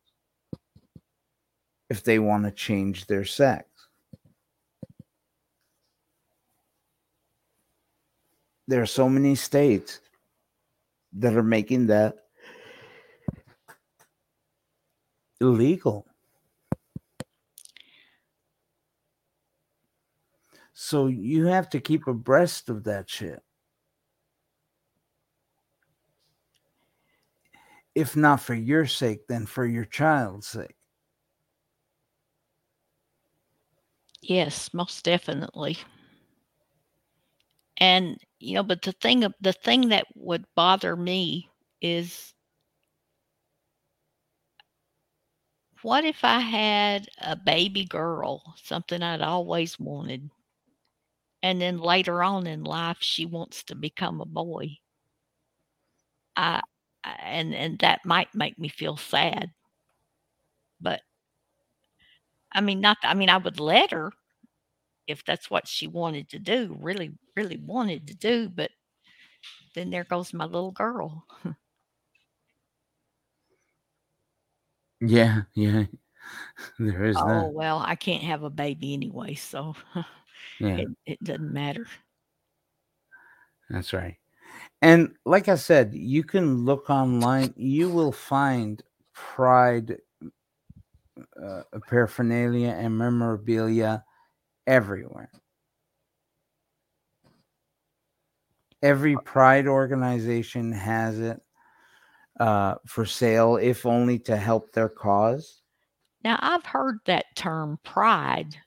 if 1.89 2.03
they 2.03 2.17
want 2.17 2.45
to 2.45 2.51
change 2.51 3.05
their 3.05 3.25
sex. 3.25 3.67
There 8.67 8.81
are 8.81 8.87
so 8.87 9.09
many 9.09 9.35
states 9.35 9.99
that 11.13 11.35
are 11.35 11.43
making 11.43 11.87
that 11.87 12.15
illegal. 15.41 16.07
So 20.73 21.07
you 21.07 21.45
have 21.45 21.69
to 21.69 21.79
keep 21.79 22.07
abreast 22.07 22.69
of 22.69 22.83
that 22.85 23.09
shit. 23.09 23.41
If 27.95 28.15
not 28.15 28.41
for 28.41 28.55
your 28.55 28.87
sake, 28.87 29.27
then 29.27 29.45
for 29.45 29.65
your 29.67 29.85
child's 29.85 30.47
sake. 30.47 30.75
Yes, 34.21 34.73
most 34.73 35.03
definitely. 35.03 35.77
And 37.77 38.17
you 38.39 38.55
know, 38.55 38.63
but 38.63 38.81
the 38.81 38.93
thing 38.93 39.25
the 39.41 39.53
thing 39.53 39.89
that 39.89 40.07
would 40.15 40.45
bother 40.55 40.95
me 40.95 41.49
is 41.81 42.33
what 45.81 46.05
if 46.05 46.23
I 46.23 46.39
had 46.39 47.09
a 47.19 47.35
baby 47.35 47.85
girl, 47.85 48.55
something 48.63 49.03
I'd 49.03 49.21
always 49.21 49.77
wanted, 49.79 50.29
and 51.43 51.61
then 51.61 51.77
later 51.77 52.23
on 52.23 52.47
in 52.47 52.63
life 52.63 52.97
she 53.01 53.23
wants 53.27 53.63
to 53.65 53.75
become 53.75 54.19
a 54.19 54.25
boy? 54.25 54.79
I 56.35 56.61
and 57.03 57.53
and 57.55 57.79
that 57.79 58.05
might 58.05 58.33
make 58.35 58.57
me 58.59 58.69
feel 58.69 58.97
sad. 58.97 59.51
But 60.79 61.01
I 62.53 62.61
mean, 62.61 62.79
not 62.81 62.97
I 63.03 63.13
mean, 63.13 63.29
I 63.29 63.37
would 63.37 63.59
let 63.59 63.91
her 63.91 64.11
if 65.07 65.25
that's 65.25 65.49
what 65.51 65.67
she 65.67 65.87
wanted 65.87 66.29
to 66.29 66.39
do, 66.39 66.77
really, 66.79 67.13
really 67.35 67.57
wanted 67.57 68.07
to 68.07 68.15
do, 68.15 68.49
but 68.49 68.71
then 69.75 69.89
there 69.91 70.03
goes 70.03 70.33
my 70.33 70.45
little 70.45 70.71
girl. 70.71 71.25
Yeah, 75.01 75.43
yeah. 75.55 75.85
There 76.79 77.05
is 77.05 77.21
Oh, 77.21 77.47
that. 77.47 77.51
well, 77.51 77.79
I 77.79 77.95
can't 77.95 78.23
have 78.23 78.43
a 78.43 78.49
baby 78.49 78.93
anyway, 78.93 79.35
so 79.35 79.75
Yeah. 80.59 80.77
it, 80.77 80.87
it 81.05 81.23
doesn't 81.23 81.53
matter. 81.53 81.85
That's 83.69 83.93
right. 83.93 84.17
And 84.81 85.15
like 85.25 85.47
I 85.47 85.55
said, 85.55 85.93
you 85.93 86.23
can 86.23 86.65
look 86.65 86.89
online, 86.89 87.53
you 87.55 87.89
will 87.89 88.11
find 88.11 88.81
pride 89.13 89.97
uh, 91.41 91.61
paraphernalia 91.87 92.69
and 92.69 92.97
memorabilia 92.97 94.03
everywhere. 94.67 95.31
Every 98.81 99.15
pride 99.15 99.67
organization 99.67 100.71
has 100.73 101.19
it 101.19 101.41
uh, 102.39 102.75
for 102.85 103.05
sale, 103.05 103.55
if 103.57 103.85
only 103.85 104.19
to 104.19 104.35
help 104.35 104.73
their 104.73 104.89
cause. 104.89 105.61
Now, 106.23 106.37
I've 106.41 106.65
heard 106.65 106.99
that 107.05 107.25
term 107.35 107.79
pride, 107.83 108.57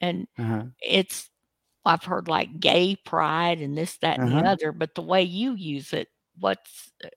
and 0.00 0.26
Uh-huh. 0.38 0.66
it's, 0.82 1.30
I've 1.86 2.04
heard 2.04 2.28
like 2.28 2.60
gay 2.60 2.96
pride 2.96 3.60
and 3.60 3.78
this, 3.78 3.98
that, 3.98 4.20
and 4.22 4.28
Uh-huh. 4.28 4.40
the 4.44 4.44
other, 4.50 4.72
but 4.72 4.94
the 4.96 5.02
way 5.02 5.22
you 5.22 5.54
use 5.54 5.92
it, 5.94 6.08
what's, 6.38 6.92
uh, 7.04 7.08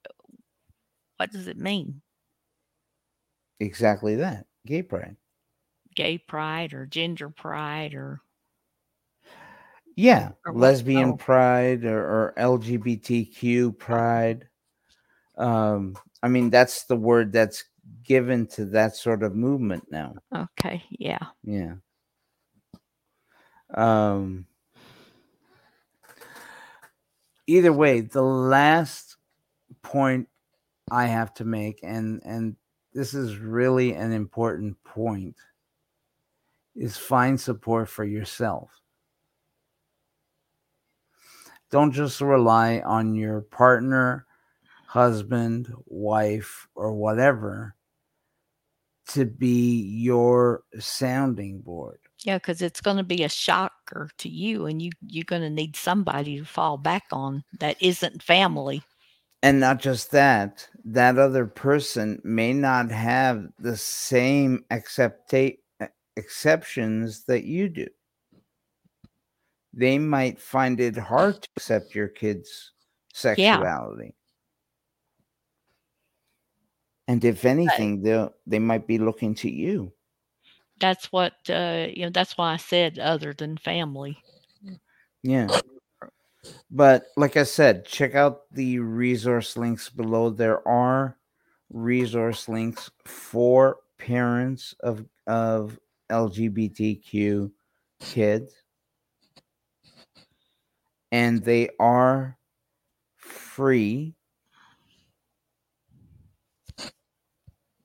what 1.17 1.31
does 1.31 1.47
it 1.47 1.57
mean? 1.57 2.01
Exactly 3.61 4.15
that. 4.15 4.47
Gay 4.65 4.83
pride. 4.83 5.15
Gay 5.93 6.17
pride 6.17 6.73
or 6.73 6.87
gender 6.87 7.29
pride 7.29 7.93
or, 7.93 8.23
Yeah, 9.95 10.31
Or 10.45 10.53
lesbian 10.53 11.17
pride 11.17 11.83
or, 11.83 11.99
or 11.99 12.33
LGBTQ 12.37 13.73
pride. 13.73 14.47
Um, 15.37 15.97
I 16.23 16.29
mean, 16.29 16.49
that's 16.51 16.85
the 16.85 16.97
word 16.97 17.33
that's 17.33 17.65
given 18.03 18.47
to 18.49 18.65
that 18.67 18.95
sort 18.95 19.23
of 19.23 19.35
movement 19.35 19.85
now. 19.91 20.21
okay, 20.35 20.83
yeah. 20.89 21.31
Yeah. 21.43 21.75
Um, 23.73 24.45
either 27.47 27.73
way, 27.73 28.01
the 28.01 28.23
last 28.23 29.17
point 29.81 30.27
I 30.91 31.05
have 31.05 31.33
to 31.35 31.45
make, 31.45 31.79
and 31.83 32.21
and 32.25 32.55
this 32.93 33.13
is 33.13 33.37
really 33.37 33.93
an 33.93 34.11
important 34.11 34.83
point, 34.83 35.35
is 36.75 36.97
find 36.97 37.39
support 37.39 37.89
for 37.89 38.03
yourself. 38.03 38.71
Don't 41.69 41.91
just 41.91 42.19
rely 42.19 42.79
on 42.79 43.13
your 43.13 43.41
partner, 43.41 44.25
husband, 44.87 45.71
wife, 45.85 46.67
or 46.73 46.93
whatever 46.93 47.75
to 49.09 49.25
be 49.25 49.81
your 49.83 50.63
sounding 50.79 51.59
board. 51.59 51.99
Yeah, 52.23 52.37
because 52.37 52.61
it's 52.61 52.81
going 52.81 52.97
to 52.97 53.03
be 53.03 53.23
a 53.23 53.29
shocker 53.29 54.09
to 54.17 54.29
you, 54.29 54.65
and 54.65 54.81
you 54.81 54.91
you're 55.07 55.23
going 55.23 55.41
to 55.41 55.49
need 55.49 55.75
somebody 55.75 56.37
to 56.39 56.45
fall 56.45 56.77
back 56.77 57.05
on 57.11 57.43
that 57.59 57.81
isn't 57.81 58.21
family. 58.21 58.83
And 59.41 59.61
not 59.61 59.79
just 59.79 60.11
that, 60.11 60.67
that 60.83 61.17
other 61.17 61.45
person 61.45 62.21
may 62.25 62.51
not 62.51 62.91
have 62.91 63.47
the 63.57 63.77
same 63.77 64.65
accepta- 64.69 65.57
exceptions 66.17 67.23
that 67.23 67.45
you 67.45 67.69
do. 67.69 67.87
They 69.73 69.97
might 69.97 70.41
find 70.41 70.79
it 70.81 70.97
hard 70.97 71.41
to 71.41 71.49
accept 71.55 71.95
your 71.95 72.09
kid's 72.09 72.73
sexuality. 73.13 74.05
Yeah. 74.05 74.11
And 77.07 77.23
if 77.23 77.45
anything, 77.45 78.01
they 78.03 78.27
they 78.45 78.59
might 78.59 78.87
be 78.87 78.97
looking 78.97 79.33
to 79.35 79.49
you. 79.49 79.93
That's 80.79 81.11
what 81.11 81.33
uh, 81.49 81.87
you 81.93 82.03
know. 82.03 82.11
That's 82.11 82.37
why 82.37 82.53
I 82.53 82.57
said 82.57 82.99
other 82.99 83.33
than 83.33 83.57
family. 83.57 84.17
Yeah. 85.23 85.47
But 86.71 87.05
like 87.17 87.35
I 87.35 87.43
said, 87.43 87.85
check 87.85 88.15
out 88.15 88.51
the 88.51 88.79
resource 88.79 89.57
links 89.57 89.89
below. 89.89 90.29
There 90.29 90.65
are 90.67 91.17
resource 91.69 92.47
links 92.47 92.89
for 93.05 93.77
parents 93.97 94.73
of 94.79 95.05
of 95.27 95.79
LGBTQ 96.09 97.51
kids. 97.99 98.53
And 101.11 101.43
they 101.43 101.69
are 101.79 102.37
free. 103.17 104.15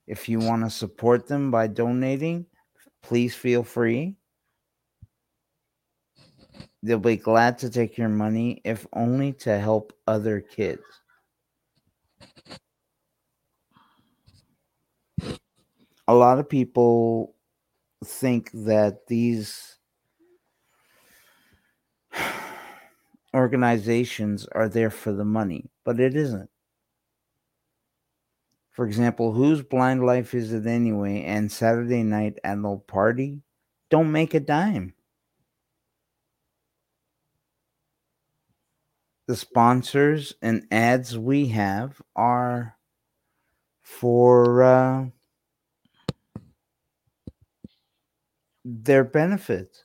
If 0.07 0.29
you 0.29 0.39
want 0.39 0.65
to 0.65 0.71
support 0.71 1.27
them 1.27 1.51
by 1.51 1.67
donating, 1.67 2.47
please 3.05 3.35
feel 3.35 3.63
free. 3.63 4.17
They'll 6.83 6.99
be 6.99 7.17
glad 7.17 7.59
to 7.59 7.71
take 7.71 7.97
your 7.97 8.09
money, 8.09 8.61
if 8.65 8.87
only 8.93 9.33
to 9.45 9.59
help 9.59 9.93
other 10.07 10.41
kids. 10.41 10.83
A 16.07 16.15
lot 16.15 16.39
of 16.39 16.49
people 16.49 17.35
think 18.05 18.51
that 18.53 19.07
these 19.07 19.79
organizations 23.35 24.47
are 24.53 24.69
there 24.69 24.91
for 24.91 25.13
the 25.13 25.25
money, 25.25 25.71
but 25.85 26.01
it 26.01 26.17
isn't. 26.17 26.51
For 28.75 28.87
example, 28.87 29.33
whose 29.33 29.63
blind 29.63 30.05
life 30.05 30.35
is 30.35 30.53
it 30.53 30.67
anyway? 30.67 31.25
And 31.25 31.51
Saturday 31.51 32.03
Night 32.03 32.35
Adult 32.45 32.87
Party 32.87 33.41
don't 33.89 34.13
make 34.13 34.35
a 34.35 34.41
dime. 34.41 34.95
the 39.27 39.37
sponsors 39.37 40.35
and 40.43 40.67
ads 40.71 41.17
we 41.19 41.49
have 41.49 42.01
are 42.15 42.77
for 43.83 44.63
uh, 44.63 45.07
their 48.65 49.05
benefit. 49.05 49.85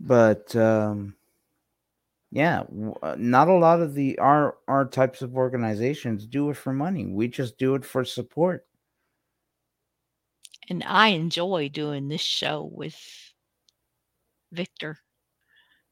But 0.00 0.56
um, 0.56 1.14
yeah, 2.32 2.64
uh, 3.02 3.16
not 3.18 3.48
a 3.48 3.54
lot 3.54 3.80
of 3.82 3.94
the 3.94 4.18
our 4.18 4.58
our 4.68 4.88
types 4.88 5.22
of 5.22 5.36
organizations 5.36 6.26
do 6.26 6.50
it 6.50 6.56
for 6.56 6.72
money. 6.72 7.06
We 7.06 7.28
just 7.28 7.58
do 7.58 7.76
it 7.76 7.84
for 7.84 8.04
support. 8.04 8.66
And 10.68 10.82
I 10.82 11.10
enjoy 11.10 11.68
doing 11.68 12.08
this 12.08 12.20
show 12.20 12.64
with 12.64 13.32
Victor, 14.52 15.00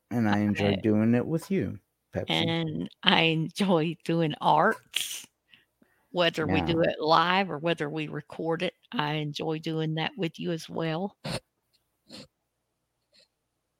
And 0.09 0.28
I 0.28 0.38
enjoy 0.38 0.74
Okay. 0.74 0.84
doing 0.84 1.14
it 1.16 1.26
with 1.26 1.51
you, 1.51 1.80
Pepsi. 2.14 2.55
and 2.59 2.88
I 3.03 3.22
enjoy 3.24 3.97
doing 4.05 4.34
arts, 4.41 5.26
whether 6.12 6.47
we 6.49 6.62
do 6.62 6.80
it 6.82 7.01
live 7.01 7.51
or 7.51 7.59
whether 7.59 7.91
we 7.91 8.09
record 8.09 8.62
it. 8.62 8.74
I 8.93 9.14
enjoy 9.14 9.61
doing 9.61 9.95
that 9.97 10.12
with 10.16 10.38
you 10.41 10.53
as 10.53 10.68
well. 10.68 11.16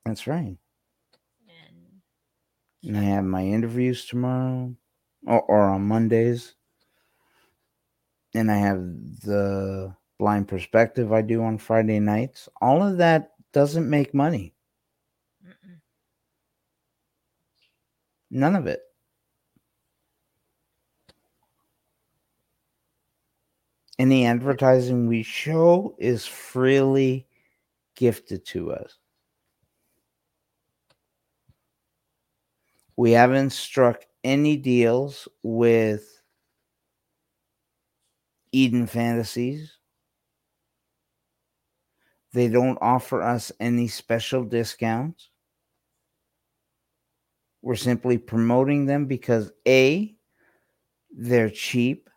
That's 0.05 0.27
right. 0.27 0.59
And 2.85 2.97
I 2.97 3.03
have 3.03 3.25
my 3.25 3.45
interviews 3.45 4.07
tomorrow 4.07 4.75
or, 5.27 5.43
or 5.43 5.61
on 5.71 5.83
Mondays. 5.87 6.55
And 8.35 8.51
I 8.51 8.57
have 8.59 8.79
the 9.23 9.95
blind 10.19 10.49
perspective 10.49 11.13
I 11.13 11.23
do 11.23 11.43
on 11.43 11.59
Friday 11.59 11.99
nights. 12.01 12.49
All 12.61 12.83
of 12.83 12.99
that 12.99 13.33
doesn't 13.53 13.89
make 13.91 14.15
money. 14.15 14.55
mm-mm. 15.45 15.81
None 18.31 18.57
of 18.57 18.67
it. 18.67 18.81
Any 23.99 24.25
advertising 24.25 25.09
we 25.09 25.23
show 25.23 25.95
is 25.99 26.25
freely 26.27 27.27
gifted 27.97 28.47
to 28.47 28.73
us. 28.73 29.00
We 33.01 33.13
haven't 33.13 33.49
struck 33.49 34.05
any 34.25 34.59
deals 34.59 35.27
with 35.43 36.21
Eden 38.53 38.87
Fantasies. 38.87 39.73
They 42.35 42.49
don't 42.49 42.77
offer 42.83 43.23
us 43.23 43.53
any 43.59 43.89
special 43.89 44.45
discounts. 44.45 45.31
We're 47.63 47.75
simply 47.75 48.19
promoting 48.19 48.85
them 48.85 49.07
because 49.07 49.51
A, 49.67 50.15
they're 51.11 51.49
cheap, 51.49 52.11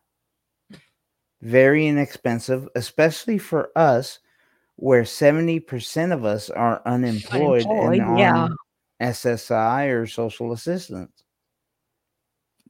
very 1.42 1.88
inexpensive, 1.88 2.68
especially 2.76 3.38
for 3.38 3.70
us, 3.78 4.20
where 4.76 5.04
70% 5.04 6.12
of 6.12 6.26
us 6.26 6.50
are 6.50 6.82
unemployed, 6.86 7.64
Unemployed, 7.68 8.02
and 8.02 8.20
yeah. 8.20 8.48
SSI 9.04 9.90
or 9.90 10.08
social 10.08 10.54
assistance. 10.54 11.12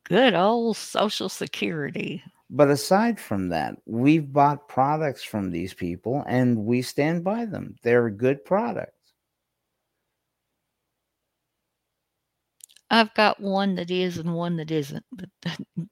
Good 0.04 0.34
old 0.34 0.76
Social 0.76 1.30
Security. 1.30 2.24
But 2.50 2.70
aside 2.70 3.20
from 3.20 3.50
that, 3.50 3.78
we've 3.86 4.32
bought 4.32 4.68
products 4.68 5.24
from 5.24 5.52
these 5.52 5.74
people 5.74 6.24
and 6.28 6.66
we 6.66 6.82
stand 6.82 7.24
by 7.24 7.46
them. 7.46 7.76
They're 7.84 8.10
good 8.10 8.44
products. 8.44 8.92
I've 12.92 13.14
got 13.16 13.40
one 13.40 13.76
that 13.76 13.90
is 13.90 14.20
and 14.20 14.36
one 14.36 14.58
that 14.58 14.70
isn't, 14.70 15.04
but 15.12 15.30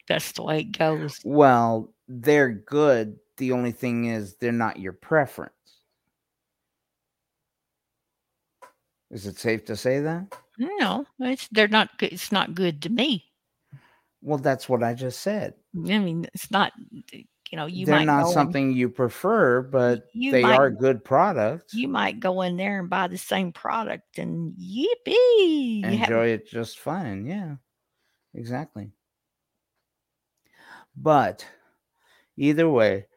that's 0.08 0.34
the 0.34 0.44
way 0.44 0.60
it 0.60 0.78
goes. 0.78 1.20
Well, 1.24 1.94
they're 2.08 2.52
good. 2.52 3.18
The 3.38 3.54
only 3.54 3.72
thing 3.72 4.06
is, 4.06 4.36
they're 4.36 4.52
not 4.52 4.80
your 4.80 4.94
preference. 4.94 5.54
Is 9.12 9.28
it 9.28 9.38
safe 9.38 9.66
to 9.66 9.76
say 9.76 10.00
that? 10.00 10.34
No, 10.58 11.06
it's 11.20 11.48
they're 11.52 11.68
not 11.68 11.98
good. 11.98 12.14
It's 12.14 12.32
not 12.32 12.56
good 12.56 12.82
to 12.84 12.90
me. 12.90 13.26
Well, 14.22 14.38
that's 14.38 14.70
what 14.70 14.84
I 14.84 14.94
just 14.94 15.20
said. 15.22 15.54
I 15.76 16.00
mean, 16.00 16.28
it's 16.34 16.50
not. 16.52 16.72
You 17.52 17.58
know, 17.58 17.66
you 17.66 17.86
they're 17.86 17.96
might 17.98 18.06
not 18.06 18.22
go 18.22 18.28
and- 18.28 18.34
something 18.34 18.72
you 18.72 18.88
prefer, 18.88 19.62
but 19.62 20.06
you 20.14 20.32
they 20.32 20.44
might- 20.44 20.58
are 20.58 20.70
good 20.70 21.04
products. 21.04 21.74
you 21.74 21.90
might 21.90 22.20
go 22.22 22.42
in 22.44 22.56
there 22.56 22.80
and 22.80 22.90
buy 22.90 23.08
the 23.08 23.18
same 23.18 23.52
product 23.52 24.18
and 24.20 24.54
yippee! 24.54 25.84
Enjoy 25.84 26.28
it 26.28 26.48
just 26.48 26.80
fine. 26.80 27.26
Yeah, 27.26 27.56
exactly. 28.34 28.92
But 30.96 31.46
either 32.38 32.70
way, 32.70 33.08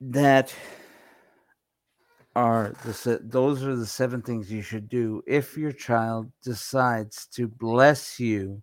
that 0.00 0.54
are 2.38 2.72
the 2.84 2.94
se- 2.94 3.18
those 3.24 3.64
are 3.64 3.74
the 3.74 3.84
seven 3.84 4.22
things 4.22 4.52
you 4.52 4.62
should 4.62 4.88
do 4.88 5.20
if 5.26 5.56
your 5.56 5.72
child 5.72 6.30
decides 6.40 7.26
to 7.26 7.48
bless 7.48 8.20
you 8.20 8.62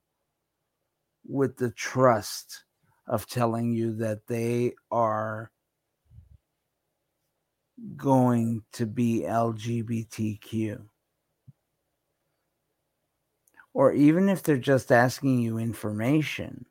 with 1.27 1.57
the 1.57 1.71
trust 1.71 2.63
of 3.05 3.27
telling 3.27 3.73
you 3.73 3.93
that 3.93 4.25
they 4.27 4.73
are 4.91 5.51
going 7.97 8.63
to 8.71 8.85
be 8.85 9.25
LGBTQ. 9.27 10.85
Or 13.73 13.91
even 13.91 14.29
if 14.29 14.41
they're 14.41 14.55
just 14.55 14.89
asking 14.89 15.39
you 15.39 15.57
information 15.57 16.65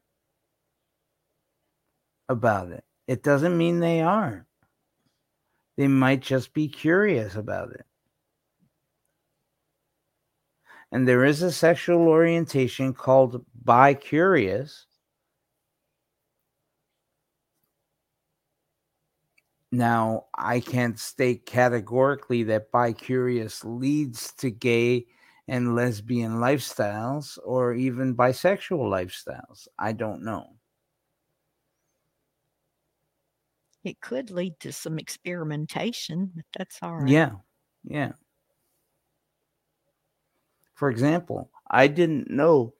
about 2.30 2.70
it, 2.70 2.84
it 3.06 3.22
doesn't 3.22 3.58
mean 3.58 3.80
they 3.80 4.00
are. 4.00 4.46
They 5.76 5.88
might 5.88 6.20
just 6.22 6.54
be 6.54 6.68
curious 6.68 7.34
about 7.36 7.72
it. 7.72 7.86
And 10.92 11.08
there 11.08 11.24
is 11.24 11.42
a 11.42 11.50
sexual 11.50 12.08
orientation 12.08 12.94
called 12.94 13.44
bi 13.64 13.94
curious. 13.94 14.86
Now, 19.72 20.26
I 20.38 20.60
can't 20.60 20.98
state 20.98 21.46
categorically 21.46 22.44
that 22.44 22.70
bi 22.70 22.92
curious 22.92 23.64
leads 23.64 24.32
to 24.34 24.50
gay 24.50 25.06
and 25.48 25.74
lesbian 25.74 26.34
lifestyles 26.34 27.38
or 27.44 27.74
even 27.74 28.14
bisexual 28.14 28.88
lifestyles. 28.88 29.66
I 29.78 29.92
don't 29.92 30.22
know. 30.22 30.54
It 33.84 34.00
could 34.00 34.30
lead 34.30 34.58
to 34.60 34.72
some 34.72 34.98
experimentation, 34.98 36.32
but 36.34 36.44
that's 36.56 36.78
all 36.82 36.96
right. 36.96 37.08
Yeah. 37.10 37.32
Yeah. 37.84 38.12
For 40.74 40.90
example, 40.90 41.50
I 41.70 41.86
didn't 41.86 42.30
know. 42.30 42.74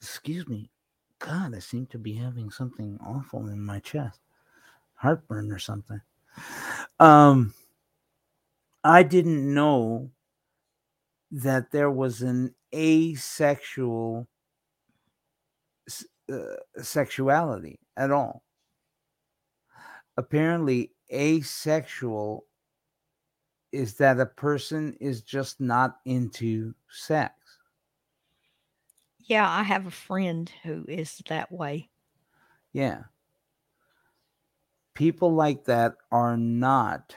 Excuse 0.00 0.46
me. 0.46 0.70
God, 1.18 1.54
I 1.54 1.58
seem 1.58 1.86
to 1.86 1.98
be 1.98 2.12
having 2.12 2.50
something 2.50 2.98
awful 3.04 3.48
in 3.48 3.64
my 3.64 3.80
chest. 3.80 4.20
Heartburn 4.94 5.50
or 5.50 5.58
something. 5.58 6.00
Um 7.00 7.54
I 8.84 9.02
didn't 9.02 9.52
know 9.52 10.10
that 11.32 11.72
there 11.72 11.90
was 11.90 12.22
an 12.22 12.54
asexual 12.72 14.28
uh, 16.32 16.38
sexuality 16.82 17.78
at 17.96 18.10
all. 18.10 18.42
Apparently, 20.16 20.92
asexual 21.12 22.46
is 23.72 23.94
that 23.94 24.20
a 24.20 24.26
person 24.26 24.96
is 25.00 25.22
just 25.22 25.60
not 25.60 25.98
into 26.04 26.74
sex. 26.88 27.34
Yeah, 29.18 29.50
I 29.50 29.62
have 29.62 29.86
a 29.86 29.90
friend 29.90 30.50
who 30.62 30.84
is 30.88 31.20
that 31.28 31.50
way. 31.50 31.90
Yeah. 32.72 33.02
People 34.94 35.34
like 35.34 35.64
that 35.64 35.94
are 36.10 36.36
not 36.36 37.16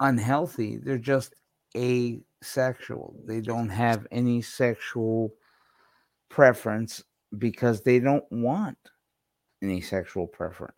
unhealthy. 0.00 0.78
They're 0.78 0.98
just 0.98 1.34
asexual. 1.76 3.20
They 3.26 3.40
don't 3.40 3.68
have 3.68 4.06
any 4.10 4.42
sexual 4.42 5.34
preference 6.28 7.04
because 7.38 7.82
they 7.82 8.00
don't 8.00 8.24
want 8.32 8.78
any 9.66 9.80
sexual 9.80 10.26
preference. 10.26 10.76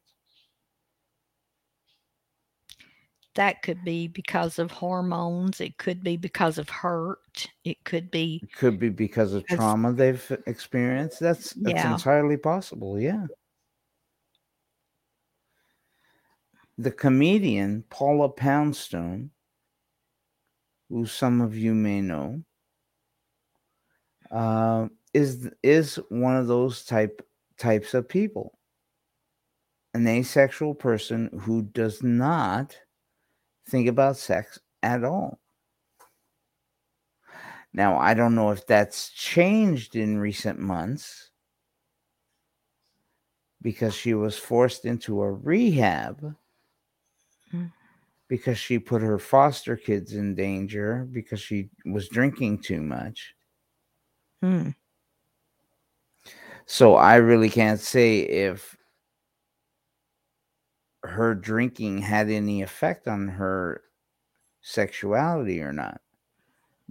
That 3.34 3.62
could 3.62 3.84
be 3.84 4.08
because 4.08 4.58
of 4.58 4.72
hormones. 4.72 5.60
It 5.60 5.78
could 5.78 6.02
be 6.02 6.16
because 6.16 6.58
of 6.58 6.68
hurt. 6.68 7.46
It 7.64 7.84
could 7.84 8.10
be 8.10 8.40
It 8.42 8.52
could 8.52 8.80
be 8.80 8.88
because 8.88 9.32
of 9.32 9.46
trauma 9.46 9.92
they've 9.92 10.42
experienced. 10.46 11.20
That's 11.20 11.52
that's 11.52 11.84
Yeah. 11.84 11.92
entirely 11.92 12.36
possible. 12.36 12.98
Yeah. 12.98 13.26
The 16.78 16.90
comedian 16.90 17.84
Paula 17.90 18.28
Poundstone, 18.28 19.30
who 20.88 21.06
some 21.06 21.40
of 21.40 21.56
you 21.56 21.74
may 21.74 22.00
know, 22.00 22.42
um, 24.32 24.90
is 25.14 25.48
is 25.62 25.96
one 26.08 26.36
of 26.36 26.48
those 26.48 26.84
type 26.84 27.24
types 27.56 27.94
of 27.94 28.08
people. 28.08 28.57
An 29.98 30.06
asexual 30.06 30.76
person 30.76 31.28
who 31.40 31.62
does 31.62 32.04
not 32.04 32.78
think 33.68 33.88
about 33.88 34.16
sex 34.16 34.56
at 34.80 35.02
all. 35.02 35.40
Now, 37.72 37.98
I 37.98 38.14
don't 38.14 38.36
know 38.36 38.52
if 38.52 38.64
that's 38.64 39.10
changed 39.10 39.96
in 39.96 40.20
recent 40.20 40.60
months 40.60 41.30
because 43.60 43.92
she 43.92 44.14
was 44.14 44.38
forced 44.38 44.84
into 44.84 45.20
a 45.20 45.32
rehab 45.32 46.36
Mm. 47.52 47.72
because 48.28 48.56
she 48.56 48.78
put 48.78 49.02
her 49.02 49.18
foster 49.18 49.76
kids 49.76 50.14
in 50.14 50.36
danger 50.36 51.08
because 51.10 51.40
she 51.40 51.70
was 51.86 52.08
drinking 52.08 52.60
too 52.60 52.82
much. 52.82 53.34
Hmm. 54.40 54.68
So 56.66 56.94
I 56.94 57.16
really 57.16 57.50
can't 57.50 57.80
say 57.80 58.20
if 58.20 58.77
her 61.08 61.34
drinking 61.34 61.98
had 61.98 62.30
any 62.30 62.62
effect 62.62 63.08
on 63.08 63.28
her 63.28 63.82
sexuality 64.60 65.60
or 65.60 65.72
not. 65.72 66.00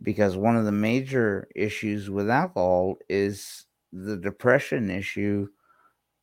Because 0.02 0.36
one 0.36 0.56
of 0.56 0.66
the 0.66 0.72
major 0.72 1.48
issues 1.56 2.10
with 2.10 2.30
alcohol 2.30 2.98
is 3.10 3.66
the 3.92 4.18
depression 4.18 4.90
issue 4.90 5.48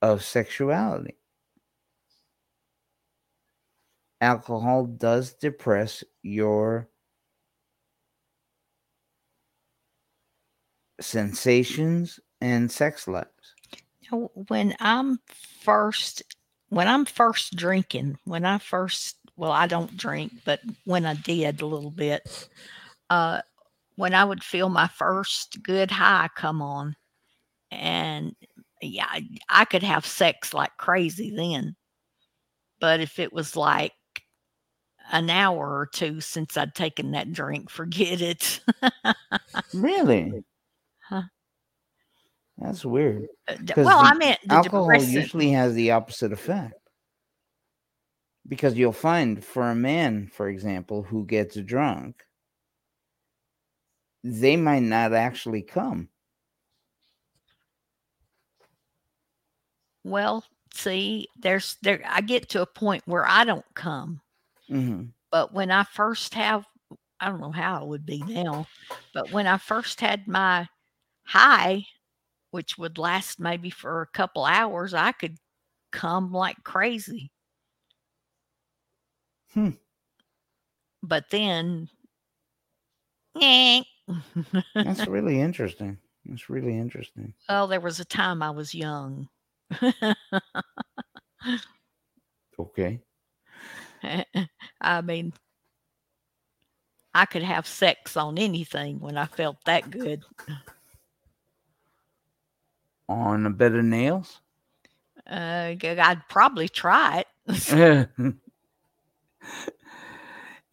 of 0.03 0.23
sexuality. 0.23 1.17
Alcohol 4.21 4.87
does 4.87 5.35
depress 5.35 6.05
your 6.23 6.89
sensations 11.01 12.21
and 12.41 12.71
sex 12.71 13.09
lives. 13.09 13.55
When 14.11 14.75
I'm 14.81 15.19
first, 15.63 16.23
when 16.75 16.89
I'm 16.89 17.05
first 17.05 17.57
drinking, 17.57 18.19
when 18.25 18.45
I 18.45 18.59
first, 18.59 19.17
well, 19.37 19.53
I 19.53 19.67
don't 19.67 19.97
drink, 19.97 20.33
but 20.45 20.61
when 20.85 21.07
I 21.07 21.15
did 21.15 21.61
a 21.61 21.67
little 21.67 21.91
bit, 21.91 22.49
uh, 23.11 23.43
when 23.97 24.15
I 24.15 24.25
would 24.25 24.43
feel 24.43 24.69
my 24.69 24.89
first 24.89 25.63
good 25.63 25.91
high 25.91 26.29
come 26.37 26.61
on, 26.61 26.97
and 27.71 28.35
yeah, 28.83 29.07
I- 29.09 29.39
I 29.49 29.65
could 29.65 29.83
have 29.85 30.07
sex 30.07 30.53
like 30.55 30.77
crazy 30.77 31.31
then. 31.35 31.77
But 32.81 33.01
if 33.01 33.19
it 33.19 33.33
was 33.33 33.57
like 33.57 33.93
an 35.13 35.31
hour 35.31 35.79
or 35.79 35.87
two 35.87 36.21
since 36.21 36.57
I'd 36.57 36.75
taken 36.75 37.13
that 37.13 37.33
drink, 37.33 37.71
forget 37.71 38.21
it. 38.21 38.61
Really? 39.73 40.45
That's 42.59 42.85
weird. 42.85 43.27
Uh, 43.49 43.57
well, 43.77 43.99
I 44.05 44.15
meant 44.15 44.41
the 44.47 44.55
alcohol 44.55 44.85
depressant- 44.85 45.13
usually 45.13 45.51
has 45.51 45.75
the 45.75 45.91
opposite 45.91 46.33
effect 46.33 46.75
because 48.47 48.75
you'll 48.75 48.93
find 48.93 49.43
for 49.45 49.71
a 49.71 49.75
man 49.75 50.29
for 50.33 50.49
example 50.49 51.03
who 51.03 51.25
gets 51.25 51.57
drunk 51.57 52.23
they 54.23 54.55
might 54.57 54.83
not 54.83 55.13
actually 55.15 55.63
come 55.63 56.09
Well, 60.05 60.45
see, 60.75 61.29
there's 61.39 61.77
there 61.83 62.03
I 62.07 62.21
get 62.21 62.49
to 62.51 62.63
a 62.63 62.67
point 62.67 63.03
where 63.07 63.27
I 63.27 63.45
don't 63.45 63.65
come. 63.75 64.21
Mhm. 64.69 65.13
But 65.31 65.53
when 65.53 65.71
I 65.71 65.85
first 65.85 66.35
have 66.35 66.67
I 67.21 67.29
don't 67.31 67.41
know 67.41 67.53
how 67.53 67.83
it 67.83 67.89
would 67.89 68.05
be 68.05 68.19
now, 68.19 68.67
but 69.15 69.31
when 69.31 69.47
I 69.47 69.57
first 69.57 70.01
had 70.01 70.29
my 70.29 70.69
high, 71.25 71.87
which 72.55 72.79
would 72.79 72.99
last 72.99 73.41
maybe 73.41 73.69
for 73.69 74.01
a 74.01 74.07
couple 74.07 74.45
hours, 74.45 74.95
I 74.95 75.11
could 75.11 75.39
come 75.91 76.31
like 76.31 76.63
crazy. 76.63 77.33
Hmm. 79.53 79.71
But 81.03 81.31
then 81.31 81.89
eh, 83.43 83.83
that's 84.73 85.05
really 85.09 85.41
interesting 85.41 85.99
that's 86.27 86.49
really 86.49 86.79
interesting 86.79 87.35
well, 87.49 87.67
there 87.67 87.81
was 87.81 87.99
a 87.99 88.05
time 88.05 88.41
I 88.41 88.51
was 88.51 88.73
young. 88.73 89.29
okay 92.59 93.01
I 94.81 95.01
mean, 95.01 95.33
I 97.15 97.25
could 97.25 97.43
have 97.43 97.67
sex 97.67 98.17
on 98.17 98.39
anything 98.39 99.01
when 99.01 99.17
I 99.17 99.27
felt 99.27 99.57
that 99.65 99.91
good. 99.91 100.23
On 103.09 103.47
a 103.47 103.51
bed 103.51 103.75
of 103.75 103.85
nails? 103.85 104.41
Uh, 105.29 105.75
I'd 105.83 106.23
probably 106.29 106.69
try 106.69 107.25
it. 107.47 108.09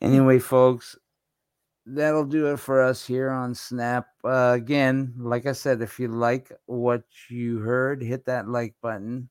anyway 0.01 0.39
folks 0.39 0.97
that'll 1.85 2.25
do 2.25 2.47
it 2.47 2.57
for 2.57 2.81
us 2.81 3.05
here 3.05 3.29
on 3.29 3.53
snap. 3.53 4.07
Uh, 4.23 4.53
again 4.55 5.13
like 5.17 5.45
i 5.45 5.51
said 5.51 5.81
if 5.81 5.99
you 5.99 6.07
like 6.07 6.51
what 6.65 7.03
you 7.29 7.59
heard 7.59 8.01
hit 8.01 8.25
that 8.25 8.47
like 8.47 8.73
button. 8.81 9.29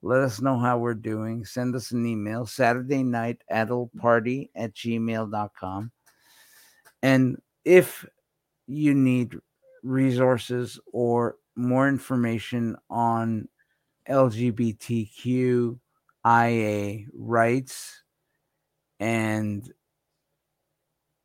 Let 0.00 0.20
us 0.20 0.40
know 0.40 0.56
how 0.56 0.78
we're 0.78 0.94
doing. 0.94 1.44
Send 1.44 1.74
us 1.74 1.90
an 1.90 2.06
email 2.06 2.46
saturday 2.46 3.02
night 3.02 3.42
adult 3.50 3.94
party 3.96 4.50
at 4.54 4.74
gmail.com 4.74 5.90
and 7.02 7.42
if 7.64 8.06
you 8.66 8.94
need 8.94 9.36
resources 9.82 10.78
or 10.92 11.36
more 11.58 11.88
information 11.88 12.76
on 12.88 13.48
lgbtqia 14.08 15.76
rights 17.12 18.02
and 19.00 19.72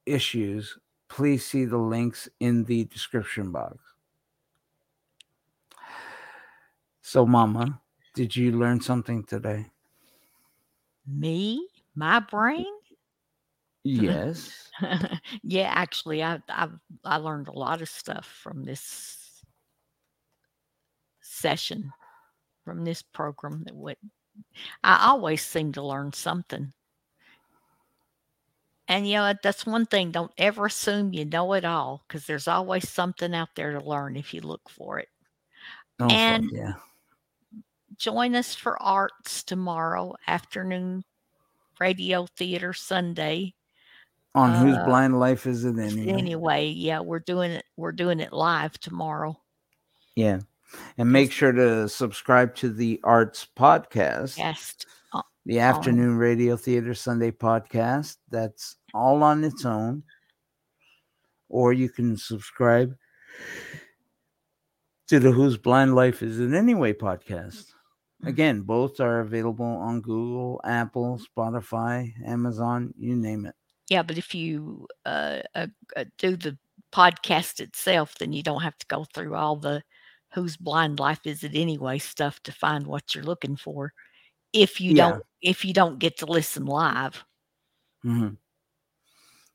issues, 0.06 0.78
please 1.08 1.46
see 1.46 1.66
the 1.66 1.78
links 1.78 2.28
in 2.39 2.64
the 2.66 2.86
description 2.86 3.51
box. 3.51 3.78
So, 7.01 7.26
Mama, 7.26 7.82
did 8.16 8.36
you 8.36 8.54
learn 8.54 8.82
something 8.82 9.24
today? 9.24 9.68
Me, 11.05 11.68
my 11.96 12.20
brain. 12.20 12.66
Yes. 13.84 14.70
yeah, 15.43 15.72
actually, 15.76 16.24
I 16.24 16.39
I 16.50 16.70
I 17.04 17.18
learned 17.18 17.50
a 17.50 17.58
lot 17.58 17.82
of 17.82 17.89
stuff 17.89 18.26
from 18.26 18.64
this 18.64 19.22
session, 21.34 21.92
from 22.66 22.84
this 22.86 23.01
program. 23.01 23.64
That 23.66 23.76
would 23.76 23.97
I 24.84 25.08
always 25.08 25.42
seem 25.46 25.72
to 25.74 25.82
learn 25.84 26.14
something. 26.14 26.74
And 28.88 29.08
you 29.08 29.16
know 29.16 29.34
that's 29.42 29.66
one 29.66 29.86
thing. 29.86 30.12
Don't 30.12 30.32
ever 30.38 30.66
assume 30.66 31.14
you 31.14 31.26
know 31.26 31.54
it 31.54 31.66
all, 31.66 32.04
because 32.08 32.26
there's 32.26 32.47
always 32.47 32.89
something 32.89 33.34
out 33.34 33.50
there 33.55 33.72
to 33.72 33.80
learn 33.86 34.16
if 34.18 34.34
you 34.34 34.42
look 34.42 34.70
for 34.70 35.00
it. 35.00 35.08
Oh, 36.00 36.08
And- 36.10 36.50
yeah. 36.51 36.74
join 37.97 38.36
us 38.36 38.55
for 38.55 38.82
arts 38.82 39.43
tomorrow 39.43 40.16
afternoon 40.28 41.04
radio 41.80 42.26
theater 42.38 42.74
sunday 42.74 43.54
On 44.34 44.51
whose 44.55 44.76
uh, 44.78 44.86
blind 44.86 45.20
life 45.20 45.46
is 45.46 45.64
it 45.64 45.78
anyway? 45.78 46.12
anyway 46.12 46.68
yeah 46.70 47.00
we're 47.00 47.20
doing 47.20 47.51
it 47.51 47.64
we're 47.78 47.92
doing 47.92 48.20
it 48.20 48.34
live 48.34 48.80
tomorrow 48.80 49.39
Yeah. 50.16 50.39
And 50.97 51.12
make 51.12 51.32
sure 51.32 51.51
to 51.51 51.87
subscribe 51.89 52.55
to 52.55 52.70
the 52.70 53.00
Arts 53.04 53.47
Podcast, 53.58 54.37
cast 54.37 54.86
the 55.45 55.59
Afternoon 55.59 56.17
Radio 56.17 56.55
Theater 56.55 56.93
Sunday 56.93 57.32
podcast. 57.32 58.17
That's 58.29 58.78
all 58.93 59.24
on 59.24 59.43
its 59.43 59.66
own. 59.66 60.04
Or 61.50 61.74
you 61.74 61.89
can 61.89 62.17
subscribe 62.17 62.95
to 65.08 65.20
the 65.20 65.32
Whose 65.32 65.58
Blind 65.58 65.95
Life 65.95 66.24
Is 66.24 66.39
It 66.39 66.54
Anyway 66.54 66.93
podcast. 66.93 67.66
Again, 68.25 68.62
both 68.62 69.00
are 69.01 69.20
available 69.20 69.66
on 69.66 70.00
Google, 70.01 70.62
Apple, 70.63 71.20
Spotify, 71.37 72.13
Amazon, 72.25 72.93
you 72.97 73.16
name 73.16 73.45
it. 73.45 73.54
yeah 73.89 74.01
but 74.01 74.17
if 74.17 74.33
you 74.33 74.87
uh, 75.05 75.39
uh, 75.55 75.67
uh, 75.97 76.05
do 76.17 76.37
the 76.37 76.58
podcast 76.91 77.59
itself 77.59 78.16
then 78.20 78.32
you 78.32 78.41
don't 78.41 78.62
have 78.62 78.78
to 78.78 78.86
go 78.87 79.04
through 79.13 79.36
all 79.36 79.58
the 79.58 79.83
whose 80.34 80.58
blind 80.58 81.00
life 81.00 81.20
is 81.26 81.43
it 81.43 81.51
anyway 81.55 81.97
stuff 81.97 82.42
to 82.43 82.51
find 82.51 82.86
what 82.88 83.14
you're 83.14 83.24
looking 83.24 83.55
for 83.55 83.93
if 84.54 84.80
you 84.82 84.92
Yeah. 84.93 85.10
don't 85.10 85.24
if 85.42 85.64
you 85.66 85.74
don't 85.74 86.00
get 86.00 86.18
to 86.18 86.26
listen 86.26 86.66
live 86.66 87.24
Mhm. 88.05 88.38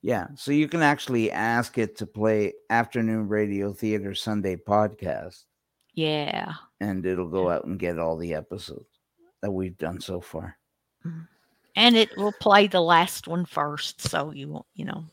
Yeah, 0.01 0.29
so 0.37 0.53
you 0.53 0.69
can 0.69 0.81
actually 0.83 1.31
ask 1.33 1.77
it 1.77 1.97
to 1.97 2.07
play 2.07 2.53
Afternoon 2.71 3.27
Radio 3.29 3.73
Theater 3.73 4.15
Sunday 4.15 4.57
podcast, 4.57 5.45
yeah 5.95 6.55
and 6.81 7.05
it'll 7.05 7.29
go 7.29 7.51
out 7.51 7.65
and 7.65 7.79
get 7.79 7.99
all 7.99 8.17
the 8.17 8.35
episodes 8.35 8.87
that 9.43 9.51
we've 9.51 9.77
done 9.79 10.01
so 10.01 10.21
far. 10.21 10.57
and 11.75 11.97
it 11.97 12.17
will 12.17 12.33
play 12.33 12.67
the 12.69 12.81
last 12.81 13.27
one 13.27 13.45
first 13.45 14.01
so 14.01 14.31
you 14.31 14.49
won't 14.49 14.67
you 14.75 14.85
know 14.85 15.05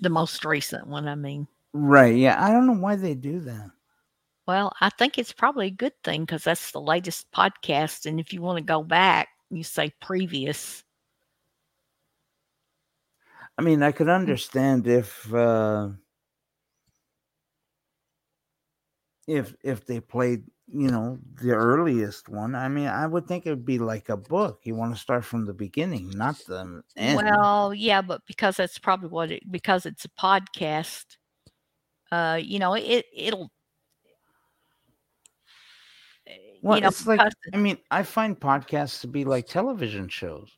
The 0.00 0.10
most 0.10 0.44
recent 0.44 0.86
one, 0.86 1.08
I 1.08 1.16
mean. 1.16 1.48
Right. 1.72 2.16
Yeah. 2.16 2.42
I 2.42 2.50
don't 2.50 2.66
know 2.66 2.72
why 2.72 2.96
they 2.96 3.14
do 3.14 3.40
that. 3.40 3.70
Well, 4.46 4.72
I 4.80 4.88
think 4.88 5.18
it's 5.18 5.32
probably 5.32 5.66
a 5.66 5.70
good 5.70 5.92
thing 6.02 6.22
because 6.22 6.44
that's 6.44 6.72
the 6.72 6.80
latest 6.80 7.30
podcast. 7.32 8.06
And 8.06 8.18
if 8.18 8.32
you 8.32 8.40
want 8.40 8.56
to 8.56 8.64
go 8.64 8.82
back, 8.82 9.28
you 9.50 9.62
say 9.62 9.92
previous. 10.00 10.82
I 13.58 13.62
mean, 13.62 13.82
I 13.82 13.92
could 13.92 14.08
understand 14.08 14.86
if 14.86 15.32
uh 15.34 15.90
if 19.26 19.54
if 19.62 19.84
they 19.84 20.00
played, 20.00 20.44
you 20.66 20.90
know, 20.90 21.18
the 21.42 21.52
earliest 21.52 22.30
one. 22.30 22.54
I 22.54 22.68
mean, 22.68 22.88
I 22.88 23.06
would 23.06 23.26
think 23.26 23.44
it 23.44 23.50
would 23.50 23.66
be 23.66 23.78
like 23.78 24.08
a 24.08 24.16
book. 24.16 24.60
You 24.64 24.74
want 24.74 24.94
to 24.94 25.00
start 25.00 25.26
from 25.26 25.44
the 25.44 25.52
beginning, 25.52 26.10
not 26.10 26.38
the 26.46 26.82
end. 26.96 27.16
Well, 27.16 27.74
yeah, 27.74 28.00
but 28.00 28.22
because 28.26 28.56
that's 28.56 28.78
probably 28.78 29.10
what 29.10 29.30
it 29.30 29.42
because 29.50 29.84
it's 29.84 30.06
a 30.06 30.08
podcast. 30.08 31.17
Uh, 32.10 32.38
you 32.42 32.58
know, 32.58 32.74
it 32.74 33.06
it'll. 33.14 33.50
well, 36.62 36.76
you 36.76 36.82
know, 36.82 36.88
it's 36.88 37.06
like 37.06 37.20
I 37.52 37.56
mean, 37.56 37.78
I 37.90 38.02
find 38.02 38.38
podcasts 38.38 39.00
to 39.02 39.06
be 39.06 39.24
like 39.24 39.46
television 39.46 40.08
shows. 40.08 40.50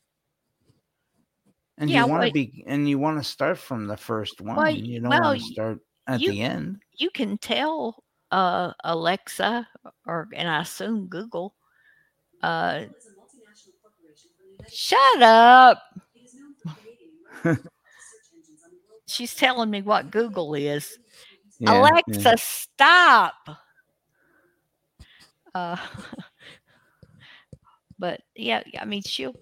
And 1.78 1.90
Yeah, 1.90 2.04
you 2.04 2.10
want 2.10 2.20
to 2.22 2.26
well, 2.26 2.32
be 2.32 2.64
and 2.66 2.88
you 2.88 2.98
want 2.98 3.18
to 3.18 3.24
start 3.24 3.58
from 3.58 3.86
the 3.86 3.96
first 3.96 4.40
one. 4.40 4.56
Well, 4.56 4.70
you 4.70 5.00
don't 5.00 5.10
well, 5.10 5.22
want 5.22 5.40
to 5.40 5.46
start 5.46 5.78
at 6.06 6.20
you- 6.20 6.32
the 6.32 6.40
end. 6.42 6.78
you 6.98 7.10
can 7.10 7.38
tell 7.38 8.04
uh 8.30 8.72
Alexa 8.84 9.66
or 10.06 10.28
and 10.34 10.48
I 10.48 10.60
assume 10.60 11.06
Google. 11.06 11.54
Uh, 12.42 12.84
shut 14.70 15.22
up. 15.22 15.82
She's 19.06 19.34
telling 19.34 19.70
me 19.70 19.82
what 19.82 20.10
Google 20.10 20.54
is. 20.54 20.98
Yeah, 21.60 21.90
yeah. 22.06 22.24
Alexa, 22.24 22.38
stop. 22.38 23.34
Uh, 25.54 25.76
but 27.98 28.22
yeah, 28.34 28.62
I 28.80 28.84
mean, 28.86 29.02
she'll. 29.02 29.36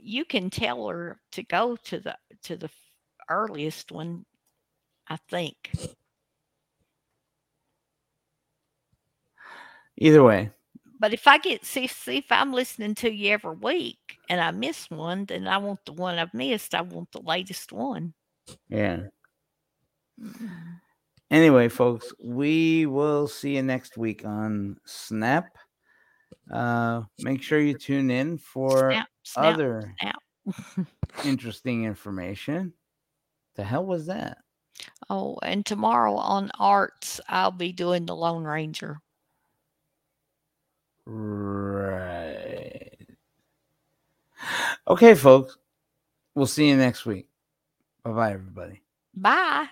You 0.00 0.24
can 0.24 0.50
tell 0.50 0.88
her 0.88 1.20
to 1.32 1.44
go 1.44 1.76
to 1.84 2.00
the 2.00 2.16
to 2.44 2.56
the 2.56 2.70
earliest 3.30 3.92
one. 3.92 4.26
I 5.08 5.18
think. 5.30 5.56
Either 9.98 10.22
way, 10.24 10.50
But 11.00 11.14
if 11.14 11.26
I 11.28 11.38
get 11.38 11.64
see 11.64 11.86
see 11.88 12.18
if 12.18 12.32
I'm 12.32 12.52
listening 12.52 12.94
to 12.96 13.12
you 13.12 13.32
every 13.32 13.56
week 13.56 14.18
and 14.28 14.40
I 14.40 14.50
miss 14.52 14.90
one, 14.90 15.26
then 15.26 15.48
I 15.48 15.58
want 15.58 15.80
the 15.86 15.92
one 15.92 16.18
I've 16.18 16.34
missed. 16.34 16.74
I 16.74 16.82
want 16.82 17.12
the 17.12 17.20
latest 17.22 17.72
one. 17.72 18.14
yeah. 18.68 19.04
Anyway, 21.30 21.68
folks, 21.68 22.12
we 22.22 22.86
will 22.86 23.26
see 23.26 23.56
you 23.56 23.62
next 23.62 23.96
week 23.96 24.24
on 24.24 24.76
Snap. 24.84 25.46
Uh, 26.50 27.02
make 27.20 27.42
sure 27.42 27.58
you 27.58 27.72
tune 27.74 28.10
in 28.10 28.36
for 28.36 28.90
Snap, 28.90 29.08
snap, 29.22 29.54
other 29.54 29.94
snap. 30.00 30.86
interesting 31.24 31.84
information. 31.84 32.74
The 33.54 33.64
hell 33.64 33.86
was 33.86 34.06
that? 34.06 34.38
Oh, 35.08 35.38
and 35.42 35.64
tomorrow 35.64 36.14
on 36.14 36.50
arts, 36.58 37.20
I'll 37.28 37.50
be 37.50 37.72
doing 37.72 38.06
the 38.06 38.16
Lone 38.16 38.44
Ranger. 38.44 38.98
Right. 41.04 42.90
Okay, 44.88 45.14
folks. 45.14 45.56
We'll 46.34 46.46
see 46.46 46.68
you 46.68 46.76
next 46.76 47.06
week. 47.06 47.28
Bye 48.02 48.12
bye, 48.12 48.32
everybody. 48.32 48.82
Bye. 49.14 49.68